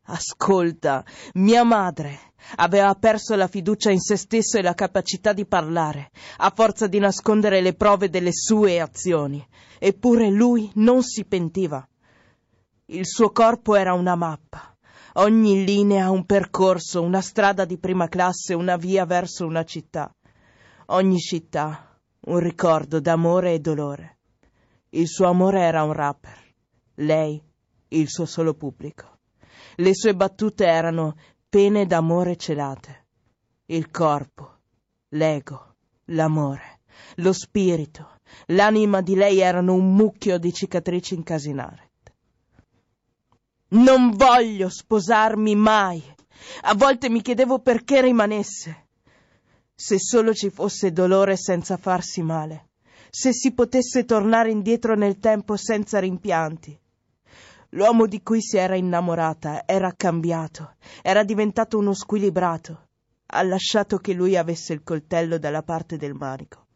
Ascolta, 0.04 1.06
mia 1.36 1.64
madre 1.64 2.34
aveva 2.56 2.94
perso 2.96 3.36
la 3.36 3.48
fiducia 3.48 3.92
in 3.92 4.00
se 4.00 4.18
stesso 4.18 4.58
e 4.58 4.62
la 4.62 4.74
capacità 4.74 5.32
di 5.32 5.46
parlare, 5.46 6.12
a 6.38 6.52
forza 6.54 6.88
di 6.88 7.00
nascondere 7.00 7.62
le 7.62 7.74
prove 7.74 8.10
delle 8.10 8.34
sue 8.34 8.80
azioni. 8.80 9.46
Eppure 9.80 10.30
lui 10.30 10.70
non 10.76 11.04
si 11.04 11.24
pentiva. 11.26 11.88
Il 12.86 13.06
suo 13.06 13.32
corpo 13.32 13.76
era 13.76 13.94
una 13.94 14.16
mappa. 14.16 14.76
Ogni 15.14 15.64
linea 15.64 16.10
un 16.10 16.26
percorso, 16.26 17.02
una 17.02 17.22
strada 17.22 17.66
di 17.66 17.78
prima 17.78 18.08
classe, 18.08 18.54
una 18.54 18.78
via 18.78 19.06
verso 19.06 19.46
una 19.46 19.64
città. 19.64 20.14
Ogni 20.88 21.20
città 21.20 22.00
un 22.24 22.40
ricordo 22.40 23.00
d'amore 23.00 23.54
e 23.54 23.60
dolore. 23.60 24.18
Il 24.90 25.08
suo 25.08 25.28
amore 25.28 25.62
era 25.62 25.84
un 25.84 25.94
rapper, 25.94 26.38
lei 26.96 27.42
il 27.90 28.10
suo 28.10 28.26
solo 28.26 28.54
pubblico. 28.54 29.21
Le 29.76 29.96
sue 29.96 30.16
battute 30.16 30.66
erano 30.66 31.16
pene 31.50 31.86
d'amore 31.86 32.36
celate. 32.36 33.06
Il 33.68 33.90
corpo, 33.90 34.60
l'ego, 35.10 35.76
l'amore, 36.06 36.82
lo 37.16 37.34
spirito, 37.34 38.20
l'anima 38.48 39.02
di 39.02 39.16
lei 39.16 39.40
erano 39.40 39.74
un 39.74 39.94
mucchio 39.94 40.38
di 40.38 40.54
cicatrici 40.54 41.16
incasinate. 41.16 41.90
Non 43.70 44.12
voglio 44.12 44.70
sposarmi 44.70 45.56
mai. 45.56 46.04
A 46.64 46.76
volte 46.76 47.10
mi 47.10 47.22
chiedevo 47.22 47.60
perché 47.60 48.02
rimanesse. 48.02 48.88
Se 49.74 49.98
solo 49.98 50.34
ci 50.34 50.50
fosse 50.50 50.92
dolore 50.92 51.38
senza 51.38 51.78
farsi 51.78 52.22
male, 52.22 52.70
se 53.10 53.34
si 53.34 53.54
potesse 53.54 54.06
tornare 54.06 54.52
indietro 54.52 54.96
nel 54.96 55.20
tempo 55.20 55.56
senza 55.56 56.00
rimpianti. 56.00 56.78
L'uomo 57.74 58.06
di 58.06 58.22
cui 58.22 58.42
si 58.42 58.58
era 58.58 58.76
innamorata 58.76 59.66
era 59.66 59.94
cambiato, 59.96 60.76
era 61.02 61.24
diventato 61.24 61.78
uno 61.78 61.94
squilibrato. 61.94 62.88
Ha 63.28 63.44
lasciato 63.44 63.98
che 63.98 64.14
lui 64.14 64.36
avesse 64.36 64.74
il 64.74 64.84
coltello 64.84 65.38
dalla 65.38 65.64
parte 65.64 65.96
del 65.96 66.14
manico 66.14 66.68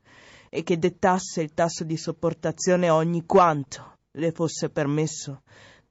e 0.49 0.63
che 0.63 0.79
dettasse 0.79 1.41
il 1.41 1.53
tasso 1.53 1.83
di 1.83 1.97
sopportazione 1.97 2.89
ogni 2.89 3.25
quanto 3.25 3.97
le 4.11 4.31
fosse 4.31 4.69
permesso 4.69 5.41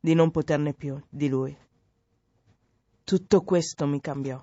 di 0.01 0.15
non 0.15 0.31
poterne 0.31 0.73
più 0.73 0.99
di 1.11 1.29
lui. 1.29 1.55
Tutto 3.05 3.43
questo 3.43 3.87
mi 3.87 4.01
cambiò. 4.01 4.43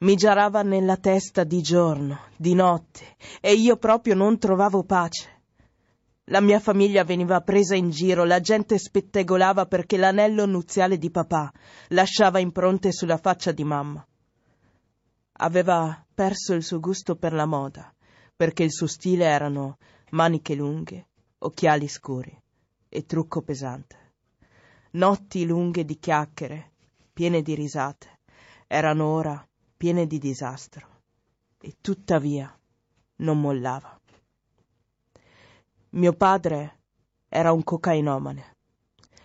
Mi 0.00 0.16
girava 0.16 0.60
nella 0.60 0.98
testa 0.98 1.44
di 1.44 1.62
giorno, 1.62 2.18
di 2.36 2.52
notte, 2.52 3.16
e 3.40 3.54
io 3.54 3.78
proprio 3.78 4.14
non 4.14 4.36
trovavo 4.36 4.82
pace. 4.82 5.41
La 6.26 6.40
mia 6.40 6.60
famiglia 6.60 7.02
veniva 7.02 7.40
presa 7.40 7.74
in 7.74 7.90
giro, 7.90 8.22
la 8.24 8.38
gente 8.38 8.78
spettegolava 8.78 9.66
perché 9.66 9.96
l'anello 9.96 10.46
nuziale 10.46 10.96
di 10.96 11.10
papà 11.10 11.52
lasciava 11.88 12.38
impronte 12.38 12.92
sulla 12.92 13.16
faccia 13.16 13.50
di 13.50 13.64
mamma. 13.64 14.06
Aveva 15.38 16.04
perso 16.14 16.54
il 16.54 16.62
suo 16.62 16.78
gusto 16.78 17.16
per 17.16 17.32
la 17.32 17.46
moda, 17.46 17.92
perché 18.36 18.62
il 18.62 18.70
suo 18.70 18.86
stile 18.86 19.24
erano 19.24 19.78
maniche 20.10 20.54
lunghe, 20.54 21.08
occhiali 21.38 21.88
scuri 21.88 22.40
e 22.88 23.04
trucco 23.04 23.42
pesante. 23.42 23.96
Notti 24.92 25.44
lunghe 25.44 25.84
di 25.84 25.98
chiacchiere, 25.98 26.70
piene 27.12 27.42
di 27.42 27.56
risate, 27.56 28.20
erano 28.68 29.06
ora 29.06 29.44
piene 29.76 30.06
di 30.06 30.18
disastro, 30.18 30.86
e 31.60 31.78
tuttavia 31.80 32.56
non 33.16 33.40
mollava. 33.40 34.01
Mio 35.94 36.14
padre 36.14 36.78
era 37.28 37.52
un 37.52 37.62
cocainomane, 37.62 38.56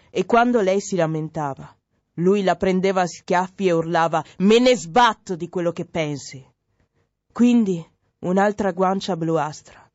e 0.10 0.26
quando 0.26 0.60
lei 0.60 0.82
si 0.82 0.98
lamentava, 0.98 1.74
lui 2.16 2.44
la 2.44 2.58
prendeva 2.58 3.04
a 3.04 3.08
schiaffi 3.08 3.68
e 3.68 3.72
urlava 3.72 4.22
Me 4.40 4.60
ne 4.60 4.76
sbatto 4.76 5.38
di 5.38 5.48
quello 5.48 5.72
che 5.72 5.86
pensi. 5.86 6.46
Quindi 7.32 7.82
un'altra 8.20 8.74
guancia 8.74 9.16
bluastra 9.16 9.90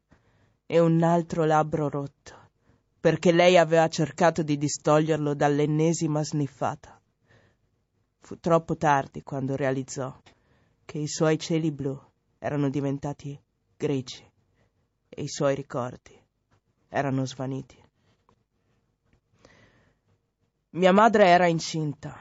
e 0.64 0.78
un 0.78 1.02
altro 1.02 1.44
labbro 1.44 1.90
rotto, 1.90 2.48
perché 2.98 3.32
lei 3.32 3.58
aveva 3.58 3.86
cercato 3.88 4.42
di 4.42 4.56
distoglierlo 4.56 5.34
dall'ennesima 5.34 6.24
sniffata. 6.24 6.98
Fu 8.20 8.38
troppo 8.40 8.78
tardi 8.78 9.22
quando 9.22 9.56
realizzò 9.56 10.18
che 10.86 10.96
i 10.96 11.06
suoi 11.06 11.38
cieli 11.38 11.70
blu 11.70 12.00
erano 12.38 12.70
diventati 12.70 13.38
grigi 13.76 14.24
e 15.10 15.22
i 15.22 15.28
suoi 15.28 15.54
ricordi 15.54 16.20
erano 16.92 17.24
svaniti. 17.24 17.82
Mia 20.72 20.92
madre 20.92 21.26
era 21.26 21.46
incinta, 21.46 22.14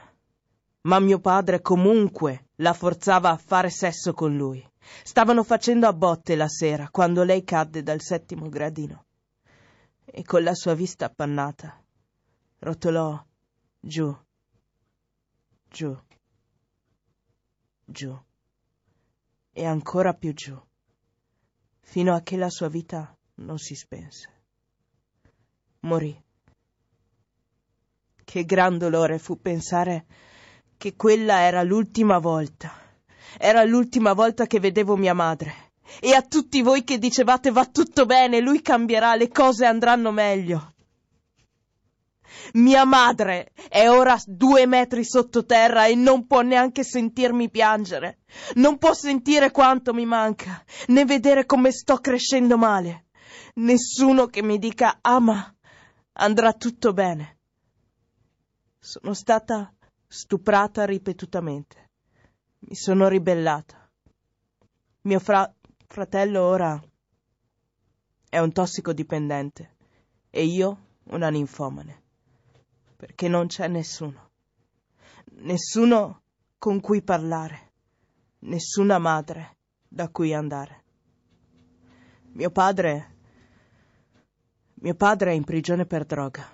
ma 0.82 0.98
mio 0.98 1.20
padre 1.20 1.60
comunque 1.60 2.48
la 2.56 2.72
forzava 2.72 3.30
a 3.30 3.36
fare 3.36 3.68
sesso 3.68 4.14
con 4.14 4.34
lui. 4.34 4.66
Stavano 5.04 5.44
facendo 5.44 5.86
a 5.86 5.92
botte 5.92 6.34
la 6.34 6.48
sera 6.48 6.88
quando 6.90 7.22
lei 7.22 7.44
cadde 7.44 7.82
dal 7.82 8.00
settimo 8.00 8.48
gradino 8.48 9.04
e 10.04 10.24
con 10.24 10.42
la 10.42 10.54
sua 10.54 10.74
vista 10.74 11.04
appannata 11.04 11.80
rotolò 12.58 13.22
giù, 13.78 14.16
giù, 15.68 15.96
giù 17.84 18.18
e 19.52 19.64
ancora 19.64 20.14
più 20.14 20.32
giù, 20.32 20.60
fino 21.80 22.14
a 22.14 22.22
che 22.22 22.36
la 22.36 22.50
sua 22.50 22.68
vita 22.68 23.16
non 23.36 23.58
si 23.58 23.74
spense. 23.74 24.31
Morì. 25.84 26.16
Che 28.24 28.44
gran 28.44 28.78
dolore 28.78 29.18
fu 29.18 29.40
pensare 29.40 30.06
che 30.76 30.94
quella 30.94 31.40
era 31.40 31.64
l'ultima 31.64 32.18
volta. 32.18 32.72
Era 33.36 33.64
l'ultima 33.64 34.12
volta 34.12 34.46
che 34.46 34.60
vedevo 34.60 34.96
mia 34.96 35.12
madre. 35.12 35.72
E 35.98 36.14
a 36.14 36.22
tutti 36.22 36.62
voi 36.62 36.84
che 36.84 36.98
dicevate 36.98 37.50
va 37.50 37.66
tutto 37.66 38.06
bene, 38.06 38.40
lui 38.40 38.62
cambierà, 38.62 39.16
le 39.16 39.26
cose 39.26 39.64
andranno 39.66 40.12
meglio. 40.12 40.74
Mia 42.52 42.84
madre 42.84 43.50
è 43.68 43.88
ora 43.90 44.16
due 44.24 44.66
metri 44.66 45.04
sottoterra 45.04 45.86
e 45.86 45.96
non 45.96 46.28
può 46.28 46.42
neanche 46.42 46.84
sentirmi 46.84 47.50
piangere. 47.50 48.20
Non 48.54 48.78
può 48.78 48.94
sentire 48.94 49.50
quanto 49.50 49.92
mi 49.92 50.06
manca, 50.06 50.62
né 50.86 51.04
vedere 51.04 51.44
come 51.44 51.72
sto 51.72 51.96
crescendo 51.98 52.56
male. 52.56 53.06
Nessuno 53.54 54.26
che 54.26 54.42
mi 54.42 54.58
dica 54.58 54.98
ama, 55.00 55.52
andrà 56.12 56.52
tutto 56.52 56.92
bene. 56.92 57.38
Sono 58.78 59.14
stata 59.14 59.72
stuprata 60.06 60.84
ripetutamente. 60.84 61.90
Mi 62.60 62.74
sono 62.74 63.08
ribellata. 63.08 63.90
Mio 65.02 65.18
fra- 65.18 65.52
fratello 65.86 66.42
ora 66.42 66.80
è 68.28 68.38
un 68.38 68.52
tossicodipendente 68.52 69.76
e 70.30 70.44
io 70.44 70.86
una 71.04 71.28
ninfomane. 71.30 72.02
Perché 72.96 73.28
non 73.28 73.46
c'è 73.46 73.66
nessuno. 73.68 74.30
Nessuno 75.40 76.22
con 76.58 76.80
cui 76.80 77.02
parlare. 77.02 77.70
Nessuna 78.40 78.98
madre 78.98 79.58
da 79.88 80.08
cui 80.08 80.32
andare. 80.34 80.84
Mio 82.32 82.50
padre. 82.50 83.11
Mio 84.82 84.96
padre 84.96 85.30
è 85.30 85.34
in 85.34 85.44
prigione 85.44 85.86
per 85.86 86.04
droga. 86.04 86.44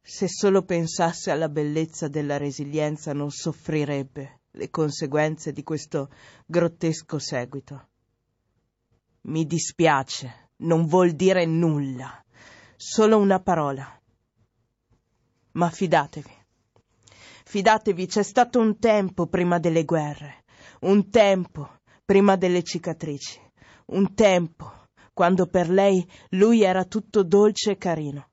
Se 0.00 0.28
solo 0.28 0.62
pensasse 0.62 1.30
alla 1.30 1.50
bellezza 1.50 2.08
della 2.08 2.38
resilienza 2.38 3.12
non 3.12 3.30
soffrirebbe 3.30 4.40
le 4.52 4.70
conseguenze 4.70 5.52
di 5.52 5.62
questo 5.62 6.08
grottesco 6.46 7.18
seguito. 7.18 7.88
Mi 9.22 9.44
dispiace, 9.44 10.52
non 10.60 10.86
vuol 10.86 11.12
dire 11.12 11.44
nulla, 11.44 12.24
solo 12.76 13.18
una 13.18 13.40
parola. 13.40 14.00
Ma 15.52 15.68
fidatevi. 15.68 16.44
Fidatevi, 17.44 18.06
c'è 18.06 18.22
stato 18.22 18.58
un 18.58 18.78
tempo 18.78 19.26
prima 19.26 19.58
delle 19.58 19.84
guerre, 19.84 20.44
un 20.80 21.10
tempo 21.10 21.80
prima 22.06 22.36
delle 22.36 22.62
cicatrici, 22.62 23.38
un 23.88 24.14
tempo 24.14 24.83
quando 25.14 25.46
per 25.46 25.70
lei 25.70 26.06
lui 26.30 26.62
era 26.62 26.84
tutto 26.84 27.22
dolce 27.22 27.70
e 27.70 27.78
carino, 27.78 28.28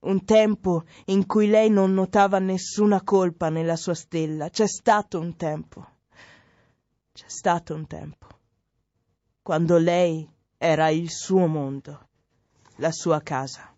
un 0.00 0.24
tempo 0.24 0.84
in 1.06 1.26
cui 1.26 1.46
lei 1.46 1.70
non 1.70 1.92
notava 1.92 2.38
nessuna 2.38 3.02
colpa 3.02 3.50
nella 3.50 3.76
sua 3.76 3.94
stella. 3.94 4.48
C'è 4.48 4.66
stato 4.66 5.20
un 5.20 5.36
tempo. 5.36 5.86
C'è 7.12 7.28
stato 7.28 7.74
un 7.74 7.86
tempo. 7.86 8.26
Quando 9.42 9.76
lei 9.76 10.28
era 10.56 10.88
il 10.88 11.10
suo 11.10 11.46
mondo, 11.46 12.08
la 12.76 12.90
sua 12.90 13.20
casa. 13.20 13.70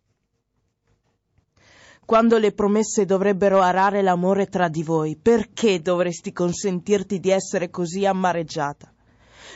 Quando 2.06 2.38
le 2.38 2.52
promesse 2.52 3.04
dovrebbero 3.06 3.60
arare 3.60 4.02
l'amore 4.02 4.46
tra 4.46 4.68
di 4.68 4.82
voi, 4.82 5.16
perché 5.16 5.80
dovresti 5.80 6.32
consentirti 6.32 7.18
di 7.18 7.30
essere 7.30 7.70
così 7.70 8.04
amareggiata? 8.04 8.93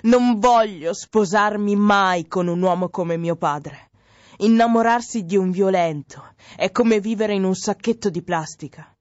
Non 0.02 0.38
voglio 0.38 0.92
sposarmi 0.92 1.74
mai 1.74 2.26
con 2.26 2.46
un 2.46 2.62
uomo 2.62 2.88
come 2.88 3.16
mio 3.16 3.36
padre. 3.36 3.90
Innamorarsi 4.38 5.24
di 5.24 5.36
un 5.36 5.50
violento 5.50 6.34
è 6.56 6.70
come 6.70 7.00
vivere 7.00 7.34
in 7.34 7.44
un 7.44 7.54
sacchetto 7.54 8.08
di 8.08 8.22
plastica. 8.22 8.94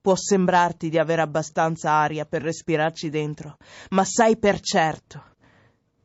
Può 0.00 0.14
sembrarti 0.14 0.90
di 0.90 0.98
avere 0.98 1.22
abbastanza 1.22 1.92
aria 1.92 2.26
per 2.26 2.42
respirarci 2.42 3.08
dentro, 3.08 3.56
ma 3.90 4.04
sai 4.04 4.36
per 4.36 4.60
certo 4.60 5.22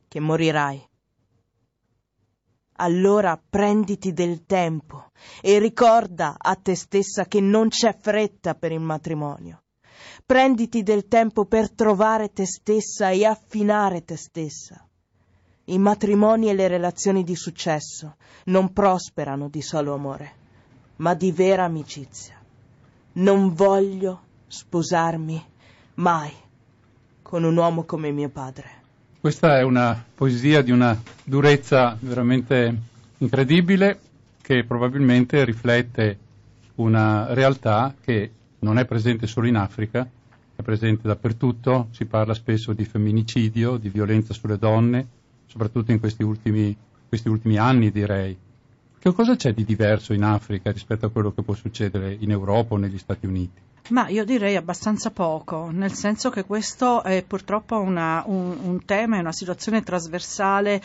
che 0.08 0.20
morirai. 0.20 0.88
Allora 2.80 3.36
prenditi 3.36 4.12
del 4.12 4.46
tempo 4.46 5.10
e 5.42 5.58
ricorda 5.58 6.36
a 6.38 6.54
te 6.54 6.76
stessa 6.76 7.26
che 7.26 7.40
non 7.40 7.68
c'è 7.68 7.94
fretta 7.98 8.54
per 8.54 8.72
il 8.72 8.80
matrimonio. 8.80 9.64
Prenditi 10.28 10.82
del 10.82 11.08
tempo 11.08 11.46
per 11.46 11.70
trovare 11.70 12.34
te 12.34 12.44
stessa 12.44 13.08
e 13.08 13.24
affinare 13.24 14.04
te 14.04 14.18
stessa. 14.18 14.86
I 15.64 15.78
matrimoni 15.78 16.50
e 16.50 16.54
le 16.54 16.68
relazioni 16.68 17.24
di 17.24 17.34
successo 17.34 18.16
non 18.44 18.74
prosperano 18.74 19.48
di 19.48 19.62
solo 19.62 19.94
amore, 19.94 20.32
ma 20.96 21.14
di 21.14 21.32
vera 21.32 21.64
amicizia. 21.64 22.34
Non 23.12 23.54
voglio 23.54 24.20
sposarmi 24.48 25.42
mai 25.94 26.32
con 27.22 27.44
un 27.44 27.56
uomo 27.56 27.84
come 27.84 28.10
mio 28.10 28.28
padre. 28.28 28.68
Questa 29.18 29.58
è 29.58 29.62
una 29.62 30.04
poesia 30.14 30.60
di 30.60 30.72
una 30.72 30.94
durezza 31.24 31.96
veramente 31.98 32.76
incredibile 33.16 33.98
che 34.42 34.62
probabilmente 34.66 35.42
riflette 35.46 36.18
una 36.74 37.32
realtà 37.32 37.94
che 38.04 38.30
non 38.58 38.76
è 38.76 38.84
presente 38.84 39.26
solo 39.26 39.46
in 39.46 39.56
Africa, 39.56 40.06
è 40.58 40.62
presente 40.64 41.06
dappertutto, 41.06 41.86
si 41.92 42.04
parla 42.04 42.34
spesso 42.34 42.72
di 42.72 42.84
femminicidio, 42.84 43.76
di 43.76 43.90
violenza 43.90 44.34
sulle 44.34 44.58
donne, 44.58 45.06
soprattutto 45.46 45.92
in 45.92 46.00
questi 46.00 46.24
ultimi, 46.24 46.76
questi 47.08 47.28
ultimi 47.28 47.58
anni 47.58 47.92
direi. 47.92 48.36
Che 48.98 49.12
cosa 49.12 49.36
c'è 49.36 49.54
di 49.54 49.64
diverso 49.64 50.12
in 50.12 50.24
Africa 50.24 50.72
rispetto 50.72 51.06
a 51.06 51.10
quello 51.10 51.32
che 51.32 51.42
può 51.42 51.54
succedere 51.54 52.16
in 52.18 52.32
Europa 52.32 52.74
o 52.74 52.76
negli 52.76 52.98
Stati 52.98 53.26
Uniti? 53.26 53.60
Ma 53.90 54.08
io 54.08 54.24
direi 54.24 54.56
abbastanza 54.56 55.12
poco, 55.12 55.70
nel 55.70 55.92
senso 55.92 56.28
che 56.28 56.44
questo 56.44 57.04
è 57.04 57.22
purtroppo 57.22 57.80
una- 57.80 58.24
un, 58.26 58.58
un 58.60 58.84
tema 58.84 59.16
e 59.16 59.20
una 59.20 59.32
situazione 59.32 59.84
trasversale 59.84 60.82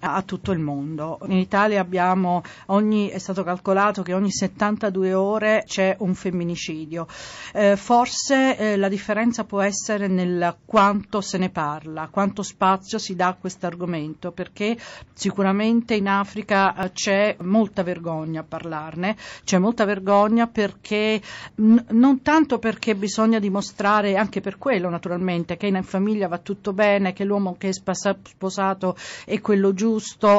a 0.00 0.22
tutto 0.22 0.52
il 0.52 0.58
mondo. 0.58 1.18
In 1.26 1.38
Italia 1.38 1.80
abbiamo 1.80 2.42
ogni, 2.66 3.08
è 3.08 3.18
stato 3.18 3.42
calcolato 3.42 4.02
che 4.02 4.12
ogni 4.12 4.30
72 4.30 5.14
ore 5.14 5.64
c'è 5.66 5.96
un 6.00 6.14
femminicidio. 6.14 7.06
Eh, 7.52 7.76
forse 7.76 8.56
eh, 8.56 8.76
la 8.76 8.88
differenza 8.88 9.44
può 9.44 9.60
essere 9.60 10.06
nel 10.06 10.56
quanto 10.64 11.20
se 11.20 11.38
ne 11.38 11.48
parla, 11.48 12.08
quanto 12.10 12.42
spazio 12.42 12.98
si 12.98 13.16
dà 13.16 13.28
a 13.28 13.34
questo 13.34 13.66
argomento, 13.66 14.32
perché 14.32 14.76
sicuramente 15.12 15.94
in 15.94 16.08
Africa 16.08 16.74
eh, 16.76 16.92
c'è 16.92 17.36
molta 17.40 17.82
vergogna 17.82 18.40
a 18.40 18.44
parlarne, 18.46 19.16
c'è 19.44 19.58
molta 19.58 19.84
vergogna 19.84 20.46
perché 20.46 21.20
n- 21.56 21.84
non 21.90 22.22
tanto 22.22 22.58
perché 22.58 22.94
bisogna 22.94 23.38
dimostrare, 23.38 24.16
anche 24.16 24.40
per 24.40 24.58
quello 24.58 24.90
naturalmente, 24.90 25.56
che 25.56 25.66
in 25.66 25.82
famiglia 25.82 26.28
va 26.28 26.38
tutto 26.38 26.72
bene, 26.72 27.12
che 27.12 27.24
l'uomo 27.24 27.56
che 27.56 27.68
è 27.68 27.72
sposato 27.72 28.96
è 29.24 29.40
quello 29.40 29.72
giusto 29.72 29.85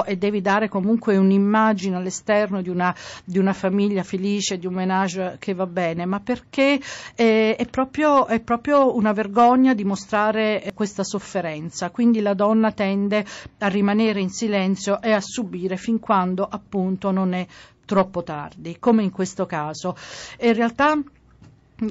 e 0.05 0.17
devi 0.17 0.41
dare 0.41 0.67
comunque 0.67 1.17
un'immagine 1.17 1.95
all'esterno 1.95 2.61
di 2.61 2.69
una, 2.69 2.95
di 3.23 3.37
una 3.37 3.53
famiglia 3.53 4.03
felice, 4.03 4.57
di 4.57 4.65
un 4.65 4.73
menage 4.73 5.37
che 5.39 5.53
va 5.53 5.65
bene, 5.65 6.05
ma 6.05 6.19
perché 6.19 6.79
eh, 7.15 7.55
è, 7.55 7.65
proprio, 7.67 8.27
è 8.27 8.39
proprio 8.39 8.95
una 8.95 9.13
vergogna 9.13 9.73
dimostrare 9.73 10.71
questa 10.73 11.03
sofferenza. 11.03 11.89
Quindi 11.89 12.21
la 12.21 12.33
donna 12.33 12.71
tende 12.71 13.25
a 13.59 13.67
rimanere 13.67 14.19
in 14.19 14.29
silenzio 14.29 15.01
e 15.01 15.11
a 15.11 15.21
subire 15.21 15.77
fin 15.77 15.99
quando 15.99 16.47
appunto 16.49 17.11
non 17.11 17.33
è 17.33 17.45
troppo 17.85 18.21
tardi, 18.21 18.77
come 18.79 19.01
in 19.01 19.11
questo 19.11 19.45
caso. 19.45 19.95
E 20.37 20.49
in 20.49 20.53
realtà 20.53 21.01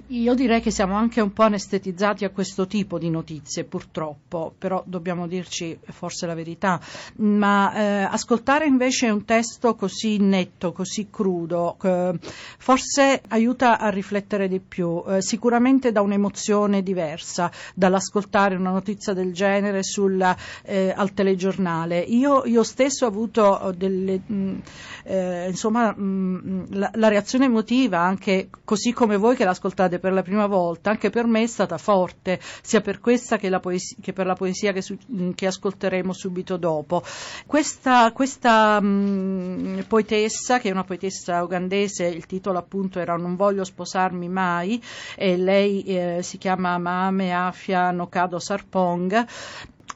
io 0.09 0.35
direi 0.35 0.61
che 0.61 0.73
siamo 0.73 0.97
anche 0.97 1.21
un 1.21 1.33
po' 1.33 1.45
anestetizzati 1.45 2.25
a 2.25 2.31
questo 2.31 2.67
tipo 2.67 2.99
di 2.99 3.09
notizie, 3.09 3.63
purtroppo, 3.63 4.53
però 4.59 4.83
dobbiamo 4.85 5.29
dirci 5.29 5.79
forse 5.91 6.27
la 6.27 6.35
verità. 6.35 6.81
Ma 7.19 7.73
eh, 7.73 8.03
ascoltare 8.03 8.67
invece 8.67 9.11
un 9.11 9.25
testo 9.25 9.77
così 9.77 10.19
netto, 10.19 10.73
così 10.73 11.07
crudo, 11.09 11.77
eh, 11.83 12.19
forse 12.59 13.23
aiuta 13.29 13.79
a 13.79 13.89
riflettere 13.91 14.49
di 14.49 14.59
più. 14.59 15.05
Eh, 15.07 15.23
sicuramente 15.23 15.93
da 15.93 16.01
un'emozione 16.01 16.83
diversa 16.83 17.49
dall'ascoltare 17.73 18.57
una 18.57 18.71
notizia 18.71 19.13
del 19.13 19.33
genere 19.33 19.85
sulla, 19.85 20.37
eh, 20.63 20.93
al 20.97 21.13
telegiornale. 21.13 22.01
Io, 22.01 22.45
io 22.45 22.65
stesso 22.65 23.05
ho 23.05 23.09
avuto 23.09 23.73
delle, 23.77 24.21
mh, 24.27 24.63
eh, 25.05 25.47
insomma, 25.49 25.93
mh, 25.93 26.67
la, 26.71 26.91
la 26.95 27.09
reazione 27.09 27.45
emotiva, 27.45 28.01
anche 28.01 28.49
così 28.65 28.93
come 28.93 29.17
voi 29.17 29.37
che 29.37 29.45
l'ascoltate 29.45 29.75
per 29.99 30.13
la 30.13 30.23
prima 30.23 30.47
volta, 30.47 30.91
anche 30.91 31.11
per 31.11 31.27
me 31.27 31.43
è 31.43 31.47
stata 31.47 31.79
forte, 31.79 32.41
sia 32.63 32.81
per 32.81 32.99
questa 32.99 33.37
che, 33.37 33.51
poesia, 33.61 33.97
che 34.01 34.13
per 34.13 34.27
la 34.27 34.35
poesia 34.35 34.73
che, 34.73 34.83
su, 34.83 34.97
che, 35.35 35.47
ascolteremo 35.47 36.13
subito 36.13 36.57
dopo. 36.57 37.03
Questa, 37.47 38.11
questa 38.13 38.81
mh, 38.81 39.85
poetessa, 39.87 40.59
che 40.59 40.69
è 40.69 40.73
una 40.73 40.85
poetessa 40.85 41.43
ugandese, 41.43 42.07
il 42.07 42.27
titolo 42.27 42.59
appunto 42.59 42.99
era 42.99 43.17
Non 43.17 43.37
voglio 43.37 43.65
sposarmi 43.65 44.29
mai, 44.29 44.83
e 45.15 45.37
lei 45.37 45.83
eh, 45.85 46.23
si 46.23 46.39
chiama 46.39 46.79
Mame 46.79 47.33
Afia 47.33 47.91
Nokado 47.91 48.39
Sarpong, 48.39 49.27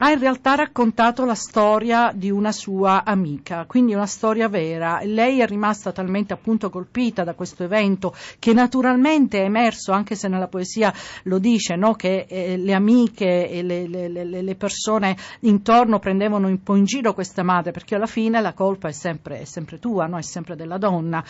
ha 0.02 0.10
in 0.10 0.18
realtà 0.18 0.54
raccontato 0.54 1.26
la 1.26 1.34
storia 1.34 2.10
di 2.14 2.30
una 2.30 2.52
sua 2.52 3.04
amica, 3.04 3.66
quindi 3.66 3.92
una 3.92 4.06
storia 4.06 4.48
vera. 4.48 5.00
Lei 5.02 5.40
è 5.40 5.46
rimasta 5.46 5.92
talmente 5.92 6.32
appunto 6.32 6.70
colpita 6.70 7.22
da 7.22 7.34
questo 7.34 7.64
evento 7.64 8.14
che 8.38 8.54
naturalmente 8.54 9.40
è 9.40 9.44
emerso, 9.44 9.92
anche 9.92 10.14
se 10.14 10.28
nella 10.28 10.48
poesia 10.48 10.92
lo 11.24 11.38
dice, 11.38 11.76
no? 11.76 11.94
che 11.94 12.24
eh, 12.28 12.56
le 12.56 12.72
amiche 12.72 13.50
e 13.50 13.62
le, 13.62 13.86
le, 13.86 14.08
le, 14.08 14.24
le, 14.24 14.54
persone 14.54 15.16
intorno 15.40 15.98
prendevano 15.98 16.48
un 16.48 16.62
po' 16.62 16.76
in 16.76 16.84
giro 16.84 17.12
questa 17.12 17.42
madre, 17.42 17.70
perché 17.70 17.96
alla 17.96 18.06
fine 18.06 18.40
la 18.40 18.54
colpa 18.54 18.88
è 18.88 18.92
sempre, 18.92 19.40
è 19.40 19.44
sempre 19.44 19.78
tua, 19.78 20.06
no? 20.06 20.16
è 20.16 20.22
sempre 20.22 20.56
della 20.56 20.78
donna. 20.78 21.22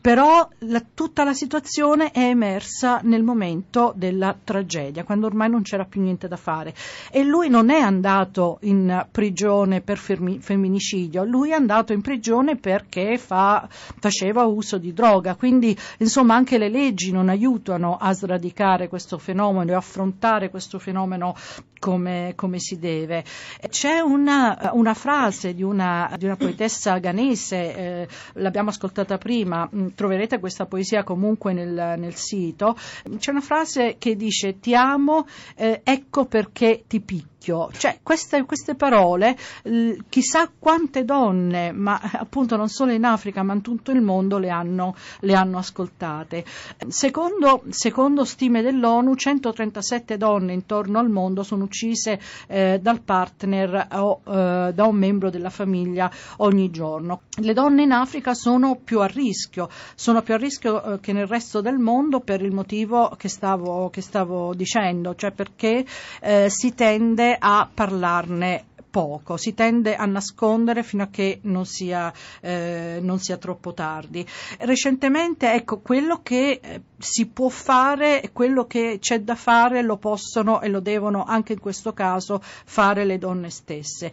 Però 0.00 0.48
la, 0.60 0.82
tutta 0.94 1.22
la 1.22 1.34
situazione 1.34 2.12
è 2.12 2.20
emersa 2.20 3.00
nel 3.02 3.22
momento 3.22 3.92
della 3.94 4.34
tragedia, 4.42 5.04
quando 5.04 5.26
ormai 5.26 5.50
non 5.50 5.60
c'era 5.60 5.84
più 5.84 6.00
niente 6.00 6.28
da 6.28 6.36
fare. 6.36 6.74
E 7.10 7.22
lui 7.22 7.50
non 7.50 7.68
è 7.68 7.78
andato 7.78 8.04
andato 8.06 8.58
in 8.62 9.04
prigione 9.10 9.80
per 9.80 9.98
femminicidio, 9.98 11.24
lui 11.24 11.50
è 11.50 11.54
andato 11.54 11.92
in 11.92 12.02
prigione 12.02 12.56
perché 12.56 13.18
fa, 13.18 13.68
faceva 13.68 14.44
uso 14.44 14.78
di 14.78 14.92
droga, 14.92 15.34
quindi 15.34 15.76
insomma 15.98 16.36
anche 16.36 16.56
le 16.56 16.68
leggi 16.68 17.10
non 17.10 17.28
aiutano 17.28 17.96
a 17.96 18.12
sradicare 18.12 18.86
questo 18.86 19.18
fenomeno 19.18 19.72
e 19.72 19.74
affrontare 19.74 20.50
questo 20.50 20.78
fenomeno 20.78 21.34
come, 21.80 22.32
come 22.36 22.60
si 22.60 22.78
deve. 22.78 23.24
C'è 23.68 23.98
una, 23.98 24.70
una 24.72 24.94
frase 24.94 25.52
di 25.52 25.64
una, 25.64 26.14
di 26.16 26.26
una, 26.26 26.36
poetessa 26.36 26.96
ghanese, 26.98 27.56
eh, 27.56 28.08
l'abbiamo 28.34 28.70
ascoltata 28.70 29.18
prima, 29.18 29.68
troverete 29.94 30.38
questa 30.38 30.66
poesia 30.66 31.02
comunque 31.02 31.52
nel, 31.52 31.94
nel 31.98 32.14
sito, 32.14 32.76
c'è 33.18 33.30
una 33.32 33.40
frase 33.40 33.96
che 33.98 34.14
dice 34.14 34.60
ti 34.60 34.74
amo, 34.76 35.26
eh, 35.56 35.80
ecco 35.82 36.26
perché 36.26 36.84
ti 36.86 37.00
picchio. 37.46 37.70
Cioè, 37.72 38.00
queste, 38.02 38.44
queste 38.44 38.74
parole, 38.74 39.36
eh, 39.62 39.98
chissà 40.08 40.50
quante 40.58 41.04
donne, 41.04 41.72
ma 41.72 42.00
appunto 42.00 42.56
non 42.56 42.68
solo 42.68 42.92
in 42.92 43.04
Africa, 43.04 43.42
ma 43.42 43.54
in 43.54 43.62
tutto 43.62 43.92
il 43.92 44.00
mondo 44.00 44.38
le 44.38 44.50
hanno, 44.50 44.94
le 45.20 45.34
hanno 45.34 45.58
ascoltate. 45.58 46.44
Secondo, 46.88 47.62
secondo, 47.68 48.24
stime 48.24 48.62
dell'ONU, 48.62 49.14
137 49.14 50.16
donne 50.16 50.52
intorno 50.52 50.98
al 50.98 51.08
mondo 51.08 51.42
sono 51.42 51.64
uccise 51.64 52.18
eh, 52.48 52.78
dal 52.82 53.00
partner 53.00 53.88
o 53.92 54.20
eh, 54.24 54.72
da 54.74 54.84
un 54.84 54.96
membro 54.96 55.30
della 55.30 55.50
famiglia 55.50 56.10
ogni 56.38 56.70
giorno. 56.70 57.22
Le 57.40 57.52
donne 57.52 57.82
in 57.82 57.92
Africa 57.92 58.34
sono 58.34 58.76
più 58.82 59.00
a 59.00 59.06
rischio, 59.06 59.68
sono 59.94 60.22
più 60.22 60.34
a 60.34 60.36
rischio 60.36 60.82
eh, 60.82 61.00
che 61.00 61.12
nel 61.12 61.26
resto 61.26 61.60
del 61.60 61.78
mondo 61.78 62.20
per 62.20 62.42
il 62.42 62.52
motivo 62.52 63.14
che 63.16 63.28
stavo, 63.28 63.90
che 63.90 64.00
stavo 64.00 64.54
dicendo, 64.54 65.14
cioè 65.14 65.30
perché 65.30 65.84
eh, 66.20 66.46
si 66.48 66.74
tende 66.74 67.35
a 67.38 67.68
parlarne 67.72 68.64
poco, 68.96 69.36
si 69.36 69.52
tende 69.52 69.94
a 69.94 70.06
nascondere 70.06 70.82
fino 70.82 71.02
a 71.02 71.08
che 71.08 71.40
non 71.42 71.66
sia, 71.66 72.10
eh, 72.40 72.98
non 73.02 73.18
sia 73.18 73.36
troppo 73.36 73.74
tardi. 73.74 74.26
Recentemente, 74.60 75.52
ecco, 75.52 75.80
quello 75.80 76.20
che 76.22 76.60
eh, 76.62 76.80
si 76.96 77.26
può 77.26 77.50
fare 77.50 78.22
e 78.22 78.32
quello 78.32 78.66
che 78.66 78.96
c'è 78.98 79.20
da 79.20 79.34
fare 79.34 79.82
lo 79.82 79.98
possono 79.98 80.62
e 80.62 80.68
lo 80.68 80.80
devono 80.80 81.24
anche 81.24 81.52
in 81.52 81.60
questo 81.60 81.92
caso 81.92 82.40
fare 82.42 83.04
le 83.04 83.18
donne 83.18 83.50
stesse. 83.50 84.10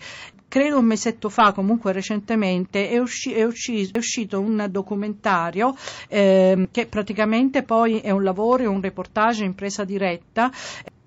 Credo 0.49 0.79
un 0.79 0.85
mesetto 0.85 1.29
fa, 1.29 1.53
comunque 1.53 1.93
recentemente, 1.93 2.89
è, 2.89 2.99
usci- 2.99 3.31
è, 3.31 3.45
usci- 3.45 3.89
è 3.89 3.97
uscito 3.97 4.41
un 4.41 4.67
documentario 4.69 5.77
eh, 6.09 6.67
che 6.69 6.87
praticamente 6.87 7.63
poi 7.63 7.99
è 7.99 8.11
un 8.11 8.23
lavoro, 8.23 8.63
è 8.63 8.67
un 8.67 8.81
reportage 8.81 9.45
in 9.45 9.55
presa 9.55 9.85
diretta 9.85 10.51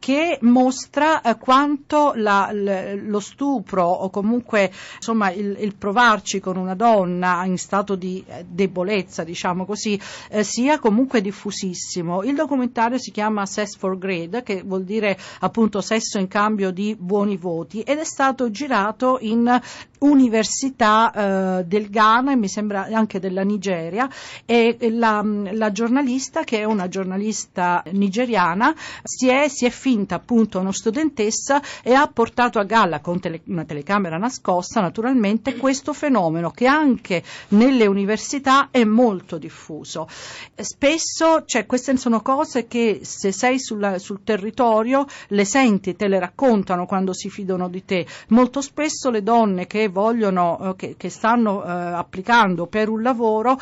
che 0.06 0.38
mostra 0.42 1.20
eh, 1.20 1.36
quanto 1.36 2.12
la, 2.14 2.52
l, 2.52 3.08
lo 3.08 3.18
stupro 3.18 3.82
o 3.82 4.08
comunque 4.08 4.70
insomma, 4.94 5.32
il, 5.32 5.56
il, 5.58 5.74
provarci 5.74 6.38
con 6.38 6.56
una 6.56 6.76
donna 6.76 7.44
in 7.44 7.58
stato 7.58 7.96
di 7.96 8.22
eh, 8.24 8.44
debolezza, 8.48 9.24
diciamo 9.24 9.64
così, 9.64 10.00
eh, 10.30 10.44
sia 10.44 10.78
comunque 10.78 11.20
diffusissimo. 11.20 12.22
Il 12.22 12.36
documentario 12.36 12.98
si 12.98 13.10
chiama 13.10 13.46
Sex 13.46 13.76
for 13.76 13.98
Grade, 13.98 14.44
che 14.44 14.62
vuol 14.64 14.84
dire 14.84 15.18
appunto 15.40 15.80
sesso 15.80 16.20
in 16.20 16.28
cambio 16.28 16.70
di 16.70 16.94
buoni 16.96 17.36
voti, 17.36 17.80
ed 17.80 17.98
è 17.98 18.04
stato 18.04 18.48
girato 18.52 19.18
in 19.22 19.60
università 19.98 21.58
eh, 21.58 21.64
del 21.64 21.90
Ghana 21.90 22.32
e 22.32 22.36
mi 22.36 22.48
sembra 22.48 22.88
anche 22.92 23.18
della 23.18 23.42
Nigeria 23.42 24.08
e 24.44 24.76
la, 24.90 25.22
la, 25.24 25.72
giornalista 25.72 26.44
che 26.44 26.58
è 26.58 26.64
una 26.64 26.88
giornalista 26.88 27.82
nigeriana 27.92 28.74
si 29.02 29.28
è, 29.28 29.48
si 29.48 29.64
è 29.64 29.70
finta 29.96 30.16
appunto 30.16 30.58
una 30.58 30.72
studentessa 30.72 31.62
e 31.82 31.94
ha 31.94 32.06
portato 32.06 32.58
a 32.58 32.64
galla 32.64 33.00
con 33.00 33.18
tele, 33.18 33.40
una 33.46 33.64
telecamera 33.64 34.18
nascosta 34.18 34.82
naturalmente 34.82 35.56
questo 35.56 35.94
fenomeno 35.94 36.50
che 36.50 36.66
anche 36.66 37.22
nelle 37.48 37.86
università 37.86 38.68
è 38.70 38.84
molto 38.84 39.38
diffuso. 39.38 40.06
Spesso 40.54 41.44
cioè, 41.46 41.64
queste 41.64 41.96
sono 41.96 42.20
cose 42.20 42.66
che 42.66 43.00
se 43.02 43.32
sei 43.32 43.58
sulla, 43.58 43.98
sul 43.98 44.22
territorio 44.22 45.06
le 45.28 45.44
senti, 45.46 45.96
te 45.96 46.08
le 46.08 46.18
raccontano 46.18 46.84
quando 46.84 47.14
si 47.14 47.30
fidano 47.30 47.68
di 47.68 47.84
te. 47.84 48.06
Molto 48.28 48.60
spesso 48.60 49.08
le 49.08 49.22
donne 49.22 49.66
che 49.66 49.88
vogliono, 49.88 50.72
eh, 50.72 50.76
che, 50.76 50.94
che 50.98 51.08
stanno 51.08 51.64
eh, 51.64 51.70
applicando 51.70 52.66
per 52.66 52.90
un 52.90 53.00
lavoro 53.00 53.58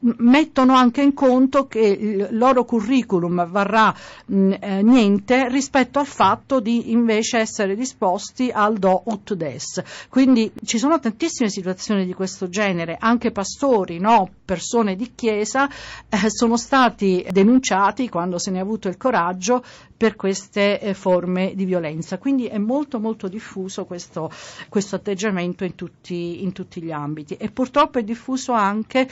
mettono 0.00 0.74
anche 0.74 1.02
in 1.02 1.14
conto 1.14 1.66
che 1.66 1.80
il 1.80 2.28
loro 2.32 2.64
curriculum 2.64 3.46
varrà 3.48 3.94
mh, 4.26 4.52
eh, 4.60 4.82
niente 4.82 5.48
rispetto 5.48 5.98
al 5.98 6.06
fatto 6.06 6.60
di 6.60 6.90
invece 6.92 7.38
essere 7.38 7.74
disposti 7.76 8.50
al 8.52 8.78
do 8.78 9.02
ut 9.06 9.34
des. 9.34 9.82
Quindi 10.08 10.52
ci 10.64 10.78
sono 10.78 10.98
tantissime 10.98 11.48
situazioni 11.48 12.04
di 12.04 12.14
questo 12.14 12.48
genere, 12.48 12.96
anche 12.98 13.30
pastori, 13.30 13.98
no? 13.98 14.28
persone 14.44 14.96
di 14.96 15.12
chiesa 15.14 15.68
eh, 16.08 16.30
sono 16.30 16.56
stati 16.56 17.26
denunciati 17.30 18.08
quando 18.08 18.38
se 18.38 18.50
ne 18.50 18.58
è 18.58 18.60
avuto 18.60 18.88
il 18.88 18.96
coraggio 18.96 19.62
per 19.96 20.16
queste 20.16 20.80
eh, 20.80 20.94
forme 20.94 21.54
di 21.54 21.64
violenza. 21.64 22.18
Quindi 22.18 22.46
è 22.46 22.58
molto 22.58 23.00
molto 23.00 23.28
diffuso 23.28 23.84
questo, 23.84 24.30
questo 24.68 24.96
atteggiamento 24.96 25.64
in 25.64 25.74
tutti, 25.74 26.42
in 26.42 26.52
tutti 26.52 26.82
gli 26.82 26.90
ambiti 26.90 27.34
e 27.34 27.50
purtroppo 27.50 27.98
è 27.98 28.02
diffuso 28.02 28.52
anche 28.52 29.08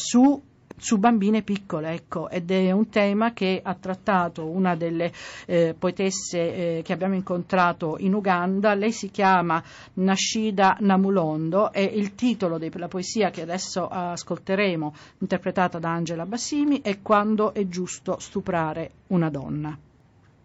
su 0.00 0.42
su 0.80 0.96
bambine 0.96 1.42
piccole, 1.42 1.92
ecco, 1.92 2.30
ed 2.30 2.50
è 2.50 2.72
un 2.72 2.88
tema 2.88 3.32
che 3.32 3.60
ha 3.62 3.74
trattato 3.74 4.46
una 4.46 4.74
delle 4.74 5.12
eh, 5.46 5.74
poetesse 5.78 6.78
eh, 6.78 6.82
che 6.82 6.92
abbiamo 6.94 7.14
incontrato 7.14 7.96
in 7.98 8.14
Uganda. 8.14 8.74
Lei 8.74 8.90
si 8.90 9.10
chiama 9.10 9.62
Nashida 9.94 10.78
Namulondo 10.80 11.70
e 11.72 11.84
il 11.84 12.14
titolo 12.14 12.58
della 12.58 12.88
poesia 12.88 13.30
che 13.30 13.42
adesso 13.42 13.86
ascolteremo, 13.86 14.94
interpretata 15.18 15.78
da 15.78 15.90
Angela 15.90 16.24
Basimi, 16.24 16.80
è 16.80 17.00
Quando 17.02 17.52
è 17.52 17.68
giusto 17.68 18.18
stuprare 18.18 18.92
una 19.08 19.28
donna. 19.28 19.78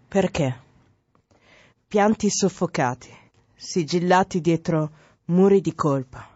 Perché? 0.07 0.63
Pianti 1.87 2.29
soffocati, 2.29 3.09
sigillati 3.55 4.41
dietro 4.41 4.91
muri 5.25 5.61
di 5.61 5.73
colpa, 5.73 6.27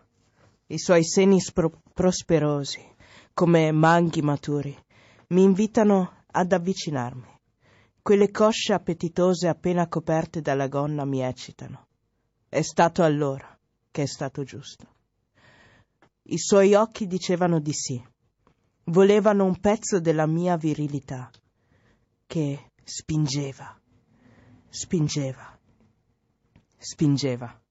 i 0.68 0.78
suoi 0.78 1.04
seni 1.04 1.42
spro- 1.42 1.82
prosperosi, 1.94 2.80
come 3.34 3.72
manghi 3.72 4.22
maturi, 4.22 4.78
mi 5.30 5.44
invitano 5.44 6.24
ad 6.32 6.52
avvicinarmi. 6.52 7.38
Quelle 8.02 8.32
cosce 8.32 8.74
appetitose 8.74 9.48
appena 9.48 9.88
coperte 9.88 10.42
dalla 10.42 10.68
gonna 10.68 11.06
mi 11.06 11.22
eccitano. 11.22 11.88
È 12.48 12.62
stato 12.62 13.04
allora 13.04 13.58
che 13.92 14.04
è 14.04 14.08
stato 14.08 14.44
giusto. 14.44 14.88
I 16.24 16.38
suoi 16.38 16.74
occhi 16.74 17.08
dicevano 17.08 17.60
di 17.60 17.74
sì. 17.74 18.04
Volevano 18.86 19.46
un 19.46 19.60
pezzo 19.60 20.00
della 20.00 20.26
mia 20.26 20.58
virilità, 20.58 21.30
che 22.26 22.72
spingeva, 22.84 23.80
spingeva, 24.70 25.60
spingeva. 26.78 27.62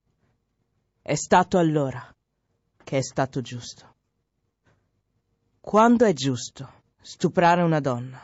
È 1.03 1.15
stato 1.15 1.59
allora 1.59 2.15
che 2.85 2.99
è 2.99 3.03
stato 3.03 3.41
giusto. 3.41 3.97
Quando 5.69 6.07
è 6.07 6.15
giusto 6.15 6.67
stuprare 6.99 7.61
una 7.61 7.81
donna? 7.81 8.19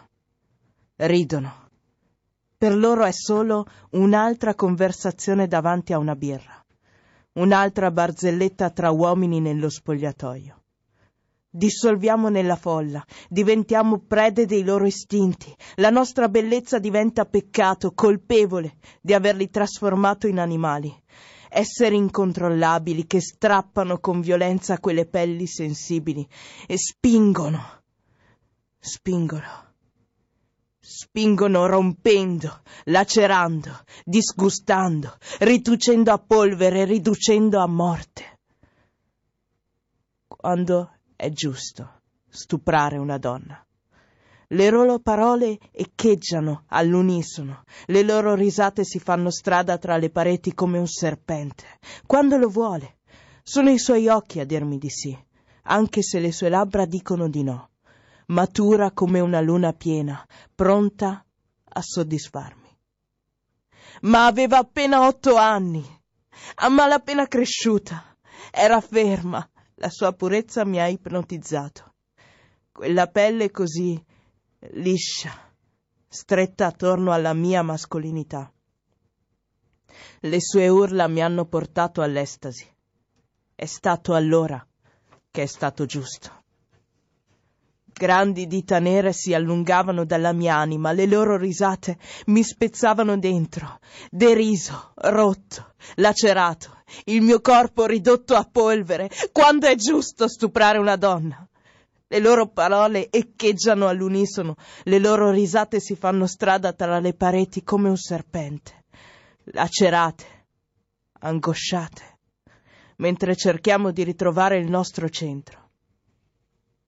Ridono. 0.97 1.69
Per 2.57 2.75
loro 2.75 3.05
è 3.05 3.13
solo 3.13 3.67
un'altra 3.91 4.55
conversazione 4.55 5.47
davanti 5.47 5.93
a 5.93 5.99
una 5.99 6.17
birra, 6.17 6.65
un'altra 7.33 7.91
barzelletta 7.91 8.71
tra 8.71 8.91
uomini 8.93 9.41
nello 9.41 9.69
spogliatoio. 9.69 10.63
Dissolviamo 11.51 12.31
nella 12.31 12.57
folla, 12.57 13.05
diventiamo 13.29 13.99
prede 13.99 14.47
dei 14.47 14.65
loro 14.65 14.87
istinti, 14.87 15.55
la 15.75 15.91
nostra 15.91 16.31
bellezza 16.31 16.79
diventa 16.79 17.27
peccato, 17.27 17.93
colpevole 17.93 18.77
di 19.03 19.13
averli 19.13 19.51
trasformato 19.51 20.27
in 20.27 20.39
animali, 20.39 20.91
esseri 21.55 21.97
incontrollabili 21.97 23.07
che 23.07 23.21
strappano 23.21 24.01
con 24.01 24.21
violenza 24.21 24.79
quelle 24.79 25.07
pelli 25.07 25.47
sensibili 25.47 26.27
e 26.67 26.77
spingono, 26.77 27.83
spingono, 28.79 29.73
spingono 30.81 31.67
rompendo, 31.67 32.61
lacerando, 32.85 33.85
disgustando, 34.05 35.17
riducendo 35.39 36.13
a 36.13 36.19
polvere, 36.19 36.85
riducendo 36.85 37.61
a 37.61 37.67
morte. 37.69 38.41
Quando 40.27 40.91
è 41.15 41.31
giusto 41.31 42.01
stuprare 42.29 42.99
una 42.99 43.19
donna. 43.19 43.64
Le 44.49 44.71
loro 44.71 44.99
parole 44.99 45.59
echeggiano 45.71 46.65
all'unisono, 46.69 47.65
le 47.87 48.03
loro 48.03 48.35
risate 48.35 48.85
si 48.85 48.99
fanno 48.99 49.31
strada 49.31 49.79
tra 49.79 49.97
le 49.97 50.11
pareti 50.11 50.53
come 50.53 50.79
un 50.79 50.87
serpente. 50.87 51.65
Quando 52.07 52.37
lo 52.37 52.49
vuole, 52.49 52.99
sono 53.43 53.71
i 53.71 53.79
suoi 53.79 54.09
occhi 54.09 54.41
a 54.41 54.45
dirmi 54.45 54.79
di 54.79 54.91
sì, 54.91 55.17
anche 55.63 56.03
se 56.03 56.19
le 56.19 56.31
sue 56.31 56.51
labbra 56.51 56.85
dicono 56.85 57.29
di 57.29 57.43
no. 57.43 57.71
Matura 58.27 58.91
come 58.93 59.21
una 59.21 59.41
luna 59.41 59.73
piena, 59.73 60.27
pronta 60.55 61.25
a 61.63 61.81
soddisfarmi. 61.83 62.69
Ma 64.03 64.27
aveva 64.27 64.59
appena 64.59 65.07
otto 65.07 65.37
anni, 65.37 65.85
a 66.57 66.69
malapena 66.69 67.27
cresciuta, 67.27 68.17
era 68.51 68.81
ferma, 68.81 69.47
la 69.77 69.89
sua 69.89 70.13
purezza 70.13 70.65
mi 70.65 70.81
ha 70.81 70.87
ipnotizzato. 70.87 71.95
Quella 72.73 73.07
pelle 73.07 73.51
così 73.51 74.03
liscia, 74.73 75.33
stretta 76.09 76.67
attorno 76.67 77.13
alla 77.13 77.35
mia 77.35 77.63
mascolinità. 77.63 78.51
Le 80.21 80.41
sue 80.41 80.69
urla 80.69 81.07
mi 81.07 81.23
hanno 81.23 81.45
portato 81.45 82.03
all'estasi. 82.03 82.67
È 83.55 83.67
stato 83.67 84.15
allora 84.15 84.67
che 85.31 85.43
è 85.43 85.47
stato 85.47 85.85
giusto. 85.85 86.43
Grandi 87.97 88.49
dita 88.49 88.81
nere 88.81 89.13
si 89.13 89.35
allungavano 89.35 90.05
dalla 90.05 90.33
mia 90.33 90.57
anima, 90.57 90.91
le 90.91 91.07
loro 91.07 91.37
risate 91.37 91.97
mi 92.27 92.43
spezzavano 92.43 93.17
dentro, 93.19 93.79
deriso, 94.11 94.93
rotto, 94.97 95.75
lacerato, 95.97 96.83
il 97.05 97.23
mio 97.23 97.41
corpo 97.41 97.87
ridotto 97.87 98.35
a 98.35 98.49
polvere. 98.51 99.09
Quando 99.31 99.69
è 99.69 99.77
giusto 99.77 100.27
stuprare 100.27 100.79
una 100.79 100.97
donna? 100.97 101.49
Le 102.07 102.19
loro 102.19 102.49
parole 102.49 103.11
echeggiano 103.11 103.89
all'unisono, 103.89 104.57
le 104.85 104.99
loro 104.99 105.31
risate 105.31 105.81
si 105.81 105.97
fanno 105.97 106.27
strada 106.27 106.73
tra 106.73 106.99
le 106.99 107.15
pareti 107.15 107.63
come 107.63 107.89
un 107.89 107.97
serpente, 107.97 108.85
lacerate, 109.45 110.25
angosciate, 111.21 112.19
mentre 112.97 113.35
cerchiamo 113.35 113.91
di 113.91 114.05
ritrovare 114.05 114.59
il 114.59 114.69
nostro 114.69 115.09
centro. 115.09 115.71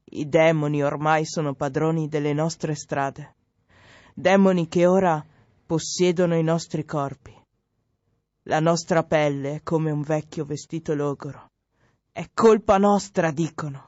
I 0.04 0.28
demoni 0.28 0.82
ormai 0.82 1.24
sono 1.24 1.54
padroni 1.54 2.08
delle 2.08 2.32
nostre 2.32 2.74
strade, 2.74 3.34
demoni 4.14 4.68
che 4.68 4.86
ora 4.86 5.24
possiedono 5.64 6.36
i 6.36 6.42
nostri 6.42 6.84
corpi. 6.84 7.34
La 8.44 8.60
nostra 8.60 9.02
pelle 9.02 9.56
è 9.56 9.62
come 9.62 9.90
un 9.90 10.02
vecchio 10.02 10.44
vestito 10.44 10.94
logoro. 10.94 11.50
È 12.12 12.30
colpa 12.32 12.78
nostra, 12.78 13.32
dicono. 13.32 13.85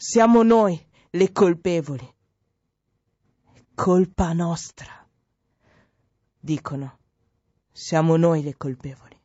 Siamo 0.00 0.44
noi 0.44 0.80
le 1.10 1.32
colpevoli. 1.32 2.08
Colpa 3.74 4.32
nostra, 4.32 5.04
dicono. 6.38 6.98
Siamo 7.72 8.16
noi 8.16 8.44
le 8.44 8.56
colpevoli. 8.56 9.20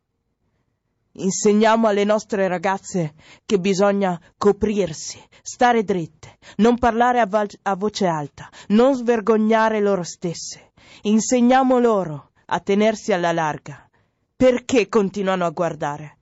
Insegniamo 1.11 1.87
alle 1.87 2.03
nostre 2.05 2.47
ragazze 2.47 3.13
che 3.45 3.59
bisogna 3.59 4.19
coprirsi, 4.35 5.19
stare 5.43 5.83
dritte, 5.83 6.39
non 6.55 6.79
parlare 6.79 7.19
a, 7.19 7.27
val- 7.27 7.59
a 7.61 7.75
voce 7.75 8.07
alta, 8.07 8.49
non 8.69 8.95
svergognare 8.95 9.79
loro 9.79 10.01
stesse. 10.01 10.71
Insegniamo 11.03 11.77
loro 11.77 12.31
a 12.47 12.59
tenersi 12.59 13.13
alla 13.13 13.31
larga. 13.31 13.87
Perché 14.35 14.89
continuano 14.89 15.45
a 15.45 15.51
guardare? 15.51 16.17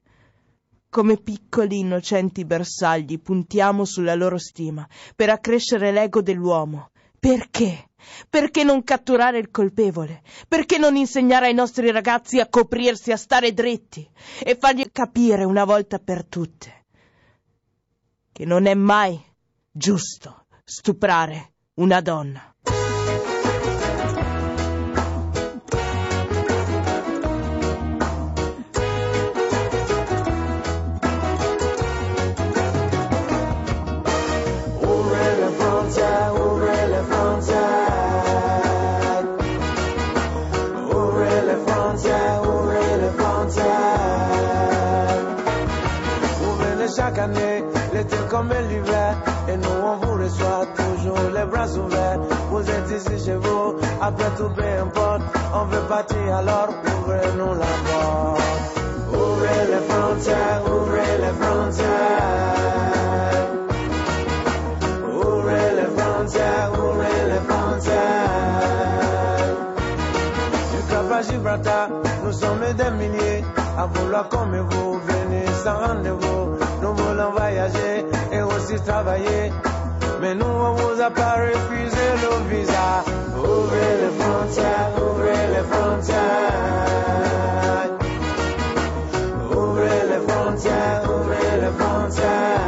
Come 0.92 1.16
piccoli 1.16 1.80
innocenti 1.80 2.44
bersagli 2.44 3.18
puntiamo 3.18 3.86
sulla 3.86 4.14
loro 4.14 4.38
stima 4.38 4.86
per 5.16 5.30
accrescere 5.30 5.90
l'ego 5.90 6.22
dell'uomo. 6.22 6.92
Perché? 7.18 7.92
Perché 8.30 8.66
non 8.66 8.84
catturare 8.84 9.38
il 9.38 9.52
colpevole? 9.52 10.22
Perché 10.50 10.78
non 10.78 10.98
insegnare 10.98 11.46
ai 11.46 11.54
nostri 11.54 11.90
ragazzi 11.92 12.42
a 12.42 12.50
coprirsi, 12.50 13.14
a 13.14 13.16
stare 13.16 13.54
dritti 13.54 14.06
e 14.44 14.58
fargli 14.60 14.92
capire 14.92 15.46
una 15.46 15.64
volta 15.64 15.98
per 15.98 16.26
tutte 16.26 16.88
che 18.34 18.44
non 18.44 18.66
è 18.66 18.74
mai 18.74 19.18
giusto 19.72 20.48
stuprare 20.66 21.54
una 21.76 22.02
donna? 22.02 22.51
Tout 54.38 54.50
peu 54.56 54.64
importe. 54.82 55.22
On 55.54 55.66
veut 55.66 55.86
partir 55.88 56.36
alors, 56.36 56.70
ouvrez-nous 56.70 57.54
la 57.54 57.74
porte. 57.88 58.42
Ouvrez 59.14 59.66
les 59.74 59.84
frontières, 59.90 60.62
ouvrez 60.66 61.18
les 61.24 61.34
frontières. 61.42 62.32
Ouvrez 65.14 65.70
les 65.80 65.90
frontières, 65.98 66.72
ouvrez 66.74 67.22
les 67.32 67.42
frontières. 67.50 67.92
Du 70.72 70.80
Cap 70.90 71.12
à 71.12 71.22
Gibraltar, 71.22 71.90
nous 72.24 72.32
sommes 72.34 72.74
des 72.74 72.92
milliers 72.92 73.44
à 73.78 73.86
vouloir 73.86 74.30
comme 74.30 74.56
vous 74.70 75.00
venir 75.00 75.50
sans 75.64 75.78
rendez-vous. 75.88 76.58
Nous 76.82 76.94
voulons 76.94 77.32
voyager 77.32 78.06
et 78.32 78.42
aussi 78.42 78.76
travailler. 78.86 79.52
Mais 80.22 80.36
nous, 80.36 80.46
on 80.46 80.74
vous 80.74 81.02
a 81.02 81.10
pas 81.10 81.36
refusé 81.36 82.06
le 82.24 82.56
visa. 82.56 83.04
Ouvrez 83.38 83.94
les 84.02 84.11
frontières, 84.32 84.92
ouvrez 84.98 85.48
les 85.56 85.66
frontières. 85.72 86.52
Ouvrez 89.52 90.02
les 90.12 90.22
frontières, 90.28 91.02
ouvrez 91.16 91.54
les 91.64 91.74
frontières. 91.80 92.62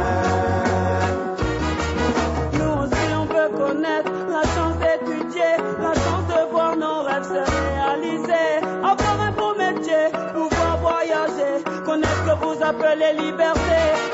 Nous 2.58 2.72
aussi 2.82 3.06
on 3.20 3.26
veut 3.34 3.50
connaître 3.62 4.12
la 4.36 4.44
chance 4.54 4.76
d'étudier, 4.82 5.52
la 5.86 5.94
chance 6.04 6.26
de 6.34 6.40
voir 6.52 6.76
nos 6.76 7.02
rêves 7.02 7.28
se 7.34 7.42
réaliser, 7.58 8.50
avoir 8.92 9.16
un 9.28 9.32
beau 9.32 9.54
métier, 9.54 10.04
pouvoir 10.34 10.78
voyager, 10.78 11.54
connaître 11.84 12.24
ce 12.26 12.30
que 12.30 12.36
vous 12.44 12.58
appelez 12.62 13.12
liberté. 13.18 14.13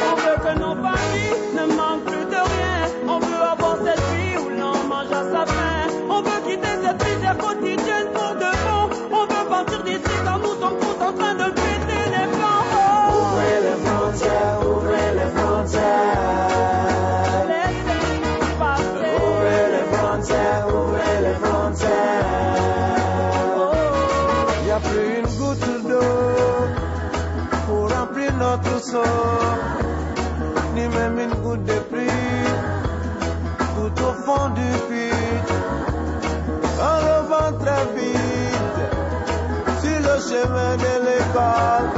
Chemin 40.31 40.77
de 40.77 40.95
l'école. 41.07 41.89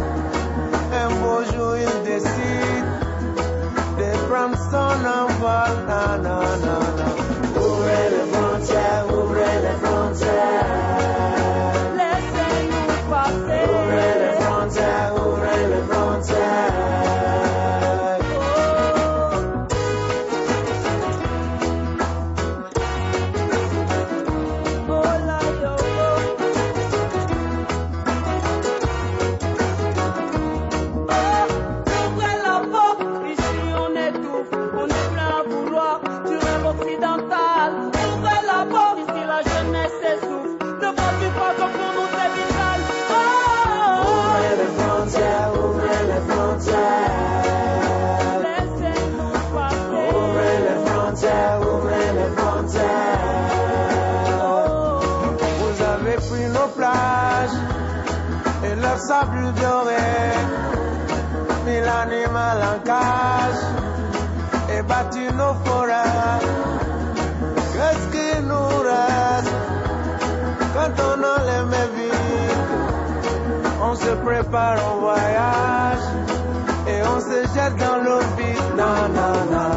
Un 1.02 1.10
beau 1.20 1.42
jour, 1.52 1.76
il 1.76 1.94
décide 2.04 2.88
de 3.98 4.10
prendre 4.28 4.58
son 4.70 4.94
envol. 5.20 5.72
Na, 5.88 6.18
na, 6.24 6.38
na. 6.64 6.78
Ouvrez 7.60 8.06
les 8.14 8.26
frontières, 8.32 9.06
ouvrez 9.12 9.56
les 9.66 9.76
frontières. 9.86 11.11
Et 59.22 59.40
leur 59.40 59.46
sable 59.46 59.52
doré, 59.60 59.96
mis 61.66 61.80
l'animal 61.80 62.58
en 62.62 62.78
cage 62.84 63.62
et 64.76 64.82
battu 64.82 65.32
nos 65.34 65.54
forêts. 65.64 66.40
Qu'est-ce 67.72 68.08
qui 68.10 68.42
nous 68.42 68.82
reste 68.82 69.54
quand 70.74 70.94
on 71.08 71.22
a 71.22 71.36
les 71.44 71.64
mains 71.70 71.90
vides? 71.96 72.62
On 73.82 73.94
se 73.94 74.10
prépare 74.24 74.78
au 74.94 75.00
voyage 75.00 76.06
et 76.86 77.02
on 77.02 77.20
se 77.20 77.42
jette 77.54 77.76
dans 77.76 77.98
l'eau 78.02 78.20
vide. 78.36 79.71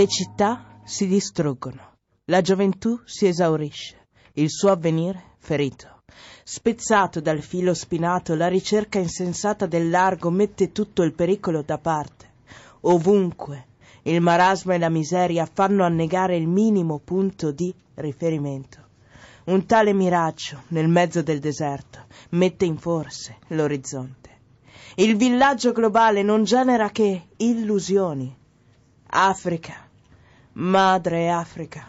Le 0.00 0.08
città 0.08 0.80
si 0.82 1.06
distruggono, 1.06 1.96
la 2.30 2.40
gioventù 2.40 2.98
si 3.04 3.26
esaurisce, 3.26 4.06
il 4.36 4.48
suo 4.48 4.70
avvenire 4.70 5.34
ferito. 5.36 6.04
Spezzato 6.42 7.20
dal 7.20 7.42
filo 7.42 7.74
spinato, 7.74 8.34
la 8.34 8.48
ricerca 8.48 8.98
insensata 8.98 9.66
del 9.66 9.90
largo 9.90 10.30
mette 10.30 10.72
tutto 10.72 11.02
il 11.02 11.12
pericolo 11.12 11.60
da 11.60 11.76
parte. 11.76 12.30
Ovunque 12.80 13.66
il 14.04 14.22
marasma 14.22 14.72
e 14.72 14.78
la 14.78 14.88
miseria 14.88 15.44
fanno 15.44 15.84
annegare 15.84 16.34
il 16.34 16.48
minimo 16.48 16.98
punto 16.98 17.50
di 17.50 17.70
riferimento. 17.96 18.78
Un 19.48 19.66
tale 19.66 19.92
miraggio 19.92 20.62
nel 20.68 20.88
mezzo 20.88 21.20
del 21.20 21.40
deserto 21.40 22.06
mette 22.30 22.64
in 22.64 22.78
forse 22.78 23.36
l'orizzonte. 23.48 24.30
Il 24.94 25.18
villaggio 25.18 25.72
globale 25.72 26.22
non 26.22 26.44
genera 26.44 26.88
che 26.88 27.26
illusioni. 27.36 28.38
Africa, 29.12 29.88
madre 30.54 31.30
Africa, 31.30 31.88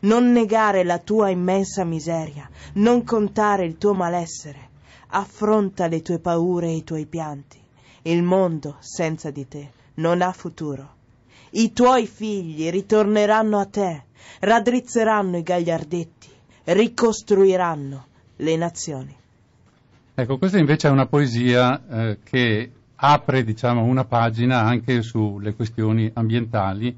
non 0.00 0.32
negare 0.32 0.84
la 0.84 0.98
tua 0.98 1.30
immensa 1.30 1.84
miseria, 1.84 2.48
non 2.74 3.04
contare 3.04 3.64
il 3.64 3.78
tuo 3.78 3.94
malessere, 3.94 4.70
affronta 5.08 5.86
le 5.86 6.02
tue 6.02 6.18
paure 6.18 6.68
e 6.68 6.76
i 6.76 6.84
tuoi 6.84 7.06
pianti. 7.06 7.60
Il 8.02 8.22
mondo 8.22 8.76
senza 8.80 9.30
di 9.30 9.46
te 9.46 9.70
non 9.94 10.22
ha 10.22 10.32
futuro. 10.32 11.00
I 11.50 11.72
tuoi 11.72 12.06
figli 12.06 12.70
ritorneranno 12.70 13.58
a 13.58 13.66
te, 13.66 14.04
raddrizzeranno 14.40 15.36
i 15.36 15.42
gagliardetti, 15.42 16.28
ricostruiranno 16.64 18.06
le 18.36 18.56
nazioni. 18.56 19.16
Ecco, 20.14 20.38
questa 20.38 20.58
invece 20.58 20.88
è 20.88 20.90
una 20.90 21.06
poesia 21.06 21.80
eh, 21.88 22.18
che 22.22 22.70
apre 22.96 23.44
diciamo, 23.44 23.82
una 23.82 24.04
pagina 24.04 24.60
anche 24.62 25.02
sulle 25.02 25.54
questioni 25.54 26.10
ambientali. 26.14 26.96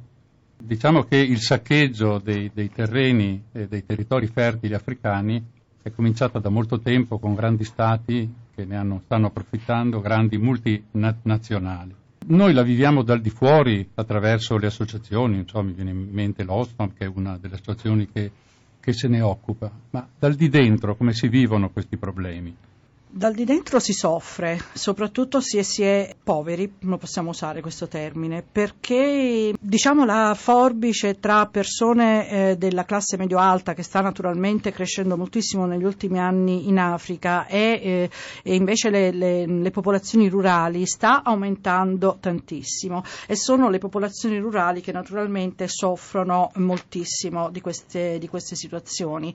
Diciamo 0.67 1.03
che 1.03 1.19
il 1.19 1.41
saccheggio 1.41 2.19
dei, 2.25 2.51
dei 2.55 2.71
terreni 2.71 3.39
e 3.53 3.69
dei 3.69 3.85
territori 3.85 4.27
fertili 4.29 4.73
africani 4.73 5.45
è 5.83 5.91
cominciato 5.91 6.39
da 6.39 6.49
molto 6.49 6.81
tempo 6.81 7.19
con 7.19 7.35
grandi 7.35 7.65
stati 7.65 8.33
che 8.55 8.65
ne 8.65 8.75
hanno, 8.75 9.03
stanno 9.05 9.27
approfittando, 9.27 10.01
grandi 10.01 10.39
multinazionali. 10.39 11.95
Noi 12.29 12.55
la 12.55 12.63
viviamo 12.63 13.03
dal 13.03 13.21
di 13.21 13.29
fuori 13.29 13.87
attraverso 13.93 14.57
le 14.57 14.69
associazioni, 14.69 15.45
so, 15.47 15.63
mi 15.63 15.75
viene 15.75 15.91
in 15.91 16.09
mente 16.11 16.45
l'Osfam 16.45 16.95
che 16.95 17.05
è 17.05 17.11
una 17.15 17.37
delle 17.37 17.57
associazioni 17.57 18.09
che, 18.11 18.31
che 18.81 18.93
se 18.95 19.07
ne 19.07 19.21
occupa, 19.21 19.71
ma 19.91 20.09
dal 20.19 20.33
di 20.33 20.49
dentro 20.49 20.97
come 20.97 21.13
si 21.13 21.29
vivono 21.29 21.69
questi 21.69 21.99
problemi? 21.99 22.57
Dal 23.17 23.33
di 23.33 23.45
dentro 23.45 23.79
si 23.79 23.93
soffre, 23.93 24.59
soprattutto 24.73 25.41
se 25.41 25.63
si 25.63 25.85
è 25.85 26.17
poveri, 26.21 26.79
non 26.81 26.99
possiamo 26.99 27.31
usare 27.31 27.61
questo 27.61 27.87
termine, 27.87 28.43
perché 28.43 29.55
diciamo 29.57 30.05
la 30.05 30.35
forbice 30.37 31.21
tra 31.21 31.47
persone 31.47 32.29
eh, 32.29 32.57
della 32.57 32.85
classe 32.85 33.17
medio-alta 33.17 33.73
che 33.73 33.85
sta 33.85 34.01
naturalmente 34.01 34.73
crescendo 34.73 35.17
moltissimo 35.17 35.65
negli 35.65 35.85
ultimi 35.85 36.19
anni 36.19 36.67
in 36.67 36.81
Africa 36.81 37.47
e, 37.47 37.81
eh, 37.81 38.11
e 38.43 38.55
invece 38.57 38.91
le, 38.91 39.13
le- 39.13 39.47
le 39.47 39.71
popolazioni 39.71 40.29
rurali 40.29 40.85
sta 40.85 41.23
aumentando 41.23 42.17
tantissimo 42.19 43.05
e 43.29 43.37
sono 43.37 43.71
le 43.71 43.79
popolazioni 43.79 44.39
rurali 44.39 44.81
che 44.81 44.91
naturalmente 44.91 45.69
soffrono 45.69 46.51
moltissimo 46.57 47.49
di 47.51 47.61
queste, 47.61 48.19
di 48.19 48.27
queste 48.27 48.57
situazioni. 48.57 49.33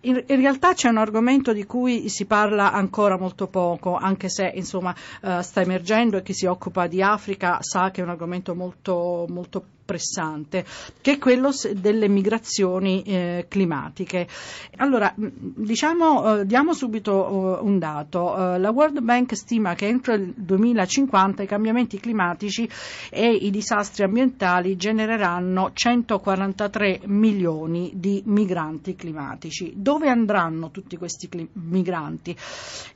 In, 0.00 0.24
in 0.26 0.36
realtà 0.36 0.72
c'è 0.72 0.88
un 0.88 0.96
argomento 0.96 1.52
di 1.52 1.66
cui 1.66 2.08
si 2.08 2.24
parla 2.24 2.72
ancora 2.72 3.08
molto 3.16 3.46
poco, 3.46 3.94
anche 3.96 4.28
se 4.28 4.50
insomma 4.54 4.94
eh, 5.22 5.42
sta 5.42 5.60
emergendo 5.60 6.16
e 6.16 6.22
chi 6.22 6.32
si 6.32 6.46
occupa 6.46 6.86
di 6.86 7.02
Africa 7.02 7.58
sa 7.60 7.90
che 7.90 8.00
è 8.00 8.04
un 8.04 8.10
argomento 8.10 8.54
molto, 8.54 9.26
molto 9.28 9.64
pressante, 9.90 10.64
che 11.00 11.14
è 11.14 11.18
quello 11.18 11.50
delle 11.74 12.06
migrazioni 12.06 13.02
eh, 13.02 13.46
climatiche. 13.48 14.28
Allora, 14.76 15.12
diciamo, 15.16 16.38
eh, 16.38 16.46
diamo 16.46 16.74
subito 16.74 17.58
eh, 17.58 17.64
un 17.64 17.80
dato. 17.80 18.54
Eh, 18.54 18.58
la 18.60 18.70
World 18.70 19.00
Bank 19.00 19.34
stima 19.34 19.74
che 19.74 19.88
entro 19.88 20.14
il 20.14 20.32
2050 20.36 21.42
i 21.42 21.46
cambiamenti 21.48 21.98
climatici 21.98 22.70
e 23.10 23.32
i 23.32 23.50
disastri 23.50 24.04
ambientali 24.04 24.76
genereranno 24.76 25.72
143 25.72 27.00
milioni 27.06 27.90
di 27.94 28.22
migranti 28.26 28.94
climatici. 28.94 29.72
Dove 29.74 30.08
andranno 30.08 30.70
tutti 30.70 30.96
questi 30.96 31.28
cli- 31.28 31.48
migranti? 31.54 32.36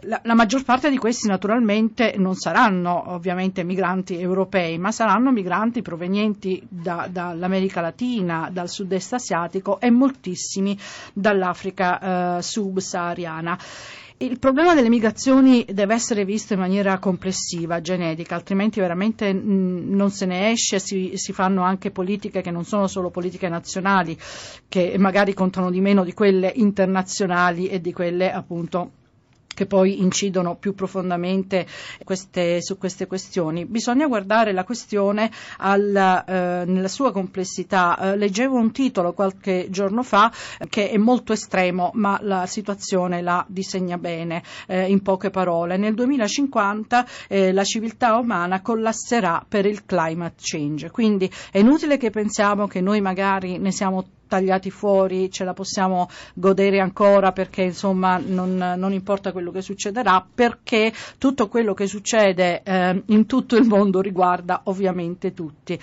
La, 0.03 0.21
la 0.23 0.35
maggior 0.35 0.63
parte 0.63 0.91
di 0.91 0.97
questi 0.97 1.27
naturalmente 1.27 2.15
non 2.19 2.37
saranno 2.37 3.11
ovviamente 3.11 3.65
migranti 3.65 4.17
europei, 4.17 4.79
ma 4.79 4.93
saranno 4.93 5.33
migranti 5.33 5.83
provenienti 5.83 6.65
da- 6.85 7.09
dall'America 7.11 7.81
Latina, 7.81 8.51
dal 8.53 8.69
sud-est 8.69 9.15
asiatico 9.15 9.81
e 9.81 9.91
moltissimi 9.91 10.79
dall'Africa 11.15 12.37
eh, 12.37 12.43
subsahariana. 12.43 13.59
Il 14.19 14.39
problema 14.39 14.75
delle 14.75 14.91
migrazioni 14.91 15.67
deve 15.69 15.95
essere 15.95 16.25
visto 16.25 16.53
in 16.53 16.61
maniera 16.61 16.99
complessiva, 16.99 17.81
genetica, 17.81 18.37
altrimenti 18.37 18.79
veramente 18.79 19.33
mh, 19.33 19.87
non 19.89 20.11
se 20.11 20.27
ne 20.27 20.53
esce, 20.53 20.79
si, 20.79 21.13
si 21.15 21.33
fanno 21.33 21.63
anche 21.63 21.91
politiche 21.91 22.41
che 22.41 22.53
non 22.53 22.65
sono 22.65 22.87
solo 22.87 23.11
politiche 23.11 23.49
nazionali, 23.49 24.17
che 24.69 24.95
magari 24.99 25.35
contano 25.35 25.71
di 25.71 25.81
meno 25.81 26.05
di 26.05 26.13
quelle 26.13 26.53
internazionali 26.55 27.67
e 27.67 27.81
di 27.81 27.93
quelle 27.93 28.31
appunto 28.31 28.91
che 29.55 29.67
poi 29.67 30.01
incidono 30.01 30.57
più 30.57 30.75
profondamente 30.75 31.67
queste- 32.05 32.61
su 32.63 32.77
queste 32.77 33.07
questioni. 33.07 33.65
Bisogna 33.65 34.07
guardare 34.07 34.53
la 34.53 34.65
questione 34.65 35.31
al, 35.59 35.95
eh, 35.95 36.65
nella 36.67 36.89
sua 36.89 37.13
complessità. 37.13 37.97
Eh, 37.99 38.17
leggevo 38.17 38.57
un 38.57 38.73
titolo 38.73 39.13
qualche 39.13 39.69
giorno 39.71 40.03
fa 40.03 40.31
eh, 40.59 40.69
che 40.69 40.91
è 40.91 40.97
molto 40.97 41.33
estremo, 41.33 41.91
ma 41.95 42.19
la 42.23 42.47
situazione 42.47 43.23
la 43.23 43.45
disegna 43.49 43.99
bene 43.99 44.43
eh, 44.67 44.91
in 44.91 45.03
poche 45.03 45.31
parole. 45.31 45.77
Nel 45.77 45.95
2050 45.95 47.07
eh, 47.29 47.53
la 47.53 47.65
civiltà 47.65 48.17
umana 48.17 48.61
collasserà 48.61 49.45
per 49.47 49.67
il 49.67 49.85
climate 49.85 50.37
change. 50.41 50.91
Quindi 50.91 51.31
è 51.51 51.59
inutile 51.59 51.97
che 51.97 52.11
pensiamo 52.11 52.67
che 52.67 52.81
noi 52.81 53.01
magari 53.01 53.59
ne 53.59 53.71
siamo 53.71 54.05
tagliati 54.35 54.71
fuori, 54.71 55.31
ce 55.31 55.45
la 55.45 55.53
possiamo 55.53 56.09
godere 56.35 56.81
ancora 56.81 57.31
perché 57.31 57.63
insomma 57.63 58.21
non, 58.25 58.57
non 58.77 58.93
importa 58.93 59.31
quello 59.31 59.53
che 59.53 59.63
succederà, 59.63 60.25
perché 60.35 60.93
tutto 61.19 61.47
quello 61.47 61.73
che 61.73 61.87
succede 61.87 62.63
eh, 62.65 63.03
in 63.07 63.27
tutto 63.27 63.57
il 63.57 63.65
mondo 63.65 64.01
riguarda 64.01 64.63
ovviamente 64.65 65.33
tutti. 65.35 65.79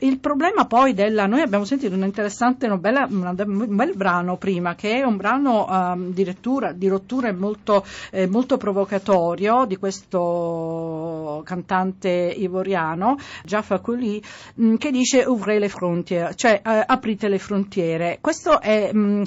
Il 0.00 0.20
problema 0.20 0.66
poi 0.66 0.94
della, 0.94 1.26
noi 1.26 1.40
abbiamo 1.40 1.64
sentito 1.64 1.96
un 1.96 2.04
interessante, 2.04 2.66
una 2.66 2.76
bella- 2.76 3.08
una- 3.10 3.34
un 3.36 3.74
bel 3.74 3.96
brano 3.96 4.36
prima, 4.36 4.76
che 4.76 4.98
è 5.00 5.02
un 5.02 5.16
brano 5.16 5.66
ehm, 5.68 6.12
di, 6.12 6.24
lettura, 6.24 6.70
di 6.72 6.86
rottura 6.86 7.32
molto, 7.32 7.84
eh, 8.12 8.28
molto 8.28 8.56
provocatorio 8.58 9.64
di 9.66 9.76
questo 9.76 11.42
cantante 11.44 12.08
ivoriano, 12.36 13.16
Jaffa 13.44 13.80
Kuli, 13.80 14.22
mh, 14.54 14.74
che 14.76 14.92
dice 14.92 15.24
ouvrez 15.26 15.58
les 15.58 15.72
frontières, 15.72 16.34
cioè 16.36 16.60
eh, 16.64 16.84
aprite 16.86 17.28
le 17.28 17.38
frontiere. 17.38 17.87
Questo 18.20 18.60
è 18.60 18.92
mh, 18.92 19.22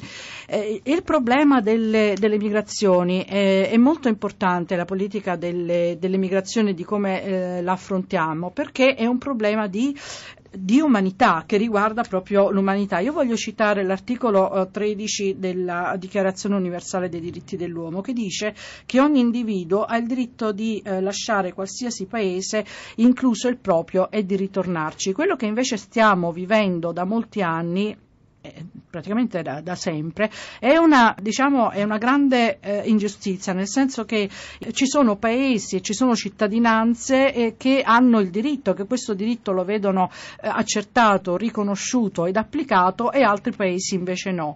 eh, 0.48 0.82
il 0.84 1.04
problema 1.04 1.62
delle, 1.62 2.16
delle 2.20 2.38
migrazioni, 2.38 3.24
eh, 3.24 3.70
è 3.70 3.78
molto 3.78 4.08
importante 4.08 4.76
la 4.76 4.86
politica 4.86 5.36
delle, 5.36 5.98
delle 6.00 6.18
migrazioni, 6.18 6.74
di 6.74 6.84
come 6.84 7.24
eh, 7.24 7.62
la 7.62 7.74
affrontiamo, 7.74 8.52
perché 8.52 8.96
è 8.96 9.06
un 9.06 9.18
problema 9.18 9.68
di 9.68 9.96
di 10.54 10.82
umanità 10.82 11.44
che 11.46 11.58
riguarda 11.58 12.04
proprio 12.04 12.52
l'umanità. 12.52 13.00
Io 13.00 13.14
voglio 13.14 13.36
citare 13.36 13.84
l'articolo 13.84 14.54
eh, 14.54 14.70
13 14.70 15.38
della 15.40 15.96
Dichiarazione 15.98 16.56
universale 16.56 17.08
dei 17.08 17.22
diritti 17.22 17.56
dell'uomo 17.56 18.02
che 18.02 18.12
dice 18.12 18.54
che 18.86 19.00
ogni 19.00 19.22
individuo 19.22 19.84
ha 19.84 19.96
il 19.98 20.08
diritto 20.08 20.52
di 20.52 20.82
eh, 20.84 21.00
lasciare 21.00 21.54
qualsiasi 21.54 22.06
paese, 22.06 22.66
incluso 22.98 23.48
il 23.48 23.58
proprio, 23.58 24.12
e 24.12 24.26
di 24.26 24.36
ritornarci. 24.36 25.14
Quello 25.14 25.36
che 25.36 25.46
invece 25.46 25.78
stiamo 25.78 26.32
vivendo 26.32 26.92
da 26.92 27.06
molti 27.06 27.42
anni 27.42 27.96
eh, 28.42 28.66
praticamente 28.90 29.42
da, 29.42 29.62
da 29.62 29.76
sempre, 29.76 30.30
è 30.60 30.76
una, 30.78 31.16
diciamo, 31.20 31.72
è 31.72 31.84
una 31.84 31.98
grande 31.98 32.60
eh, 32.60 32.82
ingiustizia, 32.86 33.54
nel 33.54 33.68
senso 33.68 34.04
che 34.04 34.30
eh, 34.60 34.74
ci 34.74 34.88
sono 34.88 35.16
paesi 35.16 35.78
e 35.78 35.82
ci 35.82 35.94
sono 35.94 36.16
cittadinanze 36.16 37.34
eh, 37.34 37.56
che 37.58 37.82
hanno 37.84 38.20
il 38.20 38.30
diritto, 38.30 38.74
che 38.74 38.86
questo 38.86 39.14
diritto 39.14 39.52
lo 39.52 39.64
vedono 39.64 40.10
eh, 40.42 40.48
accertato, 40.48 41.38
riconosciuto 41.38 42.26
ed 42.26 42.36
applicato 42.36 43.12
e 43.12 43.22
altri 43.22 43.54
paesi 43.54 43.96
invece 43.96 44.32
no. 44.32 44.56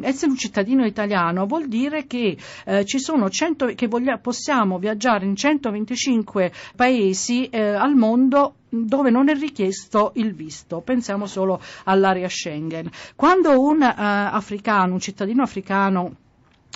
Essere 0.00 0.30
un 0.30 0.36
cittadino 0.36 0.84
italiano 0.84 1.46
vuol 1.46 1.68
dire 1.68 2.06
che, 2.06 2.36
eh, 2.64 2.84
ci 2.84 2.98
sono 2.98 3.28
100, 3.28 3.66
che 3.74 3.86
voglia- 3.86 4.18
possiamo 4.18 4.78
viaggiare 4.78 5.26
in 5.26 5.36
125 5.36 6.52
paesi 6.74 7.48
eh, 7.48 7.60
al 7.60 7.94
mondo 7.94 8.54
dove 8.68 9.10
non 9.10 9.28
è 9.28 9.34
richiesto 9.34 10.12
il 10.14 10.34
visto. 10.34 10.80
Pensiamo 10.80 11.26
solo 11.26 11.60
all'area 11.84 12.28
Schengen. 12.28 12.90
Quando 13.14 13.60
un 13.60 13.82
eh, 13.82 13.92
africano, 13.94 14.94
un 14.94 15.00
cittadino 15.00 15.42
africano 15.42 16.16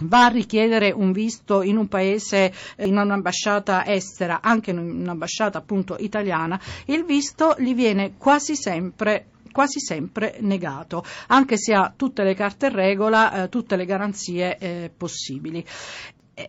va 0.02 0.26
a 0.26 0.28
richiedere 0.28 0.92
un 0.92 1.12
visto 1.12 1.62
in 1.62 1.76
un 1.76 1.88
paese, 1.88 2.52
eh, 2.76 2.86
in 2.86 2.96
un'ambasciata 2.96 3.86
estera, 3.86 4.40
anche 4.40 4.70
in 4.70 4.78
un'ambasciata 4.78 5.58
appunto 5.58 5.96
italiana, 5.98 6.60
il 6.86 7.04
visto 7.04 7.54
gli 7.58 7.74
viene 7.74 8.16
quasi 8.16 8.56
sempre 8.56 9.26
quasi 9.50 9.80
sempre 9.80 10.36
negato, 10.42 11.04
anche 11.26 11.56
se 11.58 11.74
ha 11.74 11.92
tutte 11.96 12.22
le 12.22 12.34
carte 12.34 12.66
in 12.66 12.72
regola, 12.72 13.42
eh, 13.42 13.48
tutte 13.48 13.74
le 13.74 13.84
garanzie 13.84 14.56
eh, 14.58 14.92
possibili. 14.96 15.64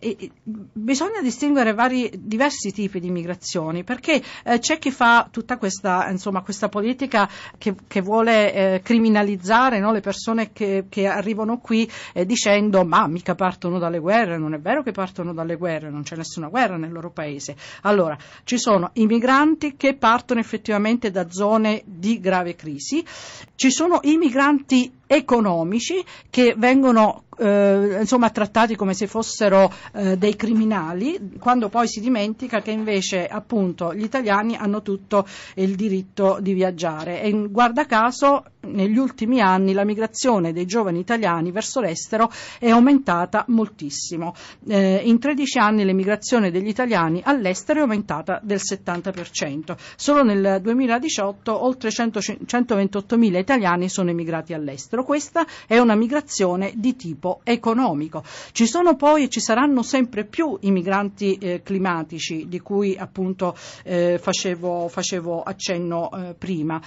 E- 0.00 0.16
e- 0.18 0.30
bisogna 0.42 1.20
distinguere 1.20 1.74
vari, 1.74 2.10
diversi 2.14 2.72
tipi 2.72 3.00
di 3.00 3.10
migrazioni 3.10 3.84
perché 3.84 4.22
eh, 4.44 4.58
c'è 4.58 4.78
chi 4.78 4.90
fa 4.90 5.28
tutta 5.30 5.56
questa, 5.56 6.08
insomma, 6.08 6.42
questa 6.42 6.68
politica 6.68 7.28
che, 7.58 7.74
che 7.86 8.00
vuole 8.00 8.52
eh, 8.52 8.80
criminalizzare 8.82 9.78
no, 9.78 9.92
le 9.92 10.00
persone 10.00 10.52
che, 10.52 10.86
che 10.88 11.06
arrivano 11.06 11.58
qui 11.58 11.90
eh, 12.12 12.24
dicendo 12.24 12.84
ma 12.84 13.06
mica 13.06 13.34
partono 13.34 13.78
dalle 13.78 13.98
guerre, 13.98 14.38
non 14.38 14.54
è 14.54 14.60
vero 14.60 14.82
che 14.82 14.92
partono 14.92 15.32
dalle 15.32 15.56
guerre, 15.56 15.90
non 15.90 16.02
c'è 16.02 16.16
nessuna 16.16 16.48
guerra 16.48 16.76
nel 16.76 16.92
loro 16.92 17.10
paese. 17.10 17.56
Allora, 17.82 18.16
ci 18.44 18.58
sono 18.58 18.90
i 18.94 19.06
migranti 19.06 19.76
che 19.76 19.94
partono 19.94 20.40
effettivamente 20.40 21.10
da 21.10 21.30
zone 21.30 21.82
di 21.84 22.20
grave 22.20 22.54
crisi, 22.54 23.04
ci 23.54 23.70
sono 23.70 24.00
i 24.02 24.16
migranti 24.16 24.92
economici 25.06 26.02
che 26.30 26.54
vengono 26.56 27.24
eh, 27.42 27.98
insomma 28.00 28.30
trattati 28.30 28.76
come 28.76 28.94
se 28.94 29.06
fossero 29.06 29.72
eh, 29.94 30.16
dei 30.16 30.36
criminali, 30.36 31.36
quando 31.38 31.68
poi 31.68 31.88
si 31.88 32.00
dimentica 32.00 32.62
che 32.62 32.70
invece 32.70 33.26
appunto 33.26 33.92
gli 33.94 34.04
italiani 34.04 34.56
hanno 34.56 34.82
tutto 34.82 35.26
il 35.54 35.74
diritto 35.74 36.38
di 36.40 36.52
viaggiare. 36.52 37.22
E 37.22 37.48
guarda 37.48 37.84
caso 37.86 38.44
negli 38.62 38.98
ultimi 38.98 39.40
anni 39.40 39.72
la 39.72 39.84
migrazione 39.84 40.52
dei 40.52 40.66
giovani 40.66 41.00
italiani 41.00 41.50
verso 41.50 41.80
l'estero 41.80 42.30
è 42.58 42.70
aumentata 42.70 43.44
moltissimo. 43.48 44.34
Eh, 44.68 45.02
in 45.04 45.18
13 45.18 45.58
anni 45.58 45.84
l'emigrazione 45.84 46.50
degli 46.50 46.68
italiani 46.68 47.20
all'estero 47.24 47.80
è 47.80 47.82
aumentata 47.82 48.40
del 48.42 48.60
70%. 48.62 49.76
Solo 49.96 50.22
nel 50.22 50.60
2018 50.62 51.64
oltre 51.64 51.90
100 51.90 52.20
128.000 52.44 53.38
italiani 53.38 53.88
sono 53.88 54.10
emigrati 54.10 54.52
all'estero. 54.52 55.04
Questa 55.04 55.46
è 55.66 55.78
una 55.78 55.94
migrazione 55.94 56.72
di 56.76 56.96
tipo 56.96 57.40
economico. 57.44 58.22
Ci 58.52 58.66
sono 58.66 58.96
poi 58.96 59.24
e 59.24 59.28
ci 59.28 59.40
saranno 59.40 59.82
sempre 59.82 60.24
più 60.24 60.56
i 60.60 60.70
migranti 60.70 61.36
eh, 61.36 61.62
climatici 61.62 62.48
di 62.48 62.60
cui 62.60 62.96
appunto 62.96 63.56
eh, 63.84 64.18
facevo, 64.18 64.88
facevo 64.88 65.42
accenno 65.42 66.10
eh, 66.10 66.34
prima. 66.34 66.80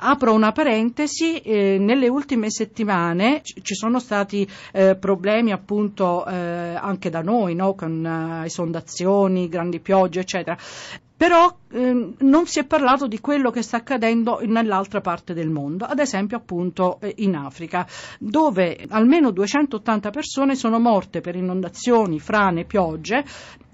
Apro 0.00 0.32
una 0.32 0.52
parentesi, 0.52 1.40
eh, 1.40 1.76
nelle 1.80 2.06
ultime 2.08 2.50
settimane 2.50 3.40
ci 3.42 3.74
sono 3.74 3.98
stati 3.98 4.48
eh, 4.72 4.94
problemi 4.94 5.50
appunto 5.50 6.24
eh, 6.24 6.34
anche 6.34 7.10
da 7.10 7.20
noi, 7.20 7.56
no? 7.56 7.74
con 7.74 8.06
eh, 8.06 8.44
esondazioni, 8.44 9.48
grandi 9.48 9.80
piogge, 9.80 10.20
eccetera. 10.20 10.56
Però 11.16 11.52
ehm, 11.72 12.14
non 12.20 12.46
si 12.46 12.60
è 12.60 12.64
parlato 12.64 13.08
di 13.08 13.18
quello 13.18 13.50
che 13.50 13.62
sta 13.62 13.78
accadendo 13.78 14.38
nell'altra 14.44 15.00
parte 15.00 15.34
del 15.34 15.50
mondo, 15.50 15.84
ad 15.84 15.98
esempio 15.98 16.36
appunto 16.36 17.00
eh, 17.00 17.14
in 17.16 17.34
Africa, 17.34 17.84
dove 18.20 18.86
almeno 18.90 19.32
280 19.32 20.10
persone 20.10 20.54
sono 20.54 20.78
morte 20.78 21.20
per 21.20 21.34
inondazioni, 21.34 22.20
frane, 22.20 22.66
piogge, 22.66 23.24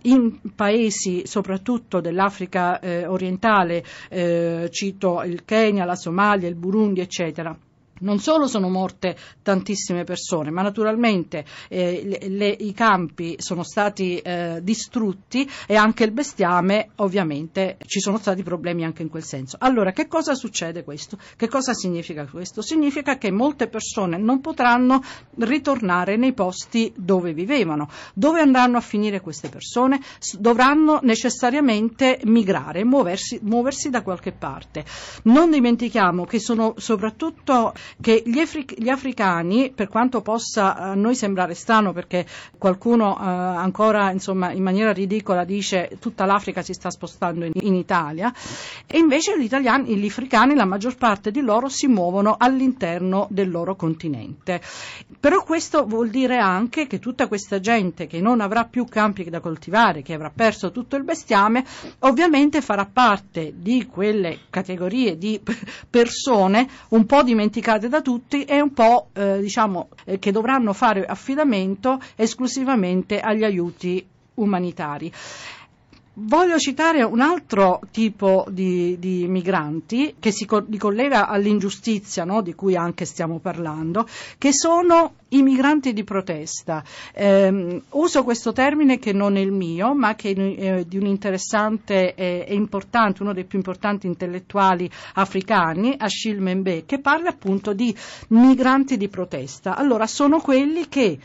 in 0.05 0.41
paesi 0.55 1.27
soprattutto 1.27 2.01
dell'Africa 2.01 2.79
eh, 2.81 3.07
orientale, 3.07 3.85
eh, 4.09 4.69
cito 4.71 5.23
il 5.23 5.45
Kenya, 5.45 5.85
la 5.85 5.97
Somalia, 5.97 6.49
il 6.49 6.57
Burundi, 6.57 7.01
eccetera. 7.01 7.57
Non 8.01 8.19
solo 8.19 8.49
sono 8.49 8.69
morte 8.69 9.17
tantissime 9.43 10.03
persone, 10.03 10.51
ma 10.51 10.63
naturalmente 10.63 11.45
eh, 11.69 12.19
le- 12.29 12.49
i 12.49 12.73
campi 12.73 13.37
sono 13.39 13.63
stati 13.63 14.19
eh, 14.19 14.59
distrutti 14.63 15.49
e 15.67 15.77
anche 15.77 16.03
il 16.05 16.11
bestiame, 16.11 16.91
ovviamente 16.97 17.77
ci 17.87 18.01
sono 18.01 18.19
stati 18.19 18.43
problemi 18.43 18.85
anche 18.85 19.03
in 19.03 19.09
quel 19.09 19.23
senso. 19.23 19.57
Allora, 19.61 19.93
che 19.93 20.09
cosa 20.09 20.35
succede 20.35 20.83
questo? 20.83 21.19
Che 21.37 21.49
cosa 21.49 21.73
significa 21.73 22.27
questo? 22.27 22.63
Significa 22.63 23.17
che 23.17 23.31
molte 23.31 23.69
persone 23.69 24.19
non 24.19 24.41
potranno 24.41 25.01
ritornare 25.39 26.17
nei 26.17 26.33
posti 26.33 26.93
dove 26.97 27.33
vivevano. 27.33 27.89
Dove 28.13 28.41
andranno 28.41 28.77
a 28.77 28.81
finire 28.81 29.21
queste 29.21 29.49
persone? 29.49 30.01
Dovranno 30.39 30.99
necessariamente 31.03 32.21
migrare, 32.25 32.85
muoversi, 32.85 33.39
muoversi 33.43 33.89
da 33.89 34.03
qualche 34.03 34.33
parte. 34.33 34.85
Non 35.25 35.51
dimentichiamo 35.51 36.25
che 36.25 36.41
sono 36.41 36.75
soprattutto 36.77 37.73
che 38.01 38.23
gli, 38.25 38.39
afri- 38.39 38.75
gli 38.77 38.89
africani, 38.89 39.71
per 39.75 39.89
quanto 39.89 40.21
possa 40.21 40.77
a 40.77 40.95
noi 40.95 41.15
sembrare 41.15 41.55
strano 41.55 41.93
perché 41.93 42.27
qualcuno 42.59 43.17
eh, 43.17 43.25
ancora 43.25 44.11
insomma, 44.11 44.53
in 44.53 44.63
maniera 44.63 44.93
ridicola 44.93 45.45
dice 45.45 45.97
tutta 46.01 46.25
l'Africa 46.25 46.63
si 46.63 46.73
sta 46.73 46.91
spostando 46.91 47.45
in, 47.45 47.53
in 47.61 47.75
Italia, 47.75 48.33
e 48.87 48.99
invece 48.99 49.39
gli 49.39 49.45
italiani, 49.45 49.97
gli 49.97 50.07
africani, 50.07 50.55
la 50.55 50.65
maggior 50.65 50.97
parte 50.97 51.31
di 51.31 51.41
loro 51.41 51.69
si 51.69 51.87
muovono 51.87 52.37
all'interno 52.39 53.27
del 53.31 53.51
loro 53.51 53.77
continente. 53.77 54.61
Però 55.21 55.43
questo 55.43 55.87
vuol 55.87 56.11
dire 56.11 56.39
anche 56.39 56.87
che 56.87 56.99
tutta 56.99 57.29
questa 57.29 57.61
gente 57.61 58.07
che 58.07 58.21
non 58.21 58.41
avrà 58.41 58.65
più 58.65 58.85
campi 58.85 59.25
da 59.25 59.41
coltivare, 59.41 60.03
che 60.03 60.15
avrà 60.15 60.31
perso 60.35 60.71
tutto 60.71 60.97
il 60.97 61.05
bestiame, 61.05 61.65
ovviamente 62.01 62.61
farà 62.61 62.87
parte 62.87 63.53
di 63.57 63.87
quelle 63.87 64.41
categorie 64.51 65.17
di 65.17 65.41
persone 65.89 66.69
un 66.91 67.07
po' 67.07 67.23
dimenticate 67.23 67.74
da 67.79 68.01
tutti 68.01 68.45
e 68.45 68.61
un 68.61 68.73
po' 68.73 69.09
eh, 69.13 69.41
diciamo 69.41 69.89
eh, 70.05 70.19
che 70.19 70.33
dovranno 70.33 70.73
fare 70.73 71.05
affidamento 71.05 72.01
esclusivamente 72.17 73.21
agli 73.21 73.45
aiuti 73.45 74.07
umanitari. 74.35 75.13
Voglio 76.17 76.59
citare 76.59 77.03
un 77.03 77.21
altro 77.21 77.81
tipo 77.91 78.47
di, 78.49 78.97
di 79.01 79.27
migranti 79.27 80.15
che 80.21 80.31
si 80.31 80.47
co- 80.47 80.65
ricollega 80.71 81.27
all'ingiustizia 81.27 82.23
no, 82.23 82.41
di 82.41 82.55
cui 82.55 82.77
anche 82.77 83.05
stiamo 83.05 83.41
parlando, 83.41 84.07
che 84.39 84.53
sono 84.53 85.15
i 85.31 85.43
migranti 85.43 85.93
di 85.93 86.05
protesta. 86.05 86.85
Ehm, 87.15 87.83
uso 87.91 88.23
questo 88.23 88.53
termine 88.53 89.01
che 89.01 89.13
non 89.13 89.37
è 89.37 89.41
il 89.41 89.51
mio, 89.51 89.93
ma 89.93 90.15
che 90.15 90.31
è 90.31 90.39
eh, 90.39 90.87
di 90.87 90.99
un 90.99 91.07
interessante 91.07 92.15
e 92.15 92.45
e 92.47 92.55
importante, 92.55 93.23
uno 93.23 93.33
dei 93.33 93.45
più 93.45 93.59
importanti 93.59 94.07
intellettuali 94.07 94.89
africani, 95.15 95.95
Achille 95.99 96.41
Membe, 96.41 96.85
che 96.87 97.01
parla 97.01 97.31
appunto 97.31 97.73
di 97.73 97.95
migranti 98.29 98.97
di 98.97 99.09
protesta. 99.09 99.77
Allora, 99.77 100.07
sono 100.07 100.41
quelli 100.41 100.89
che 100.89 101.19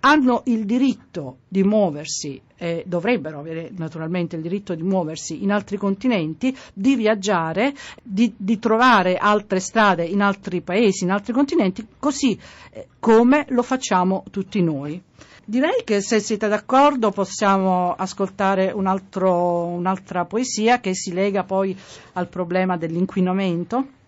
hanno 0.00 0.42
il 0.46 0.64
diritto 0.64 1.38
di 1.48 1.62
muoversi, 1.62 2.40
eh, 2.56 2.84
dovrebbero 2.86 3.38
avere 3.38 3.70
naturalmente 3.76 4.36
il 4.36 4.42
diritto 4.42 4.74
di 4.74 4.82
muoversi 4.82 5.42
in 5.42 5.52
altri 5.52 5.76
continenti, 5.76 6.56
di 6.72 6.94
viaggiare, 6.96 7.74
di, 8.02 8.32
di 8.36 8.58
trovare 8.58 9.16
altre 9.16 9.60
strade 9.60 10.04
in 10.04 10.22
altri 10.22 10.60
paesi, 10.62 11.04
in 11.04 11.10
altri 11.10 11.32
continenti, 11.32 11.86
così 11.98 12.38
eh, 12.70 12.88
come 12.98 13.46
lo 13.50 13.62
facciamo 13.62 14.24
tutti 14.30 14.62
noi. 14.62 15.02
Direi 15.44 15.82
che 15.84 16.00
se 16.00 16.20
siete 16.20 16.48
d'accordo 16.48 17.10
possiamo 17.10 17.92
ascoltare 17.94 18.70
un 18.72 18.86
altro- 18.86 19.66
un'altra 19.66 20.24
poesia 20.24 20.80
che 20.80 20.94
si 20.94 21.12
lega 21.12 21.42
poi 21.42 21.76
al 22.12 22.28
problema 22.28 22.76
dell'inquinamento 22.76 23.98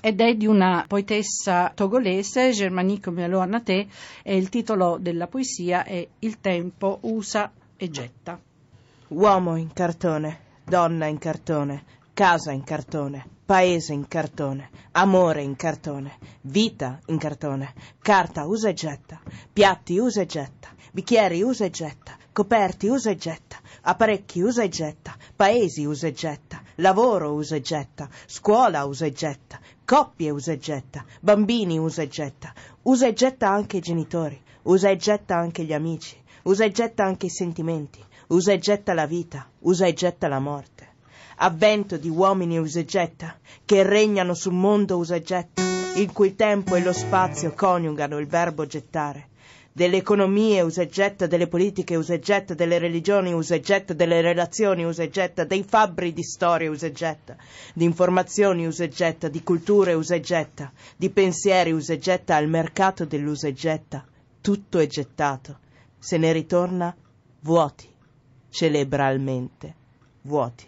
ed 0.00 0.20
è 0.20 0.34
di 0.34 0.46
una 0.46 0.84
poetessa 0.86 1.72
togolese, 1.74 2.50
Germanique 2.50 3.10
Melo 3.10 3.38
Anaté, 3.40 3.86
e 4.22 4.36
il 4.36 4.48
titolo 4.48 4.98
della 5.00 5.26
poesia 5.26 5.84
è 5.84 6.06
Il 6.20 6.40
tempo 6.40 6.98
usa 7.02 7.52
e 7.76 7.90
getta. 7.90 8.40
Uomo 9.08 9.56
in 9.56 9.72
cartone, 9.72 10.40
donna 10.64 11.06
in 11.06 11.18
cartone, 11.18 11.84
casa 12.12 12.50
in 12.50 12.64
cartone, 12.64 13.24
paese 13.44 13.92
in 13.92 14.08
cartone, 14.08 14.70
amore 14.92 15.42
in 15.42 15.54
cartone, 15.54 16.18
vita 16.42 16.98
in 17.06 17.18
cartone, 17.18 17.74
carta 18.00 18.44
usa 18.46 18.68
e 18.68 18.74
getta, 18.74 19.20
piatti 19.52 19.98
usa 19.98 20.22
e 20.22 20.26
getta, 20.26 20.68
bicchieri 20.92 21.42
usa 21.42 21.64
e 21.64 21.70
getta, 21.70 22.16
coperti 22.36 22.88
usa 22.88 23.08
e 23.08 23.16
getta, 23.16 23.56
apparecchi 23.80 24.42
usa 24.42 24.62
e 24.62 24.68
getta, 24.68 25.16
paesi 25.34 25.86
usa 25.86 26.08
e 26.08 26.12
getta, 26.12 26.60
lavoro 26.74 27.32
usa 27.32 27.56
e 27.56 27.62
getta, 27.62 28.10
scuola 28.26 28.84
usa 28.84 29.06
e 29.06 29.12
getta, 29.12 29.58
coppie 29.86 30.28
usa 30.28 30.52
e 30.52 30.58
getta, 30.58 31.02
bambini 31.22 31.78
usa 31.78 32.02
e 32.02 32.08
getta, 32.08 32.52
usa 32.82 33.06
e 33.06 33.14
getta 33.14 33.48
anche 33.48 33.78
i 33.78 33.80
genitori, 33.80 34.38
usa 34.64 34.90
e 34.90 34.96
getta 34.98 35.34
anche 35.34 35.64
gli 35.64 35.72
amici, 35.72 36.14
usa 36.42 36.66
e 36.66 36.70
getta 36.72 37.04
anche 37.04 37.24
i 37.24 37.30
sentimenti, 37.30 38.04
usa 38.26 38.52
e 38.52 38.58
getta 38.58 38.92
la 38.92 39.06
vita, 39.06 39.48
usa 39.60 39.86
e 39.86 39.94
getta 39.94 40.28
la 40.28 40.38
morte. 40.38 40.88
Avvento 41.36 41.96
di 41.96 42.10
uomini 42.10 42.58
usa 42.58 42.80
e 42.80 42.84
getta, 42.84 43.34
che 43.64 43.82
regnano 43.82 44.34
sul 44.34 44.52
mondo 44.52 44.98
usa 44.98 45.14
e 45.14 45.22
getta, 45.22 45.62
in 45.94 46.12
cui 46.12 46.26
il 46.26 46.36
tempo 46.36 46.74
e 46.74 46.82
lo 46.82 46.92
spazio 46.92 47.54
coniugano 47.54 48.18
il 48.18 48.26
verbo 48.26 48.66
gettare. 48.66 49.28
Delle 49.76 49.98
economie 49.98 50.62
usa 50.62 50.80
e 50.80 50.88
getta, 50.88 51.26
delle 51.26 51.48
politiche 51.48 51.96
usa 51.96 52.14
e 52.14 52.18
getta, 52.18 52.54
delle 52.54 52.78
religioni 52.78 53.34
usa 53.34 53.56
e 53.56 53.60
getta, 53.60 53.92
delle 53.92 54.22
relazioni 54.22 54.86
usa 54.86 55.02
e 55.02 55.10
getta, 55.10 55.44
dei 55.44 55.62
fabbri 55.64 56.14
di 56.14 56.22
storia 56.22 56.70
usa 56.70 56.86
e 56.86 56.92
getta, 56.92 57.36
di 57.74 57.84
informazioni 57.84 58.66
usa 58.66 58.84
e 58.84 58.88
getta, 58.88 59.28
di 59.28 59.42
culture 59.42 59.92
usa 59.92 60.14
e 60.14 60.20
getta, 60.20 60.72
di 60.96 61.10
pensieri 61.10 61.72
usa 61.72 61.92
e 61.92 61.98
getta 61.98 62.36
al 62.36 62.48
mercato 62.48 63.04
dell'usa 63.04 63.48
e 63.48 63.52
getta. 63.52 64.02
Tutto 64.40 64.78
è 64.78 64.86
gettato. 64.86 65.58
Se 65.98 66.16
ne 66.16 66.32
ritorna 66.32 66.96
vuoti, 67.40 67.86
cerebralmente 68.48 69.74
vuoti. 70.22 70.66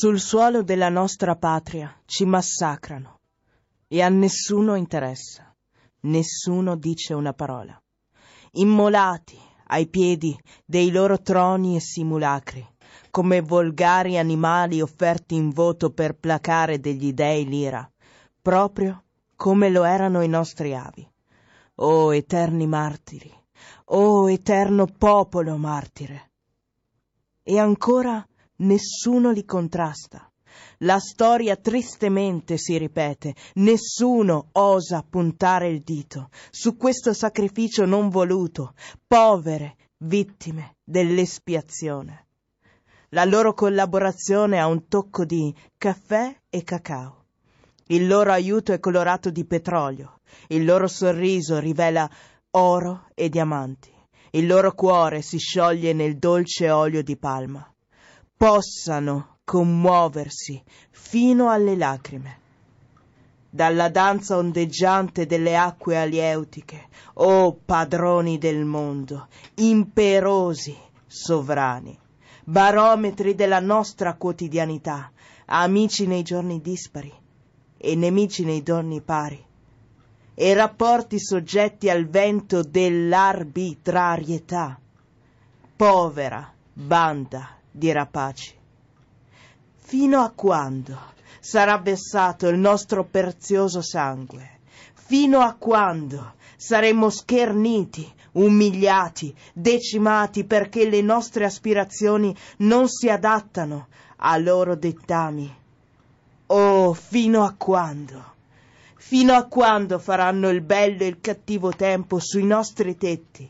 Sul 0.00 0.20
suolo 0.20 0.62
della 0.62 0.90
nostra 0.90 1.34
patria 1.34 1.92
ci 2.04 2.24
massacrano 2.24 3.18
e 3.88 4.00
a 4.00 4.08
nessuno 4.08 4.76
interessa, 4.76 5.52
nessuno 6.02 6.76
dice 6.76 7.14
una 7.14 7.32
parola. 7.32 7.76
Immolati 8.52 9.36
ai 9.66 9.88
piedi 9.88 10.38
dei 10.64 10.92
loro 10.92 11.20
troni 11.20 11.74
e 11.74 11.80
simulacri, 11.80 12.64
come 13.10 13.40
volgari 13.40 14.18
animali 14.18 14.80
offerti 14.80 15.34
in 15.34 15.50
voto 15.50 15.90
per 15.90 16.14
placare 16.14 16.78
degli 16.78 17.12
dei 17.12 17.44
l'ira, 17.44 17.90
proprio 18.40 19.02
come 19.34 19.68
lo 19.68 19.82
erano 19.82 20.22
i 20.22 20.28
nostri 20.28 20.76
avi. 20.76 21.04
O 21.74 22.14
eterni 22.14 22.68
martiri, 22.68 23.34
o 23.86 24.30
eterno 24.30 24.86
popolo 24.86 25.56
martire. 25.56 26.30
E 27.42 27.58
ancora 27.58 28.24
nessuno 28.58 29.30
li 29.30 29.44
contrasta. 29.44 30.30
La 30.78 30.98
storia 30.98 31.56
tristemente 31.56 32.56
si 32.56 32.78
ripete, 32.78 33.34
nessuno 33.54 34.48
osa 34.52 35.04
puntare 35.08 35.68
il 35.68 35.80
dito 35.82 36.30
su 36.50 36.76
questo 36.76 37.12
sacrificio 37.12 37.84
non 37.84 38.08
voluto, 38.08 38.74
povere 39.06 39.76
vittime 39.98 40.76
dell'espiazione. 40.84 42.26
La 43.10 43.24
loro 43.24 43.54
collaborazione 43.54 44.60
ha 44.60 44.66
un 44.66 44.86
tocco 44.86 45.24
di 45.24 45.54
caffè 45.76 46.36
e 46.48 46.62
cacao. 46.62 47.24
Il 47.86 48.06
loro 48.06 48.32
aiuto 48.32 48.72
è 48.72 48.78
colorato 48.78 49.30
di 49.30 49.46
petrolio, 49.46 50.20
il 50.48 50.64
loro 50.64 50.86
sorriso 50.86 51.58
rivela 51.58 52.08
oro 52.50 53.06
e 53.14 53.28
diamanti, 53.28 53.90
il 54.32 54.46
loro 54.46 54.74
cuore 54.74 55.22
si 55.22 55.38
scioglie 55.38 55.92
nel 55.94 56.18
dolce 56.18 56.70
olio 56.70 57.02
di 57.02 57.16
palma. 57.16 57.66
Possano 58.38 59.38
commuoversi 59.42 60.62
fino 60.90 61.50
alle 61.50 61.74
lacrime. 61.74 62.38
Dalla 63.50 63.88
danza 63.88 64.36
ondeggiante 64.36 65.26
delle 65.26 65.56
acque 65.56 65.98
alieutiche, 65.98 66.86
o 67.14 67.52
padroni 67.52 68.38
del 68.38 68.64
mondo, 68.64 69.26
imperosi 69.56 70.78
sovrani, 71.04 71.98
barometri 72.44 73.34
della 73.34 73.58
nostra 73.58 74.14
quotidianità, 74.14 75.10
amici 75.46 76.06
nei 76.06 76.22
giorni 76.22 76.60
dispari 76.60 77.12
e 77.76 77.96
nemici 77.96 78.44
nei 78.44 78.62
giorni 78.62 79.00
pari, 79.00 79.44
e 80.34 80.54
rapporti 80.54 81.18
soggetti 81.18 81.90
al 81.90 82.06
vento 82.06 82.62
dell'arbitrarietà. 82.62 84.78
Povera 85.74 86.52
banda 86.72 87.56
di 87.78 87.92
rapaci. 87.92 88.54
Fino 89.76 90.20
a 90.20 90.30
quando 90.34 90.98
sarà 91.40 91.78
vessato 91.78 92.48
il 92.48 92.58
nostro 92.58 93.04
prezioso 93.04 93.80
sangue? 93.80 94.58
Fino 94.92 95.40
a 95.40 95.54
quando 95.54 96.34
saremo 96.56 97.08
scherniti, 97.08 98.12
umiliati, 98.32 99.34
decimati 99.54 100.44
perché 100.44 100.88
le 100.90 101.00
nostre 101.00 101.44
aspirazioni 101.46 102.36
non 102.58 102.88
si 102.88 103.08
adattano 103.08 103.86
a 104.16 104.36
loro 104.36 104.74
dettami? 104.74 105.56
Oh, 106.46 106.92
fino 106.92 107.44
a 107.44 107.54
quando? 107.56 108.34
Fino 108.96 109.32
a 109.32 109.44
quando 109.44 109.98
faranno 109.98 110.50
il 110.50 110.60
bello 110.60 111.04
e 111.04 111.06
il 111.06 111.20
cattivo 111.20 111.70
tempo 111.70 112.18
sui 112.18 112.44
nostri 112.44 112.96
tetti, 112.96 113.48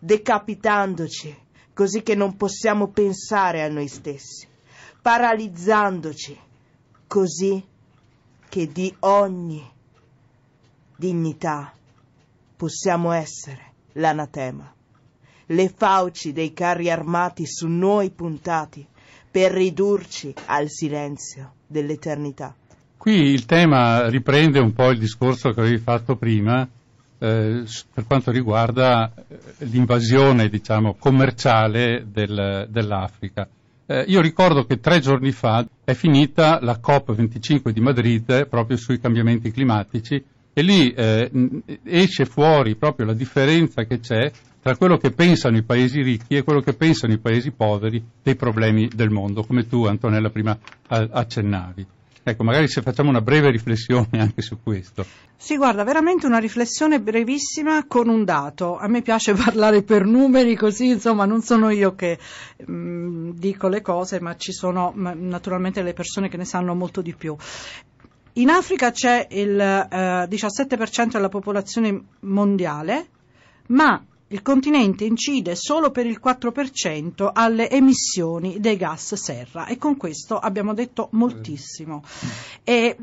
decapitandoci 0.00 1.44
così 1.76 2.02
che 2.02 2.14
non 2.14 2.38
possiamo 2.38 2.88
pensare 2.88 3.62
a 3.62 3.68
noi 3.68 3.86
stessi, 3.86 4.46
paralizzandoci 5.02 6.34
così 7.06 7.62
che 8.48 8.72
di 8.72 8.94
ogni 9.00 9.62
dignità 10.96 11.74
possiamo 12.56 13.12
essere 13.12 13.72
l'anatema, 13.92 14.72
le 15.44 15.68
fauci 15.68 16.32
dei 16.32 16.54
carri 16.54 16.90
armati 16.90 17.44
su 17.46 17.68
noi 17.68 18.08
puntati 18.08 18.86
per 19.30 19.52
ridurci 19.52 20.32
al 20.46 20.70
silenzio 20.70 21.56
dell'eternità. 21.66 22.56
Qui 22.96 23.12
il 23.12 23.44
tema 23.44 24.08
riprende 24.08 24.60
un 24.60 24.72
po' 24.72 24.88
il 24.92 24.98
discorso 24.98 25.50
che 25.50 25.60
avevi 25.60 25.76
fatto 25.76 26.16
prima 26.16 26.66
eh, 27.18 27.64
per 27.92 28.04
quanto 28.06 28.30
riguarda 28.30 29.12
eh, 29.14 29.38
l'invasione 29.66 30.48
diciamo, 30.48 30.94
commerciale 30.98 32.06
del- 32.10 32.66
dell'Africa. 32.70 33.48
Eh, 33.86 34.04
io 34.08 34.20
ricordo 34.20 34.64
che 34.64 34.80
tre 34.80 34.98
giorni 34.98 35.30
fa 35.30 35.64
è 35.84 35.92
finita 35.94 36.58
la 36.60 36.80
COP25 36.82 37.70
di 37.70 37.80
Madrid 37.80 38.48
proprio 38.48 38.76
sui 38.76 38.98
cambiamenti 38.98 39.52
climatici 39.52 40.22
e 40.52 40.62
lì 40.62 40.90
eh, 40.92 41.30
esce 41.84 42.24
fuori 42.24 42.74
proprio 42.76 43.06
la 43.06 43.12
differenza 43.12 43.84
che 43.84 44.00
c'è 44.00 44.32
tra 44.60 44.76
quello 44.76 44.96
che 44.96 45.12
pensano 45.12 45.56
i 45.56 45.62
paesi 45.62 46.02
ricchi 46.02 46.34
e 46.34 46.42
quello 46.42 46.60
che 46.60 46.72
pensano 46.72 47.12
i 47.12 47.18
paesi 47.18 47.52
poveri 47.52 48.04
dei 48.20 48.34
problemi 48.34 48.88
del 48.92 49.10
mondo, 49.10 49.44
come 49.44 49.68
tu 49.68 49.84
Antonella 49.84 50.30
prima 50.30 50.58
accennavi. 50.88 51.86
Ecco, 52.28 52.42
magari 52.42 52.66
se 52.66 52.82
facciamo 52.82 53.08
una 53.08 53.20
breve 53.20 53.52
riflessione 53.52 54.08
anche 54.18 54.42
su 54.42 54.60
questo. 54.60 55.06
Sì, 55.36 55.56
guarda, 55.56 55.84
veramente 55.84 56.26
una 56.26 56.38
riflessione 56.38 57.00
brevissima 57.00 57.86
con 57.86 58.08
un 58.08 58.24
dato. 58.24 58.76
A 58.76 58.88
me 58.88 59.00
piace 59.00 59.32
parlare 59.38 59.84
per 59.84 60.04
numeri 60.04 60.56
così, 60.56 60.88
insomma, 60.88 61.24
non 61.24 61.42
sono 61.42 61.70
io 61.70 61.94
che 61.94 62.18
mm, 62.68 63.30
dico 63.30 63.68
le 63.68 63.80
cose, 63.80 64.20
ma 64.20 64.34
ci 64.34 64.50
sono 64.50 64.90
ma, 64.96 65.14
naturalmente 65.14 65.82
le 65.82 65.92
persone 65.92 66.28
che 66.28 66.36
ne 66.36 66.44
sanno 66.44 66.74
molto 66.74 67.00
di 67.00 67.14
più. 67.14 67.36
In 68.32 68.48
Africa 68.50 68.90
c'è 68.90 69.28
il 69.30 69.60
eh, 69.60 70.26
17% 70.28 71.10
della 71.12 71.28
popolazione 71.28 72.06
mondiale, 72.22 73.06
ma 73.68 74.04
il 74.28 74.42
continente 74.42 75.04
incide 75.04 75.54
solo 75.54 75.90
per 75.90 76.06
il 76.06 76.20
4% 76.22 77.30
alle 77.32 77.70
emissioni 77.70 78.58
dei 78.58 78.76
gas 78.76 79.14
serra 79.14 79.66
e 79.66 79.78
con 79.78 79.96
questo 79.96 80.38
abbiamo 80.38 80.74
detto 80.74 81.08
moltissimo. 81.12 82.02
E 82.64 82.96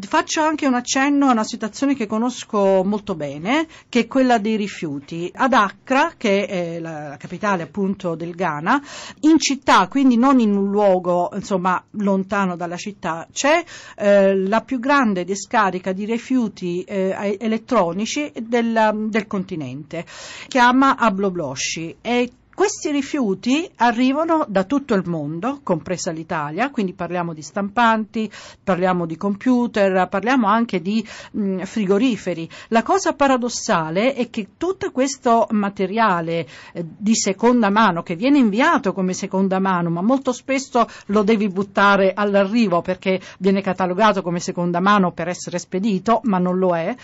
faccio 0.00 0.40
anche 0.40 0.66
un 0.66 0.74
accenno 0.74 1.28
a 1.28 1.32
una 1.32 1.44
situazione 1.44 1.94
che 1.94 2.06
conosco 2.06 2.82
molto 2.84 3.14
bene, 3.14 3.66
che 3.88 4.00
è 4.00 4.06
quella 4.06 4.38
dei 4.38 4.56
rifiuti. 4.56 5.30
Ad 5.34 5.52
Accra, 5.52 6.12
che 6.16 6.46
è 6.46 6.78
la, 6.78 7.08
la 7.08 7.16
capitale 7.16 7.64
appunto 7.64 8.14
del 8.14 8.34
Ghana, 8.34 8.82
in 9.20 9.38
città, 9.38 9.86
quindi 9.88 10.16
non 10.16 10.40
in 10.40 10.56
un 10.56 10.70
luogo 10.70 11.30
insomma 11.34 11.82
lontano 11.92 12.56
dalla 12.56 12.76
città, 12.76 13.26
c'è 13.32 13.62
eh, 13.96 14.36
la 14.36 14.60
più 14.62 14.78
grande 14.78 15.24
discarica 15.24 15.92
di 15.92 16.04
rifiuti 16.04 16.82
eh, 16.82 17.36
elettronici 17.38 18.32
del, 18.40 19.06
del 19.08 19.26
continente, 19.26 20.04
chiama 20.48 20.96
Ablobloshi. 20.96 21.96
È 22.00 22.28
questi 22.62 22.92
rifiuti 22.92 23.68
arrivano 23.78 24.44
da 24.46 24.62
tutto 24.62 24.94
il 24.94 25.02
mondo, 25.04 25.58
compresa 25.64 26.12
l'Italia, 26.12 26.70
quindi 26.70 26.92
parliamo 26.92 27.34
di 27.34 27.42
stampanti, 27.42 28.30
parliamo 28.62 29.04
di 29.04 29.16
computer, 29.16 30.06
parliamo 30.08 30.46
anche 30.46 30.80
di 30.80 31.04
mh, 31.32 31.64
frigoriferi. 31.64 32.48
La 32.68 32.84
cosa 32.84 33.14
paradossale 33.14 34.14
è 34.14 34.30
che 34.30 34.50
tutto 34.58 34.92
questo 34.92 35.48
materiale 35.50 36.46
eh, 36.72 36.84
di 36.86 37.16
seconda 37.16 37.68
mano, 37.68 38.04
che 38.04 38.14
viene 38.14 38.38
inviato 38.38 38.92
come 38.92 39.12
seconda 39.12 39.58
mano, 39.58 39.90
ma 39.90 40.00
molto 40.00 40.30
spesso 40.30 40.86
lo 41.06 41.24
devi 41.24 41.48
buttare 41.48 42.12
all'arrivo 42.14 42.80
perché 42.80 43.20
viene 43.40 43.60
catalogato 43.60 44.22
come 44.22 44.38
seconda 44.38 44.78
mano 44.78 45.10
per 45.10 45.26
essere 45.26 45.58
spedito, 45.58 46.20
ma 46.26 46.38
non 46.38 46.58
lo 46.58 46.76
è, 46.76 46.94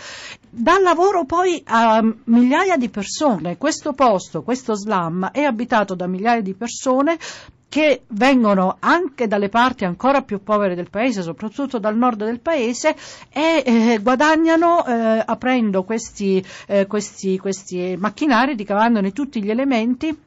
dà 0.49 0.79
lavoro 0.79 1.25
poi 1.25 1.61
a 1.65 2.01
migliaia 2.01 2.77
di 2.77 2.87
persone. 2.87 3.57
Questo 3.57 3.91
posto, 3.91 4.41
questo 4.41 4.73
slam 4.73 5.31
è 5.31 5.47
abitato 5.49 5.95
da 5.95 6.07
migliaia 6.07 6.41
di 6.41 6.53
persone 6.53 7.17
che 7.69 8.01
vengono 8.07 8.77
anche 8.79 9.27
dalle 9.27 9.47
parti 9.47 9.85
ancora 9.85 10.23
più 10.23 10.41
povere 10.41 10.73
del 10.73 10.89
paese, 10.89 11.21
soprattutto 11.21 11.77
dal 11.77 11.95
nord 11.95 12.23
del 12.25 12.39
paese, 12.39 12.95
e 13.31 13.63
eh, 13.63 13.99
guadagnano 14.01 14.85
eh, 14.85 15.23
aprendo 15.23 15.83
questi, 15.83 16.43
eh, 16.67 16.87
questi, 16.87 17.37
questi 17.37 17.95
macchinari, 17.97 18.55
ricavandone 18.55 19.11
tutti 19.11 19.41
gli 19.43 19.51
elementi 19.51 20.17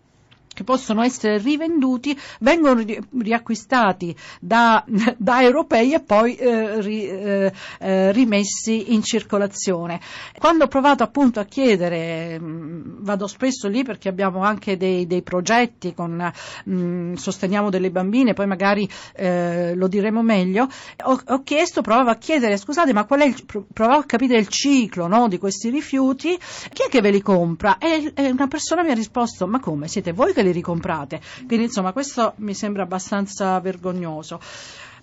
che 0.53 0.65
possono 0.65 1.03
essere 1.03 1.39
rivenduti, 1.39 2.19
vengono 2.41 2.81
ri- 2.81 3.01
riacquistati 3.21 4.15
da, 4.41 4.85
da, 5.17 5.43
europei 5.43 5.93
e 5.95 6.01
poi 6.01 6.35
eh, 6.37 6.81
ri, 6.81 7.09
eh, 7.09 7.53
eh, 7.79 8.13
rimessi 8.13 8.93
in 8.93 9.03
circolazione. 9.03 10.01
Quando 10.39 10.65
ho 10.65 10.69
provato 10.69 11.03
appunto 11.03 11.41
a 11.41 11.45
chiedere, 11.45 12.39
mh, 12.39 13.03
vado 13.03 13.27
spesso 13.27 13.69
lì 13.69 13.83
perché 13.83 14.09
abbiamo 14.09 14.43
anche 14.43 14.77
dei, 14.77 15.07
dei 15.07 15.23
progetti 15.23 15.95
con 15.95 16.33
mh, 16.65 17.15
sosteniamo 17.15 17.71
delle 17.71 17.91
bambine, 17.91 18.35
poi 18.35 18.47
magari 18.47 18.89
eh, 19.15 19.75
lo 19.75 19.89
diremo 19.89 20.23
meglio, 20.23 20.69
ho, 21.05 21.21
ho, 21.27 21.43
chiesto, 21.43 21.83
provavo 21.83 22.11
a 22.11 22.17
chiedere, 22.17 22.57
scusate, 22.57 22.93
ma 22.93 23.05
qual 23.05 23.21
è 23.21 23.25
il, 23.25 23.45
provavo 23.73 24.01
a 24.01 24.05
capire 24.05 24.39
il 24.39 24.49
ciclo 24.49 25.07
no, 25.07 25.29
di 25.29 25.39
questi 25.39 25.71
rifiuti, 25.71 26.39
chi 26.73 26.85
è 26.87 26.89
che 26.89 27.01
ve 27.01 27.11
li 27.11 27.23
compra? 27.23 27.79
E, 27.79 28.13
e 28.15 28.31
una 28.31 28.49
persona 28.49 28.83
mi 28.83 28.91
ha 28.91 28.95
risposto, 28.95 29.47
ma 29.47 29.61
come, 29.61 29.89
siete 29.89 30.13
voi 30.13 30.33
che 30.33 30.42
li 30.43 30.53
ricomprate. 30.53 31.21
Quindi 31.47 31.67
insomma 31.67 31.93
questo 31.93 32.35
mi 32.37 32.55
sembra 32.55 32.83
abbastanza 32.83 33.59
vergognoso. 33.61 34.41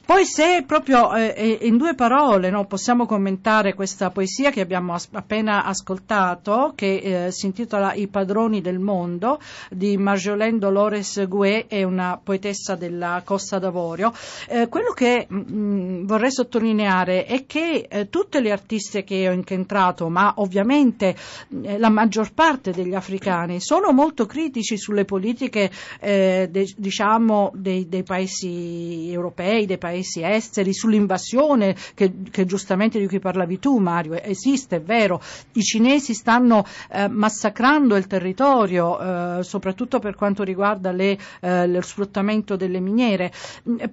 Poi 0.10 0.26
se 0.26 0.64
proprio 0.66 1.14
eh, 1.14 1.60
in 1.62 1.78
due 1.78 1.94
parole 1.94 2.50
no, 2.50 2.66
possiamo 2.66 3.06
commentare 3.06 3.76
questa 3.76 4.10
poesia 4.10 4.50
che 4.50 4.60
abbiamo 4.60 4.96
as- 4.96 5.08
appena 5.12 5.64
ascoltato, 5.64 6.74
che 6.74 7.28
eh, 7.28 7.32
si 7.32 7.46
intitola 7.46 7.94
I 7.94 8.08
padroni 8.08 8.60
del 8.60 8.80
mondo, 8.80 9.40
di 9.70 9.98
Marjolaine 9.98 10.58
Dolores 10.58 11.28
Gue, 11.28 11.68
è 11.68 11.84
una 11.84 12.20
poetessa 12.22 12.74
della 12.74 13.22
Costa 13.24 13.60
d'Avorio, 13.60 14.12
eh, 14.48 14.68
quello 14.68 14.94
che 14.94 15.28
mh, 15.30 16.08
vorrei 16.08 16.32
sottolineare 16.32 17.26
è 17.26 17.46
che 17.46 17.86
eh, 17.88 18.10
tutte 18.10 18.40
le 18.40 18.52
artiste 18.52 19.04
che 19.04 19.30
ho 19.30 19.32
incontrato, 19.32 20.10
ma 20.10 20.34
ovviamente 20.38 21.16
eh, 21.62 21.78
la 21.78 21.90
maggior 21.90 22.34
parte 22.34 22.72
degli 22.72 22.96
africani, 22.96 23.62
sono 23.62 23.92
molto 23.92 24.26
critici 24.26 24.76
sulle 24.76 25.06
politiche 25.06 25.70
eh, 26.00 26.48
de- 26.50 26.74
diciamo 26.76 27.52
dei, 27.54 27.88
dei 27.88 28.02
paesi 28.02 29.12
europei, 29.12 29.68
dei 29.68 29.78
paesi 29.78 29.98
paesi 30.00 30.24
esteri, 30.24 30.74
sull'invasione 30.74 31.76
che, 31.94 32.14
che, 32.32 32.46
giustamente 32.46 33.00
di 33.00 33.08
cui 33.08 33.20
parlavi 33.20 33.60
tu 33.60 33.78
Mario, 33.78 34.22
esiste, 34.22 34.78
è 34.78 34.82
vero, 34.82 35.22
i 35.54 35.62
cinesi 35.62 36.14
stanno 36.14 36.66
eh, 36.92 37.08
massacrando 37.08 37.96
il 37.96 38.08
territorio, 38.08 39.00
eh, 39.40 39.44
soprattutto 39.44 40.00
per 40.00 40.16
quanto 40.16 40.44
riguarda 40.44 40.92
le, 40.92 41.18
eh, 41.42 41.68
lo 41.68 41.82
sfruttamento 41.82 42.56
delle 42.56 42.80
miniere, 42.80 43.32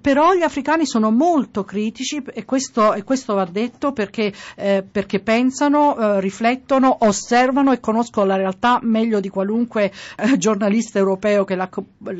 però 0.01 0.33
gli 0.33 0.43
africani 0.43 0.85
sono 0.85 1.11
molto 1.11 1.63
critici 1.63 2.23
e 2.33 2.45
questo, 2.45 2.93
e 2.93 3.03
questo 3.03 3.33
va 3.33 3.45
detto 3.45 3.91
perché, 3.91 4.33
eh, 4.55 4.83
perché 4.89 5.19
pensano, 5.19 5.97
eh, 5.97 6.21
riflettono, 6.21 6.97
osservano 7.01 7.71
e 7.73 7.79
conoscono 7.79 8.25
la 8.27 8.37
realtà 8.37 8.79
meglio 8.81 9.19
di 9.19 9.29
qualunque 9.29 9.91
eh, 10.17 10.37
giornalista 10.37 10.99
europeo 10.99 11.43
che 11.43 11.55
la, 11.55 11.69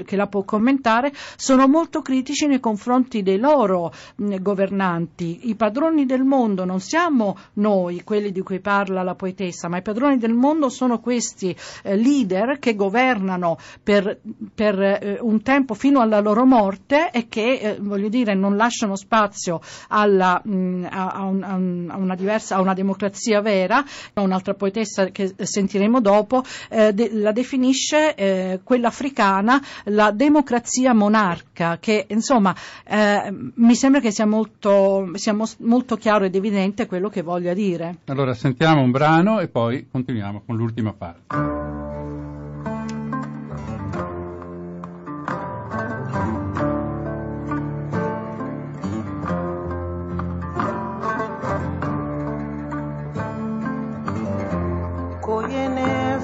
che 0.06 0.16
la 0.16 0.28
può 0.28 0.44
commentare, 0.44 1.14
sono 1.36 1.68
molto 1.68 2.02
critici 2.02 2.48
nei 2.48 2.60
confronti 2.60 3.24
dei 3.24 3.38
loro 3.38 3.67
mh, 3.68 4.36
governanti. 4.42 5.50
I 5.50 5.56
padroni 5.56 6.06
del 6.06 6.24
mondo 6.24 6.66
non 6.66 6.80
siamo 6.80 7.38
noi, 7.54 8.04
quelli 8.04 8.32
di 8.32 8.42
cui 8.42 8.60
parla 8.60 9.04
la 9.04 9.16
poetessa, 9.16 9.68
ma 9.68 9.78
i 9.78 9.82
padroni 9.82 10.18
del 10.18 10.34
mondo 10.34 10.70
sono 10.70 11.00
questi 11.00 11.56
eh, 11.84 11.96
leader 11.96 12.60
che 12.60 12.76
governano 12.76 13.58
per, 13.84 14.20
per 14.54 14.82
eh, 14.82 15.18
un 15.22 15.42
tempo 15.42 15.74
fino 15.74 16.00
alla 16.00 16.20
loro 16.20 16.46
morte 16.46 17.12
e 17.12 17.28
che, 17.28 17.60
eh, 17.60 17.78
voglio 17.80 18.10
dire, 18.10 18.34
non 18.34 18.56
lasciano 18.56 18.96
spazio 18.96 19.62
alla, 19.90 20.42
mh, 20.44 20.88
a, 20.90 21.08
a, 21.08 21.24
un, 21.24 21.88
a, 21.90 21.98
una 21.98 22.16
diversa, 22.16 22.56
a 22.56 22.62
una 22.62 22.74
democrazia 22.74 23.42
vera. 23.42 23.84
Un'altra 24.14 24.56
poetessa 24.56 25.06
che 25.06 25.34
sentiremo 25.38 26.02
dopo 26.02 26.44
eh, 26.70 26.94
de, 26.94 27.10
la 27.14 27.32
definisce 27.32 28.16
eh, 28.16 28.60
quella 28.64 28.88
africana 28.88 29.62
la 29.86 30.12
democrazia 30.12 30.94
monarca, 30.94 31.78
che 31.80 32.06
insomma 32.10 32.56
eh, 32.86 33.32
mi 33.58 33.76
sembra 33.76 34.00
che 34.00 34.12
sia 34.12 34.26
molto, 34.26 35.12
sia 35.14 35.36
molto 35.60 35.96
chiaro 35.96 36.26
ed 36.26 36.36
evidente 36.36 36.86
quello 36.86 37.10
che 37.10 37.22
voglia 37.22 37.54
dire. 37.54 38.00
Allora 38.06 38.34
sentiamo 38.34 38.82
un 38.82 38.92
brano 38.92 39.40
e 39.40 39.48
poi 39.48 39.88
continuiamo 39.90 40.44
con 40.46 40.56
l'ultima 40.56 40.94
parte. 40.94 41.66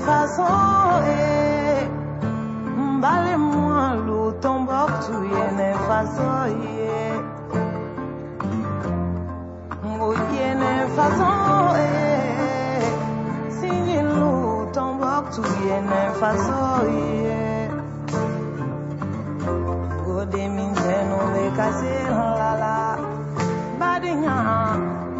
façon 0.03 1.03
e 1.05 1.52
Mbale 3.03 3.37
mwen 3.37 3.95
loutan 4.07 4.59
mbok 4.63 4.91
touye 5.05 5.43
ne 5.57 5.69
fason 5.87 6.51
ye 6.63 6.99
Mwoye 9.83 10.47
ne 10.61 10.71
fason 10.95 11.75
ye 11.75 12.13
Sinye 13.57 13.99
loutan 14.03 14.89
mbok 14.95 15.23
touye 15.35 15.75
ne 15.89 16.01
fason 16.19 16.87
ye 16.95 17.67
Gode 20.05 20.43
minje 20.55 20.95
nou 21.09 21.25
de 21.35 21.45
kase 21.57 21.95
lala 22.39 22.97
Badenya, 23.79 24.37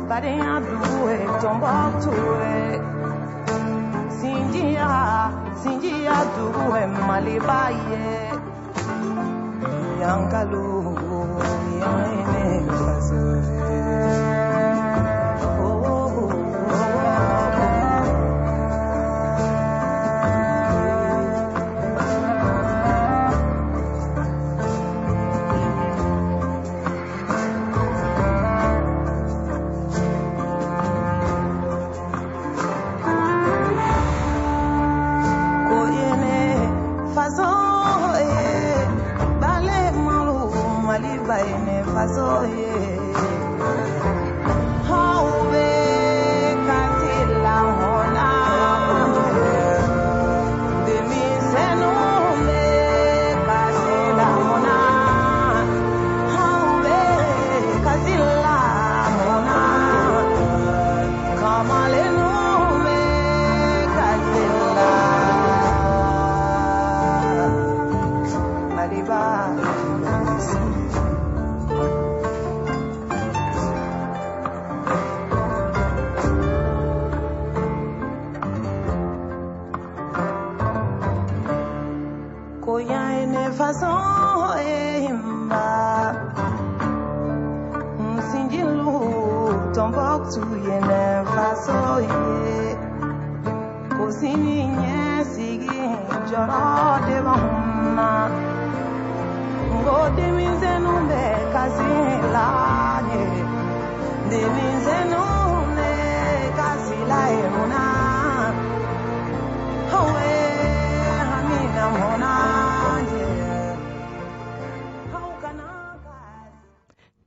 badenya 0.09 0.53
duwe 0.67 1.15
ton 1.41 1.55
mbok 1.59 1.91
touye. 2.03 2.79
Sinye 4.17 4.73
ya 4.73 5.42
sinji 5.63 6.05
ya 6.05 6.19
dugu 6.35 6.75
ye 6.75 6.85
maliba 7.07 7.61
ye 7.87 8.07
yankalu 10.01 10.65
yanene 11.79 12.43
faso 12.77 13.21
ye. 13.47 13.82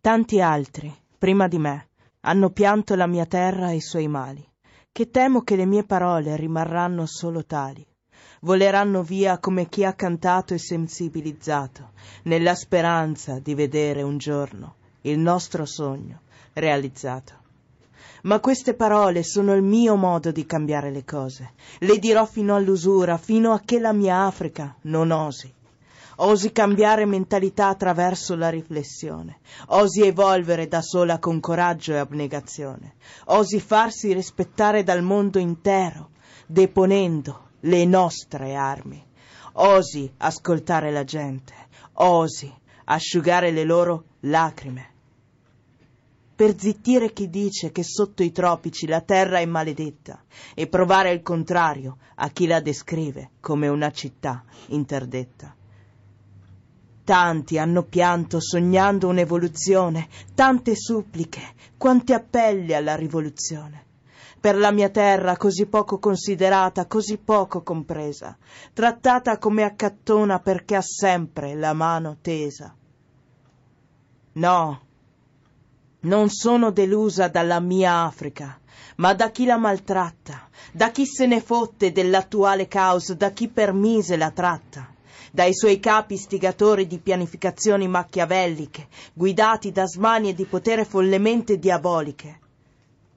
Tanti 0.07 0.41
altri, 0.41 0.95
prima 1.19 1.49
di 1.49 1.59
me, 1.59 1.89
hanno 2.21 2.51
pianto 2.51 2.95
la 2.95 3.09
mia 3.09 3.27
terra 3.27 3.71
e 3.71 3.75
i 3.75 3.81
suoi 3.81 4.07
mali, 4.07 4.49
che 4.93 5.11
temo 5.11 5.43
che 5.43 5.57
le 5.57 5.67
mie 5.67 5.83
parole 5.83 6.37
rimarranno 6.37 7.07
solo 7.07 7.45
tali. 7.45 7.85
Voleranno 8.47 9.03
via 9.03 9.39
come 9.39 9.69
chi 9.69 9.85
ha 9.85 9.93
cantato 9.95 10.55
e 10.55 10.59
sensibilizzato, 10.59 11.91
nella 12.23 12.55
speranza 12.55 13.41
di 13.41 13.55
vedere 13.55 14.03
un 14.03 14.19
giorno 14.19 14.77
il 15.01 15.19
nostro 15.19 15.65
sogno 15.65 16.21
realizzato. 16.53 17.33
Ma 18.23 18.39
queste 18.39 18.75
parole 18.75 19.25
sono 19.25 19.53
il 19.53 19.63
mio 19.63 19.97
modo 19.97 20.31
di 20.31 20.47
cambiare 20.47 20.93
le 20.93 21.05
cose. 21.05 21.55
Le 21.81 21.99
dirò 21.99 22.25
fino 22.25 22.55
all'usura, 22.55 23.19
fino 23.19 23.53
a 23.53 23.63
che 23.65 23.81
la 23.81 23.93
mia 23.93 24.27
Africa 24.27 24.77
non 24.83 25.11
osi. 25.11 25.53
Osi 26.19 26.53
cambiare 26.53 27.05
mentalità 27.05 27.67
attraverso 27.67 28.37
la 28.37 28.49
riflessione, 28.49 29.41
osi 29.71 30.03
evolvere 30.03 30.69
da 30.69 30.83
sola 30.83 31.19
con 31.19 31.41
coraggio 31.41 31.95
e 31.95 31.97
abnegazione, 31.97 32.95
osi 33.25 33.59
farsi 33.59 34.13
rispettare 34.13 34.85
dal 34.85 35.03
mondo 35.03 35.41
intero, 35.41 36.11
deponendo 36.47 37.46
le 37.61 37.85
nostre 37.85 38.55
armi, 38.55 39.03
osi 39.53 40.13
ascoltare 40.19 40.91
la 40.91 41.05
gente, 41.05 41.55
osi 41.95 42.53
asciugare 42.85 43.51
le 43.51 43.65
loro 43.65 44.05
lacrime. 44.21 44.95
Per 46.37 46.59
zittire 46.59 47.13
chi 47.15 47.31
dice 47.31 47.73
che 47.73 47.83
sotto 47.83 48.23
i 48.23 48.31
tropici 48.31 48.87
la 48.87 49.01
terra 49.01 49.39
è 49.39 49.47
maledetta 49.47 50.23
e 50.55 50.67
provare 50.67 51.11
il 51.11 51.23
contrario 51.23 51.97
a 52.17 52.29
chi 52.29 52.47
la 52.47 52.61
descrive 52.61 53.31
come 53.41 53.69
una 53.69 53.91
città 53.91 54.45
interdetta. 54.67 55.55
Tanti 57.05 57.57
hanno 57.57 57.85
pianto 57.85 58.41
sognando 58.41 59.09
un'evoluzione, 59.09 60.09
tante 60.35 60.75
suppliche, 60.77 61.55
quanti 61.79 62.13
appelli 62.13 62.75
alla 62.75 62.97
rivoluzione. 62.97 63.86
Per 64.47 64.57
la 64.57 64.71
mia 64.71 64.91
terra 64.91 65.37
così 65.37 65.67
poco 65.67 65.99
considerata, 65.99 66.87
così 66.87 67.19
poco 67.19 67.65
compresa, 67.65 68.39
trattata 68.73 69.39
come 69.39 69.65
accattona 69.65 70.39
perché 70.39 70.77
ha 70.77 70.83
sempre 70.83 71.57
la 71.57 71.73
mano 71.73 72.19
tesa. 72.23 72.73
No, 74.35 74.81
non 76.03 76.29
sono 76.29 76.71
delusa 76.71 77.27
dalla 77.27 77.59
mia 77.59 78.05
Africa, 78.05 78.57
ma 78.99 79.15
da 79.15 79.33
chi 79.33 79.47
la 79.47 79.57
maltratta, 79.57 80.49
da 80.71 80.93
chi 80.93 81.07
se 81.07 81.27
ne 81.27 81.41
fotte 81.41 81.91
dell'attuale 81.91 82.69
caos, 82.69 83.15
da 83.15 83.31
chi 83.31 83.49
permise 83.49 84.17
la 84.17 84.31
tratta 84.31 84.95
dai 85.33 85.53
suoi 85.57 85.81
capi 85.81 86.15
istigatori 86.15 86.87
di 86.87 86.99
pianificazioni 86.99 87.89
macchiavelliche, 87.89 88.87
guidati 89.13 89.73
da 89.73 89.87
smanie 89.87 90.35
di 90.35 90.45
potere 90.45 90.85
follemente 90.85 91.59
diaboliche. 91.59 92.39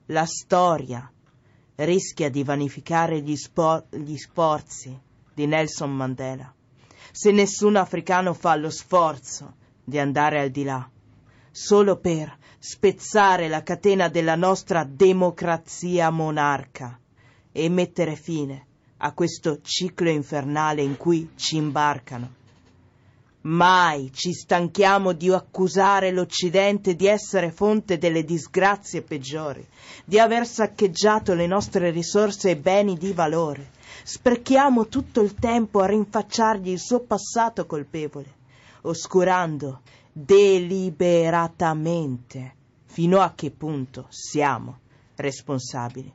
La 0.06 0.26
storia 0.26 1.08
rischia 1.84 2.30
di 2.30 2.42
vanificare 2.44 3.20
gli, 3.20 3.36
spo- 3.36 3.86
gli 3.90 4.16
sforzi 4.16 4.98
di 5.32 5.46
Nelson 5.46 5.94
Mandela, 5.94 6.52
se 7.12 7.30
nessun 7.32 7.76
africano 7.76 8.34
fa 8.34 8.56
lo 8.56 8.70
sforzo 8.70 9.54
di 9.82 9.98
andare 9.98 10.40
al 10.40 10.50
di 10.50 10.64
là, 10.64 10.88
solo 11.50 11.96
per 11.96 12.36
spezzare 12.58 13.48
la 13.48 13.62
catena 13.62 14.08
della 14.08 14.36
nostra 14.36 14.84
democrazia 14.84 16.10
monarca 16.10 16.98
e 17.52 17.68
mettere 17.68 18.16
fine 18.16 18.66
a 18.98 19.12
questo 19.12 19.60
ciclo 19.62 20.10
infernale 20.10 20.82
in 20.82 20.96
cui 20.96 21.30
ci 21.36 21.56
imbarcano. 21.56 22.39
Mai 23.42 24.12
ci 24.12 24.34
stanchiamo 24.34 25.12
di 25.12 25.32
accusare 25.32 26.12
l'Occidente 26.12 26.94
di 26.94 27.06
essere 27.06 27.50
fonte 27.50 27.96
delle 27.96 28.22
disgrazie 28.22 29.00
peggiori, 29.00 29.66
di 30.04 30.18
aver 30.18 30.46
saccheggiato 30.46 31.32
le 31.32 31.46
nostre 31.46 31.90
risorse 31.90 32.50
e 32.50 32.58
beni 32.58 32.98
di 32.98 33.14
valore. 33.14 33.70
Sprechiamo 34.04 34.88
tutto 34.88 35.22
il 35.22 35.36
tempo 35.36 35.80
a 35.80 35.86
rinfacciargli 35.86 36.68
il 36.68 36.78
suo 36.78 37.00
passato 37.00 37.64
colpevole, 37.64 38.34
oscurando 38.82 39.80
deliberatamente 40.12 42.56
fino 42.84 43.20
a 43.20 43.32
che 43.34 43.50
punto 43.50 44.04
siamo 44.10 44.80
responsabili 45.14 46.12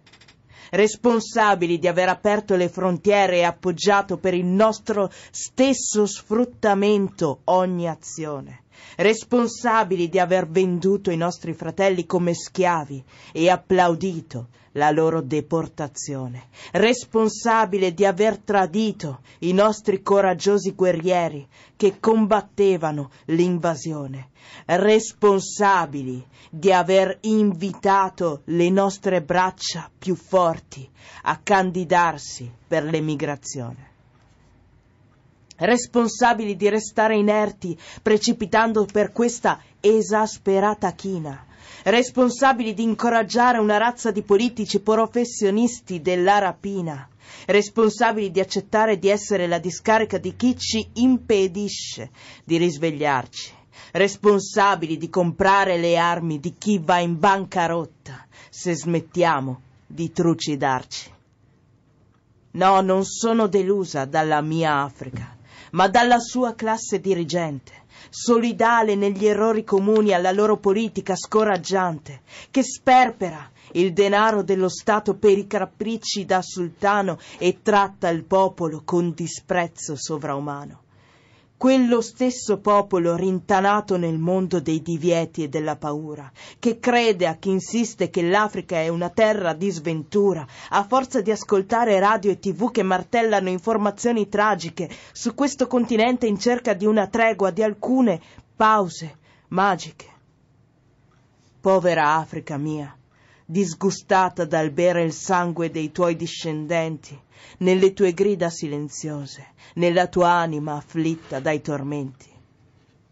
responsabili 0.71 1.79
di 1.79 1.87
aver 1.87 2.09
aperto 2.09 2.55
le 2.55 2.69
frontiere 2.69 3.37
e 3.37 3.43
appoggiato 3.43 4.17
per 4.17 4.33
il 4.33 4.45
nostro 4.45 5.11
stesso 5.31 6.05
sfruttamento 6.05 7.41
ogni 7.45 7.87
azione, 7.87 8.63
responsabili 8.97 10.09
di 10.09 10.19
aver 10.19 10.47
venduto 10.47 11.11
i 11.11 11.17
nostri 11.17 11.53
fratelli 11.53 12.05
come 12.05 12.33
schiavi 12.33 13.03
e 13.31 13.49
applaudito 13.49 14.47
la 14.75 14.91
loro 14.91 15.21
deportazione, 15.21 16.47
responsabile 16.71 17.93
di 17.93 18.05
aver 18.05 18.37
tradito 18.37 19.21
i 19.39 19.53
nostri 19.53 20.01
coraggiosi 20.01 20.73
guerrieri 20.73 21.47
che 21.75 21.99
combattevano 21.99 23.11
l'invasione, 23.25 24.29
responsabili 24.65 26.25
di 26.49 26.71
aver 26.71 27.17
invitato 27.21 28.41
le 28.45 28.69
nostre 28.69 29.21
braccia 29.21 29.89
più 29.97 30.15
forti 30.15 30.87
a 31.23 31.39
candidarsi 31.41 32.51
per 32.67 32.83
l'emigrazione. 32.83 33.93
Responsabili 35.57 36.57
di 36.57 36.67
restare 36.67 37.15
inerti 37.15 37.77
precipitando 38.01 38.85
per 38.85 39.13
questa 39.13 39.61
esasperata 39.79 40.91
china, 40.91 41.45
responsabili 41.85 42.73
di 42.73 42.81
incoraggiare 42.81 43.59
una 43.59 43.77
razza 43.77 44.09
di 44.09 44.23
politici 44.23 44.79
professionisti 44.79 46.01
della 46.01 46.39
rapina, 46.39 47.07
responsabili 47.45 48.31
di 48.31 48.39
accettare 48.39 48.97
di 48.97 49.09
essere 49.09 49.45
la 49.45 49.59
discarica 49.59 50.17
di 50.17 50.35
chi 50.35 50.57
ci 50.57 50.87
impedisce 50.93 52.09
di 52.43 52.57
risvegliarci, 52.57 53.53
responsabili 53.91 54.97
di 54.97 55.09
comprare 55.09 55.77
le 55.77 55.95
armi 55.97 56.39
di 56.39 56.55
chi 56.57 56.79
va 56.83 56.97
in 56.97 57.19
bancarotta 57.19 58.25
se 58.49 58.75
smettiamo 58.75 59.61
di 59.85 60.11
trucidarci. 60.11 61.13
No, 62.51 62.81
non 62.81 63.05
sono 63.05 63.45
delusa 63.45 64.05
dalla 64.05 64.41
mia 64.41 64.81
Africa, 64.81 65.37
ma 65.71 65.87
dalla 65.87 66.19
sua 66.19 66.55
classe 66.55 66.99
dirigente, 66.99 67.83
solidale 68.09 68.95
negli 68.95 69.25
errori 69.25 69.63
comuni 69.63 70.13
alla 70.13 70.31
loro 70.31 70.57
politica 70.57 71.15
scoraggiante, 71.15 72.21
che 72.51 72.63
sperpera 72.63 73.51
il 73.73 73.93
denaro 73.93 74.43
dello 74.43 74.69
Stato 74.69 75.15
per 75.15 75.37
i 75.37 75.47
capricci 75.47 76.25
da 76.25 76.41
sultano 76.41 77.17
e 77.37 77.59
tratta 77.61 78.09
il 78.09 78.23
popolo 78.23 78.83
con 78.85 79.13
disprezzo 79.13 79.95
sovraumano. 79.95 80.84
Quello 81.57 82.01
stesso 82.01 82.59
popolo 82.59 83.15
rintanato 83.15 83.95
nel 83.95 84.17
mondo 84.17 84.59
dei 84.59 84.81
divieti 84.81 85.43
e 85.43 85.47
della 85.47 85.77
paura, 85.77 86.29
che 86.59 86.79
crede 86.79 87.27
a 87.27 87.35
chi 87.35 87.49
insiste 87.49 88.09
che 88.09 88.21
l'Africa 88.21 88.75
è 88.75 88.89
una 88.89 89.09
terra 89.09 89.53
di 89.53 89.69
sventura, 89.69 90.45
a 90.69 90.83
forza 90.83 91.21
di 91.21 91.31
ascoltare 91.31 91.97
radio 91.97 92.29
e 92.29 92.39
tv 92.39 92.71
che 92.71 92.83
martellano 92.83 93.47
informazioni 93.47 94.27
tragiche 94.27 94.89
su 95.13 95.33
questo 95.33 95.67
continente 95.67 96.27
in 96.27 96.37
cerca 96.37 96.73
di 96.73 96.85
una 96.85 97.07
tregua, 97.07 97.51
di 97.51 97.63
alcune 97.63 98.21
pause 98.53 99.17
magiche. 99.47 100.09
Povera 101.61 102.15
Africa 102.15 102.57
mia, 102.57 102.95
disgustata 103.45 104.45
dal 104.45 104.71
bere 104.71 105.03
il 105.03 105.13
sangue 105.13 105.69
dei 105.69 105.91
tuoi 105.91 106.15
discendenti, 106.15 107.17
nelle 107.59 107.93
tue 107.93 108.13
grida 108.13 108.49
silenziose, 108.49 109.53
nella 109.75 110.07
tua 110.07 110.31
anima 110.31 110.75
afflitta 110.75 111.39
dai 111.39 111.61
tormenti. 111.61 112.29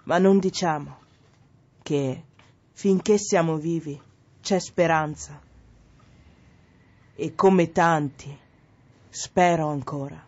Ma 0.06 0.18
non 0.18 0.40
diciamo 0.40 0.98
che 1.82 2.24
finché 2.72 3.18
siamo 3.18 3.58
vivi 3.58 4.00
c'è 4.42 4.60
speranza. 4.60 5.40
E 7.16 7.36
come 7.36 7.72
tanti 7.72 8.36
spero 9.10 9.68
ancora. 9.70 10.22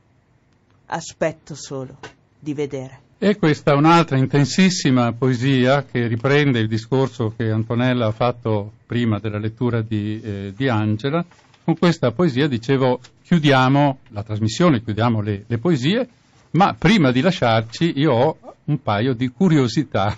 Aspetto 0.88 1.56
solo 1.56 1.98
di 2.40 2.53
vedere. 2.53 3.05
E 3.18 3.38
questa 3.38 3.72
è 3.72 3.76
un'altra 3.76 4.18
intensissima 4.18 5.14
poesia 5.14 5.86
che 5.86 6.06
riprende 6.06 6.60
il 6.60 6.68
discorso 6.68 7.34
che 7.36 7.50
Antonella 7.50 8.08
ha 8.08 8.12
fatto 8.12 8.74
prima 8.86 9.20
della 9.20 9.38
lettura 9.38 9.82
di, 9.82 10.20
eh, 10.22 10.54
di 10.54 10.68
Angela. 10.68 11.24
Con 11.64 11.78
questa 11.78 12.12
poesia, 12.12 12.50
dicevo, 12.50 13.00
chiudiamo 13.24 14.00
la 14.10 14.22
trasmissione, 14.22 14.84
chiudiamo 14.84 15.22
le, 15.22 15.46
le 15.48 15.58
poesie, 15.58 16.08
ma 16.52 16.76
prima 16.78 17.12
di 17.12 17.22
lasciarci 17.22 17.94
io 17.96 18.12
ho 18.12 18.38
un 18.66 18.82
paio 18.82 19.14
di 19.14 19.30
curiosità 19.30 20.18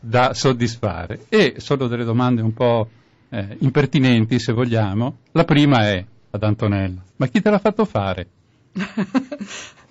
da 0.00 0.32
soddisfare 0.32 1.26
e 1.28 1.56
sono 1.58 1.86
delle 1.86 2.04
domande 2.04 2.40
un 2.40 2.54
po' 2.54 2.88
eh, 3.28 3.56
impertinenti 3.60 4.40
se 4.40 4.54
vogliamo. 4.54 5.18
La 5.32 5.44
prima 5.44 5.86
è 5.86 6.02
ad 6.30 6.42
Antonella, 6.42 7.02
ma 7.16 7.26
chi 7.26 7.42
te 7.42 7.50
l'ha 7.50 7.58
fatto 7.58 7.84
fare? 7.84 8.26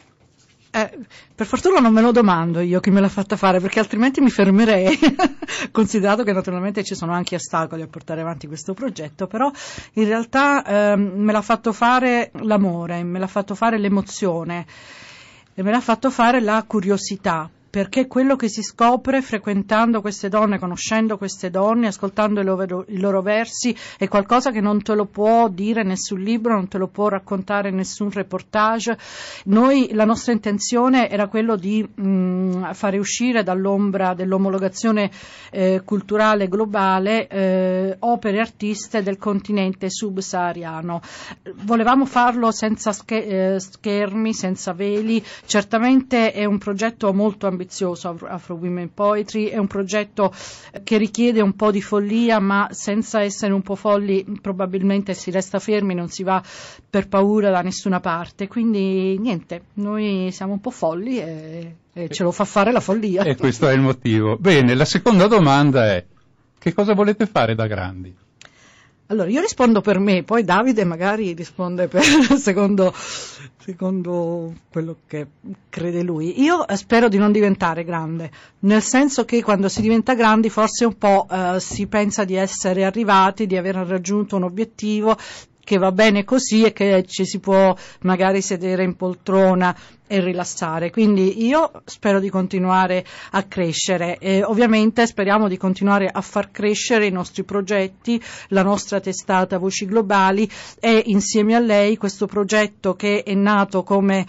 Eh, 0.73 0.99
per 1.35 1.45
fortuna 1.47 1.81
non 1.81 1.91
me 1.91 1.99
lo 1.99 2.13
domando 2.13 2.61
io 2.61 2.79
chi 2.79 2.91
me 2.91 3.01
l'ha 3.01 3.09
fatta 3.09 3.35
fare, 3.35 3.59
perché 3.59 3.79
altrimenti 3.79 4.21
mi 4.21 4.29
fermerei, 4.29 4.97
considerato 5.69 6.23
che 6.23 6.31
naturalmente 6.31 6.81
ci 6.85 6.95
sono 6.95 7.11
anche 7.11 7.35
ostacoli 7.35 7.81
a 7.81 7.87
portare 7.87 8.21
avanti 8.21 8.47
questo 8.47 8.73
progetto, 8.73 9.27
però 9.27 9.51
in 9.93 10.05
realtà 10.05 10.63
ehm, 10.63 11.11
me 11.15 11.33
l'ha 11.33 11.41
fatto 11.41 11.73
fare 11.73 12.31
l'amore, 12.43 13.03
me 13.03 13.19
l'ha 13.19 13.27
fatto 13.27 13.53
fare 13.53 13.77
l'emozione 13.77 14.65
e 15.53 15.61
me 15.61 15.71
l'ha 15.71 15.81
fatto 15.81 16.09
fare 16.09 16.39
la 16.39 16.63
curiosità. 16.65 17.49
Perché 17.71 18.07
quello 18.07 18.35
che 18.35 18.49
si 18.49 18.63
scopre 18.63 19.21
frequentando 19.21 20.01
queste 20.01 20.27
donne, 20.27 20.59
conoscendo 20.59 21.17
queste 21.17 21.49
donne, 21.49 21.87
ascoltando 21.87 22.41
i 22.41 22.43
loro, 22.43 22.83
i 22.89 22.99
loro 22.99 23.21
versi, 23.21 23.73
è 23.97 24.09
qualcosa 24.09 24.51
che 24.51 24.59
non 24.59 24.81
te 24.81 24.93
lo 24.93 25.05
può 25.05 25.47
dire 25.47 25.81
nessun 25.81 26.19
libro, 26.19 26.53
non 26.53 26.67
te 26.67 26.77
lo 26.77 26.87
può 26.87 27.07
raccontare 27.07 27.71
nessun 27.71 28.11
reportage. 28.11 28.97
Noi, 29.45 29.91
la 29.93 30.03
nostra 30.03 30.33
intenzione 30.33 31.09
era 31.09 31.29
quello 31.29 31.55
di 31.55 31.81
mh, 31.81 32.73
fare 32.73 32.97
uscire 32.97 33.41
dall'ombra 33.41 34.13
dell'omologazione 34.15 35.09
eh, 35.49 35.81
culturale 35.85 36.49
globale 36.49 37.27
eh, 37.29 37.95
opere 37.99 38.41
artiste 38.41 39.01
del 39.01 39.17
continente 39.17 39.89
subsahariano. 39.89 41.01
Volevamo 41.63 42.05
farlo 42.05 42.51
senza 42.51 42.93
eh, 43.05 43.55
schermi, 43.59 44.33
senza 44.33 44.73
veli. 44.73 45.23
Certamente 45.45 46.33
è 46.33 46.43
un 46.43 46.57
progetto 46.57 47.13
molto 47.13 47.47
ambizioso 47.47 47.59
Afro, 47.69 48.27
Afro 48.27 48.55
Women 48.55 48.93
Poetry, 48.93 49.45
è 49.45 49.57
un 49.57 49.67
progetto 49.67 50.33
che 50.83 50.97
richiede 50.97 51.41
un 51.41 51.53
po' 51.53 51.71
di 51.71 51.81
follia, 51.81 52.39
ma 52.39 52.67
senza 52.71 53.21
essere 53.21 53.53
un 53.53 53.61
po' 53.61 53.75
folli 53.75 54.25
probabilmente 54.41 55.13
si 55.13 55.31
resta 55.31 55.59
fermi, 55.59 55.93
non 55.93 56.09
si 56.09 56.23
va 56.23 56.41
per 56.89 57.07
paura 57.07 57.49
da 57.49 57.61
nessuna 57.61 57.99
parte. 57.99 58.47
Quindi 58.47 59.17
niente, 59.17 59.63
noi 59.75 60.29
siamo 60.31 60.53
un 60.53 60.59
po' 60.59 60.71
folli 60.71 61.19
e, 61.19 61.75
e 61.93 62.09
ce 62.09 62.23
lo 62.23 62.31
fa 62.31 62.45
fare 62.45 62.71
la 62.71 62.79
follia. 62.79 63.23
E 63.23 63.35
questo 63.35 63.67
è 63.67 63.73
il 63.73 63.81
motivo. 63.81 64.37
Bene, 64.37 64.75
la 64.75 64.85
seconda 64.85 65.27
domanda 65.27 65.87
è 65.87 66.05
che 66.57 66.73
cosa 66.73 66.93
volete 66.93 67.25
fare 67.25 67.55
da 67.55 67.67
grandi? 67.67 68.15
Allora, 69.11 69.29
io 69.29 69.41
rispondo 69.41 69.81
per 69.81 69.99
me, 69.99 70.23
poi 70.23 70.45
Davide 70.45 70.85
magari 70.85 71.33
risponde 71.33 71.89
per 71.89 72.01
secondo, 72.39 72.93
secondo 73.59 74.53
quello 74.71 74.99
che 75.05 75.27
crede 75.67 76.01
lui. 76.01 76.41
Io 76.41 76.63
spero 76.77 77.09
di 77.09 77.17
non 77.17 77.33
diventare 77.33 77.83
grande, 77.83 78.31
nel 78.59 78.81
senso 78.81 79.25
che 79.25 79.43
quando 79.43 79.67
si 79.67 79.81
diventa 79.81 80.13
grandi 80.13 80.49
forse 80.49 80.85
un 80.85 80.97
po' 80.97 81.27
eh, 81.29 81.59
si 81.59 81.87
pensa 81.87 82.23
di 82.23 82.35
essere 82.35 82.85
arrivati, 82.85 83.47
di 83.47 83.57
aver 83.57 83.75
raggiunto 83.75 84.37
un 84.37 84.43
obiettivo 84.43 85.17
che 85.63 85.77
va 85.77 85.91
bene 85.91 86.23
così 86.23 86.63
e 86.63 86.73
che 86.73 87.05
ci 87.07 87.25
si 87.25 87.39
può 87.39 87.75
magari 88.01 88.41
sedere 88.41 88.83
in 88.83 88.95
poltrona 88.95 89.75
e 90.11 90.19
rilassare. 90.19 90.91
Quindi 90.91 91.45
io 91.45 91.71
spero 91.85 92.19
di 92.19 92.29
continuare 92.29 93.05
a 93.31 93.43
crescere 93.43 94.17
e 94.17 94.43
ovviamente 94.43 95.07
speriamo 95.07 95.47
di 95.47 95.55
continuare 95.55 96.09
a 96.11 96.19
far 96.19 96.51
crescere 96.51 97.05
i 97.05 97.11
nostri 97.11 97.43
progetti, 97.43 98.21
la 98.49 98.61
nostra 98.61 98.99
testata 98.99 99.57
Voci 99.57 99.85
Globali 99.85 100.49
e 100.81 101.03
insieme 101.05 101.55
a 101.55 101.59
lei 101.59 101.95
questo 101.95 102.25
progetto 102.25 102.93
che 102.95 103.23
è 103.23 103.33
nato 103.33 103.83
come, 103.83 104.25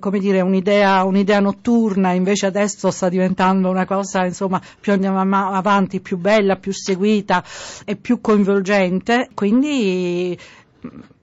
come 0.00 0.18
dire, 0.18 0.40
un'idea, 0.40 1.04
un'idea 1.04 1.38
notturna, 1.38 2.10
invece 2.10 2.46
adesso 2.46 2.90
sta 2.90 3.08
diventando 3.08 3.70
una 3.70 3.86
cosa 3.86 4.24
insomma 4.24 4.60
più 4.80 4.90
andiamo 4.92 5.20
avanti, 5.20 6.00
più 6.00 6.16
bella, 6.16 6.56
più 6.56 6.72
seguita 6.72 7.44
e 7.84 7.94
più 7.94 8.20
coinvolgente. 8.20 9.28
Quindi 9.32 10.36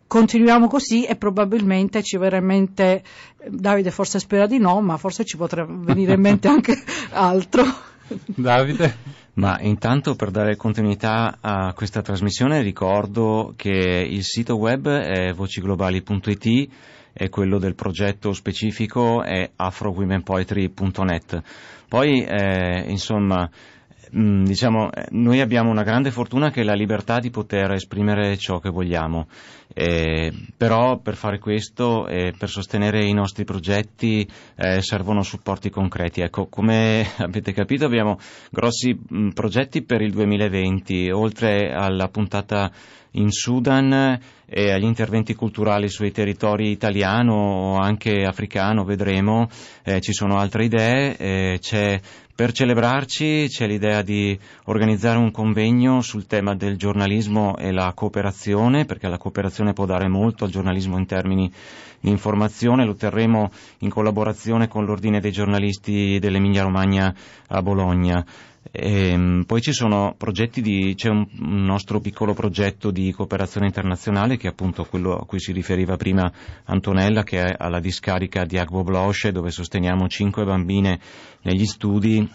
continuiamo 0.07 0.67
così 0.67 1.03
e 1.03 1.15
probabilmente 1.15 2.01
ci 2.01 2.17
verrà 2.17 2.37
in 2.37 2.45
mente, 2.45 3.03
Davide 3.47 3.91
forse 3.91 4.19
spera 4.19 4.47
di 4.47 4.57
no, 4.57 4.81
ma 4.81 4.97
forse 4.97 5.25
ci 5.25 5.37
potrà 5.37 5.65
venire 5.65 6.13
in 6.13 6.21
mente 6.21 6.47
anche 6.47 6.75
altro. 7.11 7.63
Davide? 8.07 9.15
Ma 9.33 9.59
intanto 9.61 10.15
per 10.15 10.31
dare 10.31 10.55
continuità 10.55 11.37
a 11.41 11.73
questa 11.73 12.01
trasmissione 12.01 12.61
ricordo 12.61 13.53
che 13.55 13.69
il 13.69 14.23
sito 14.23 14.55
web 14.55 14.87
è 14.87 15.31
vociglobali.it 15.33 16.69
e 17.13 17.29
quello 17.29 17.59
del 17.59 17.75
progetto 17.75 18.33
specifico 18.33 19.21
è 19.23 19.51
afrowomenpoetry.net. 19.55 21.41
Poi 21.87 22.23
eh, 22.23 22.85
insomma 22.87 23.47
Mm, 23.47 23.76
diciamo, 24.11 24.91
eh, 24.91 25.07
noi 25.11 25.41
abbiamo 25.41 25.69
una 25.69 25.83
grande 25.83 26.11
fortuna 26.11 26.51
che 26.51 26.61
è 26.61 26.63
la 26.63 26.73
libertà 26.73 27.19
di 27.19 27.29
poter 27.29 27.71
esprimere 27.71 28.37
ciò 28.37 28.59
che 28.59 28.69
vogliamo, 28.69 29.27
eh, 29.73 30.31
però 30.55 30.97
per 30.99 31.15
fare 31.15 31.39
questo 31.39 32.07
e 32.07 32.27
eh, 32.27 32.33
per 32.37 32.49
sostenere 32.49 33.05
i 33.05 33.13
nostri 33.13 33.43
progetti 33.43 34.27
eh, 34.55 34.81
servono 34.81 35.23
supporti 35.23 35.69
concreti. 35.69 36.21
Ecco, 36.21 36.47
come 36.47 37.05
avete 37.17 37.53
capito 37.53 37.85
abbiamo 37.85 38.17
grossi 38.49 38.93
mh, 38.93 39.17
mm, 39.17 39.29
progetti 39.29 39.83
per 39.83 40.01
il 40.01 40.11
2020, 40.11 41.09
oltre 41.11 41.71
alla 41.71 42.07
puntata 42.07 42.71
in 43.11 43.31
Sudan 43.31 44.19
e 44.45 44.71
agli 44.71 44.83
interventi 44.83 45.33
culturali 45.33 45.89
sui 45.89 46.11
territori 46.11 46.69
italiano 46.71 47.33
o 47.33 47.77
anche 47.77 48.23
africano, 48.23 48.83
vedremo, 48.83 49.49
eh, 49.83 49.99
ci 50.01 50.13
sono 50.13 50.37
altre 50.37 50.65
idee, 50.65 51.17
eh, 51.17 51.57
c'è 51.59 51.99
per 52.37 52.51
celebrarci 52.51 53.47
c'è 53.49 53.65
l'idea 53.65 54.03
di 54.03 54.37
organizzare 54.65 55.17
un 55.17 55.31
convegno 55.31 56.01
sul 56.01 56.27
tema 56.27 56.53
del 56.53 56.77
giornalismo 56.77 57.57
e 57.57 57.71
la 57.71 57.91
cooperazione, 57.95 58.85
perché 58.85 59.07
la 59.07 59.17
cooperazione 59.17 59.73
può 59.73 59.87
dare 59.87 60.07
molto 60.07 60.43
al 60.43 60.51
giornalismo 60.51 60.99
in 60.99 61.07
termini 61.07 61.51
di 61.99 62.11
informazione, 62.11 62.85
lo 62.85 62.93
terremo 62.93 63.49
in 63.79 63.89
collaborazione 63.89 64.67
con 64.67 64.85
l'Ordine 64.85 65.19
dei 65.19 65.31
giornalisti 65.31 66.19
dell'Emilia 66.19 66.61
Romagna 66.61 67.11
a 67.47 67.61
Bologna. 67.63 68.23
E, 68.71 69.09
ehm, 69.09 69.43
poi 69.45 69.61
ci 69.61 69.73
sono 69.73 70.13
progetti 70.17 70.61
di, 70.61 70.93
c'è 70.95 71.09
un, 71.09 71.25
nostro 71.39 71.99
piccolo 71.99 72.33
progetto 72.33 72.91
di 72.91 73.11
cooperazione 73.11 73.67
internazionale 73.67 74.37
che 74.37 74.47
è 74.47 74.51
appunto 74.51 74.85
quello 74.85 75.15
a 75.15 75.25
cui 75.25 75.39
si 75.39 75.51
riferiva 75.51 75.97
prima 75.97 76.31
Antonella 76.65 77.23
che 77.23 77.43
è 77.43 77.55
alla 77.57 77.79
discarica 77.79 78.45
di 78.45 78.57
Agbo 78.57 78.83
Bloche 78.83 79.31
dove 79.31 79.51
sosteniamo 79.51 80.07
cinque 80.07 80.43
bambine 80.45 80.99
negli 81.41 81.65
studi 81.65 82.27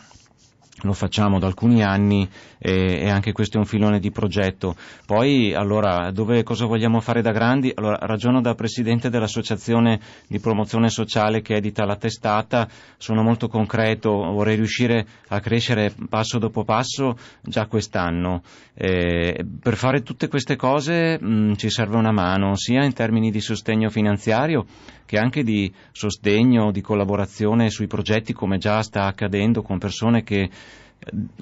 lo 0.81 0.95
facciamo 0.95 1.39
da 1.39 1.47
alcuni 1.47 1.83
anni 1.83 2.29
e, 2.59 3.01
e, 3.03 3.11
anche 3.11 3.33
questo 3.33 3.57
è 3.57 3.61
un 3.61 3.67
filone 3.67 4.01
di 4.01 4.11
progetto. 4.11 4.75
Poi, 5.07 5.53
allora, 5.55 6.11
dove, 6.11 6.43
cosa 6.43 6.65
vogliamo 6.65 7.01
fare 7.01 7.23
da 7.23 7.31
grandi? 7.31 7.73
Allora, 7.75 7.99
ragiono 8.01 8.41
da 8.41 8.55
presidente 8.55 9.11
dell'associazione 9.11 10.01
di 10.27 10.41
promozione 10.41 10.89
sociale 10.89 11.43
che 11.43 11.57
edita 11.57 11.85
la 11.85 11.97
testata, 11.97 12.69
sono 12.97 13.23
molto 13.23 13.49
concreto, 13.49 14.11
vorrei 14.11 14.57
riuscire 14.57 15.07
a 15.29 15.41
crescere 15.41 15.95
passo 16.09 16.39
dopo 16.39 16.65
passo 16.65 17.17
già 17.43 17.67
quest'anno. 17.67 18.43
Eh, 18.75 19.45
per 19.61 19.77
fare 19.77 20.03
tutte 20.03 20.29
queste 20.29 20.57
cose 20.57 21.19
mh, 21.21 21.55
ci 21.57 21.71
serve 21.71 21.97
una 21.97 22.13
mano, 22.13 22.57
sia 22.57 22.83
in 22.83 22.95
termini 22.95 23.31
di 23.31 23.41
sostegno 23.41 23.91
finanziario 23.91 24.65
che 25.07 25.19
anche 25.19 25.43
di 25.43 25.73
sostegno, 25.93 26.71
di 26.71 26.81
collaborazione 26.81 27.71
sui 27.71 27.87
progetti 27.87 28.33
come 28.33 28.59
già 28.59 28.83
sta 28.83 29.05
accadendo 29.05 29.63
con 29.63 29.79
persone 29.79 30.23
che 30.23 30.51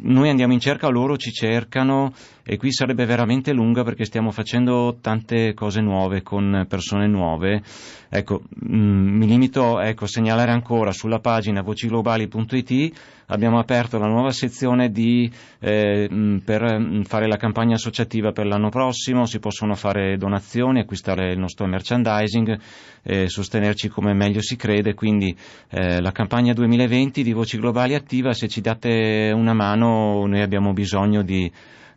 noi 0.02 0.30
andiamo 0.30 0.52
in 0.52 0.60
cerca, 0.60 0.88
loro 0.88 1.16
ci 1.16 1.32
cercano 1.32 2.12
e 2.42 2.56
qui 2.56 2.72
sarebbe 2.72 3.04
veramente 3.04 3.52
lunga 3.52 3.82
perché 3.82 4.04
stiamo 4.04 4.30
facendo 4.30 4.98
tante 5.00 5.52
cose 5.54 5.80
nuove 5.80 6.22
con 6.22 6.64
persone 6.68 7.06
nuove. 7.06 7.62
Ecco, 8.08 8.42
mh, 8.48 8.76
mm, 8.76 9.16
mi 9.18 9.26
limito 9.26 9.80
ecco, 9.80 10.04
a 10.04 10.08
segnalare 10.08 10.50
ancora 10.50 10.92
sulla 10.92 11.20
pagina 11.20 11.60
vociglobali.it 11.60 13.19
abbiamo 13.30 13.58
aperto 13.58 13.98
la 13.98 14.06
nuova 14.06 14.30
sezione 14.30 14.90
di, 14.90 15.30
eh, 15.60 16.08
mm, 16.10 16.38
per 16.38 16.78
mm, 16.78 17.02
fare 17.02 17.26
la 17.26 17.36
campagna 17.36 17.74
associativa 17.74 18.32
per 18.32 18.46
l'anno 18.46 18.68
prossimo, 18.68 19.26
si 19.26 19.38
possono 19.38 19.74
fare 19.74 20.16
donazioni, 20.16 20.80
acquistare 20.80 21.32
il 21.32 21.38
nostro 21.38 21.66
merchandising, 21.66 22.58
eh, 23.02 23.28
sostenerci 23.28 23.88
come 23.88 24.12
meglio 24.12 24.40
si 24.40 24.56
crede, 24.56 24.94
quindi 24.94 25.36
eh, 25.70 26.00
la 26.00 26.12
campagna 26.12 26.52
2020 26.52 27.22
di 27.22 27.32
Voci 27.32 27.58
Globali 27.58 27.94
attiva, 27.94 28.32
se 28.32 28.48
ci 28.48 28.60
date 28.60 29.32
una 29.34 29.54
mano 29.54 30.26
noi 30.26 30.42
abbiamo 30.42 30.72
bisogno 30.72 31.22
di 31.22 31.50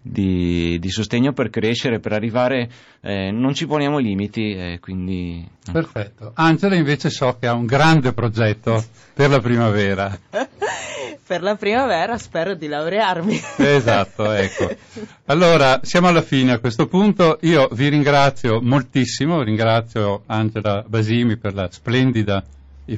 di, 0.05 0.77
di 0.79 0.89
sostegno 0.89 1.31
per 1.31 1.49
crescere, 1.49 1.99
per 1.99 2.11
arrivare, 2.11 2.69
eh, 2.99 3.31
non 3.31 3.53
ci 3.53 3.65
poniamo 3.65 3.97
limiti, 3.97 4.51
eh, 4.51 4.79
quindi... 4.81 5.49
Perfetto. 5.71 6.33
Angela 6.35 6.75
invece 6.75 7.09
so 7.09 7.37
che 7.39 7.47
ha 7.47 7.53
un 7.53 7.65
grande 7.65 8.11
progetto 8.11 8.83
per 9.13 9.29
la 9.29 9.39
primavera. 9.39 10.19
Per 11.25 11.41
la 11.41 11.55
primavera 11.55 12.17
spero 12.17 12.53
di 12.53 12.67
laurearmi. 12.67 13.39
Esatto, 13.57 14.29
ecco. 14.31 14.69
Allora, 15.25 15.79
siamo 15.83 16.09
alla 16.09 16.21
fine 16.21 16.51
a 16.51 16.59
questo 16.59 16.87
punto. 16.87 17.37
Io 17.43 17.69
vi 17.71 17.87
ringrazio 17.87 18.59
moltissimo, 18.61 19.41
ringrazio 19.41 20.23
Angela 20.25 20.83
Basimi 20.85 21.37
per 21.37 21.69
splendida, 21.71 22.43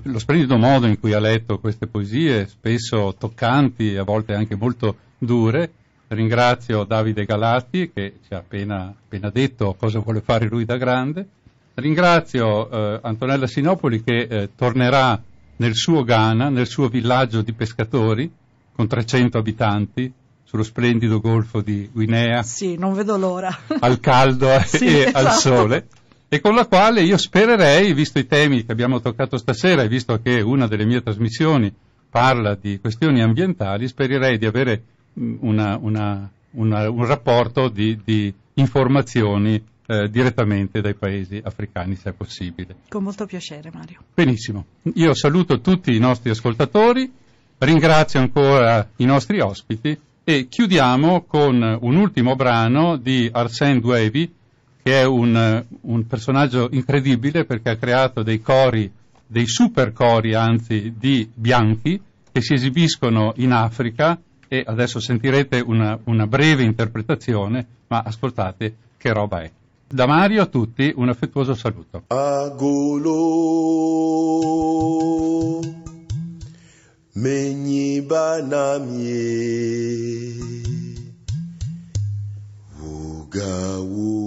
lo 0.04 0.18
splendido 0.18 0.58
modo 0.58 0.88
in 0.88 1.00
cui 1.00 1.14
ha 1.14 1.20
letto 1.20 1.60
queste 1.60 1.86
poesie, 1.86 2.48
spesso 2.48 3.14
toccanti, 3.16 3.96
a 3.96 4.04
volte 4.04 4.34
anche 4.34 4.56
molto 4.56 4.98
dure. 5.20 5.72
Ringrazio 6.08 6.84
Davide 6.84 7.26
Galati 7.26 7.92
che 7.94 8.20
ci 8.26 8.34
ha 8.34 8.38
appena, 8.38 8.88
appena 8.88 9.30
detto 9.30 9.76
cosa 9.78 10.00
vuole 10.00 10.22
fare 10.22 10.48
lui 10.48 10.66
da 10.66 10.78
grande. 10.78 11.28
Ringrazio 11.76 12.70
eh, 12.70 13.00
Antonella 13.04 13.46
Sinopoli 13.46 14.04
che 14.04 14.28
eh, 14.30 14.50
tornerà 14.56 15.22
nel 15.57 15.76
suo 15.76 16.03
Ghana, 16.03 16.49
nel 16.49 16.68
suo 16.68 16.88
villaggio 16.88 17.41
di 17.41 17.53
pescatori, 17.53 18.30
con 18.73 18.88
300 18.88 19.38
abitanti, 19.38 20.11
sullo 20.44 20.64
splendido 20.64 21.19
golfo 21.19 21.61
di 21.61 21.90
Guinea, 21.91 22.44
Sì, 22.44 22.76
non 22.77 22.94
vedo 22.94 23.18
l'ora. 23.18 23.56
al 23.80 23.99
caldo 23.99 24.48
Sì, 24.65 24.86
e 24.88 25.06
al 25.14 25.27
esatto. 25.27 25.40
sole, 25.40 25.88
e 26.27 26.40
con 26.41 26.56
la 26.56 26.65
quale 26.65 27.02
io 27.02 27.18
spererei, 27.18 27.94
visto 27.94 28.19
i 28.19 28.27
temi 28.27 28.65
che 28.65 28.72
abbiamo 28.72 28.99
toccato 28.99 29.38
stasera 29.38 29.84
e 29.84 29.88
visto 29.88 30.19
che 30.22 30.41
una 30.41 30.68
delle 30.68 30.86
mie 30.86 31.02
trasmissioni 31.02 31.73
parla 32.10 32.56
di 32.56 32.80
questioni 32.80 33.22
ambientali, 33.22 33.88
spererei 33.88 34.38
di 34.38 34.45
avere 34.45 34.84
mh, 35.14 35.36
una- 35.41 35.77
una- 35.82 36.30
una- 36.52 36.90
un 36.90 37.06
rapporto 37.06 37.68
di, 37.69 37.99
di 38.03 38.34
informazioni 38.56 39.61
eh, 39.88 40.10
direttamente 40.10 40.82
dai 40.82 40.95
paesi 40.95 41.41
africani, 41.44 41.95
se 41.95 42.10
è 42.10 42.14
possibile. 42.14 42.76
Con 42.90 43.03
molto 43.03 43.26
piacere, 43.26 43.70
Mario. 43.74 43.99
Benissimo, 44.14 44.66
io 44.95 45.14
saluto 45.14 45.62
tutti 45.62 45.95
i 45.95 45.99
nostri 45.99 46.30
ascoltatori, 46.30 47.12
ringrazio 47.60 48.20
ancora 48.20 48.90
i 48.98 49.06
nostri 49.06 49.40
ospiti 49.40 49.98
e 50.24 50.48
chiudiamo 50.48 51.24
con 51.24 51.78
un 51.82 51.95
ultimo 51.95 52.36
brano 52.36 52.98
di 52.98 53.30
Arsène 53.32 53.80
Duevi, 53.80 54.34
che 54.82 55.02
è 55.02 55.06
un, 55.06 55.64
un 55.82 56.07
personaggio 56.07 56.70
incredibile 56.72 57.45
perché 57.45 57.70
ha 57.70 57.78
creato 57.78 58.24
dei 58.24 58.41
cori, 58.41 58.91
dei 59.28 59.48
super 59.48 59.94
cori 59.94 60.34
anzi, 60.34 60.94
di 60.98 61.30
bianchi 61.34 62.02
che 62.32 62.41
si 62.41 62.53
esibiscono 62.53 63.34
in 63.38 63.52
Africa 63.52 64.20
e 64.48 64.64
adesso 64.66 64.99
sentirete 64.99 65.60
una, 65.60 65.98
una 66.06 66.28
breve 66.28 66.64
interpretazione, 66.64 67.66
ma 67.88 68.03
ascoltate 68.06 68.76
che 68.98 69.14
roba 69.14 69.41
è. 69.41 69.52
Da 69.88 70.07
Mario 70.07 70.41
a 70.41 70.45
tutti 70.48 70.91
un 70.95 71.10
affettuoso 71.10 71.53
saluto. 71.53 72.03
agolo 72.07 73.22
menyiba 77.14 78.41
namye 78.41 79.30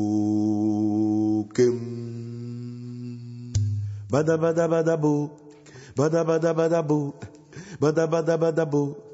ugawukem 0.08 0.38
bada 4.08 4.38
bada 4.38 4.68
bada 4.68 4.96
bo 4.96 5.30
bada 5.96 6.24
bada 6.24 6.54
bada 6.54 6.82
bo 6.82 7.14
bada 7.80 8.06
bada 8.06 8.38
bada 8.38 8.64
bo 8.64 9.07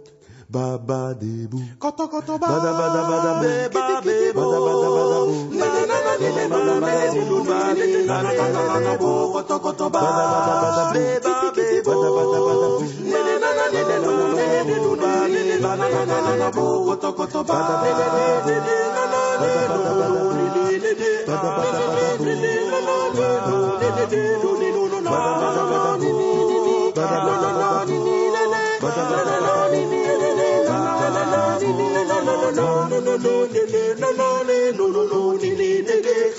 baba 0.50 1.14
de 1.20 1.46
bu 1.50 1.58
koto 1.78 2.08
koto 2.08 2.38
ba 2.38 2.46
bada 2.48 2.70
bada 2.78 3.02
bada 3.10 3.32
bo 3.40 3.48
bada 3.74 3.96
bada 4.36 4.88
bada 4.96 5.18
bo 5.26 5.34
na 5.58 5.66
na 5.74 5.82
na 5.90 5.98
na 6.04 6.14
na 6.20 6.58
na 6.64 6.74
na 6.84 6.92
lu 7.28 7.38
ba 7.48 7.58
le 7.78 7.86
na 8.08 8.16
na 8.22 8.32
na 8.36 8.62
na 8.68 8.78
na 8.86 8.92
bo 9.00 9.10
koto 9.34 9.56
koto 9.64 9.86
ba 9.94 10.00
bada 10.00 10.24
bada 10.36 10.60
bada 10.62 10.84
bo 10.94 11.64
bada 11.86 12.08
bada 12.16 12.38
bada 12.46 12.68
bo 12.72 12.80
na 13.10 13.20
na 13.24 13.34
na 13.42 13.50
na 13.56 13.66
na 13.72 13.96
na 13.96 14.12
na 14.68 14.76
lu 14.84 14.92
ba 15.02 15.12
le 15.32 15.42
na 15.64 15.70
na 15.80 15.86
na 15.94 16.18
na 16.24 16.32
na 16.40 16.48
bo 16.56 16.64
koto 16.86 17.10
koto 17.18 17.40
ba 17.48 17.54
bada 17.54 17.74
bada 17.82 18.06
bada 18.14 18.40
bo 18.44 18.54
na 18.66 18.76
na 18.94 19.02
na 19.12 19.20
na 19.40 19.50
na 19.64 19.64
bada 19.64 19.78
bada 19.84 19.94
bada 20.00 20.18
bo 20.18 20.34
Bada 26.94 27.33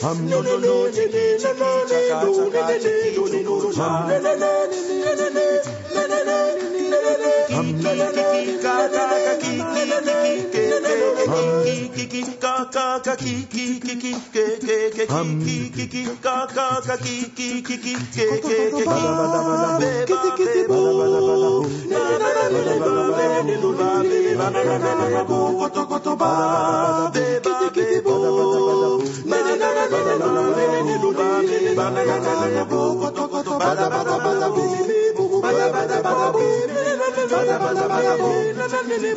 Thank 0.06 0.36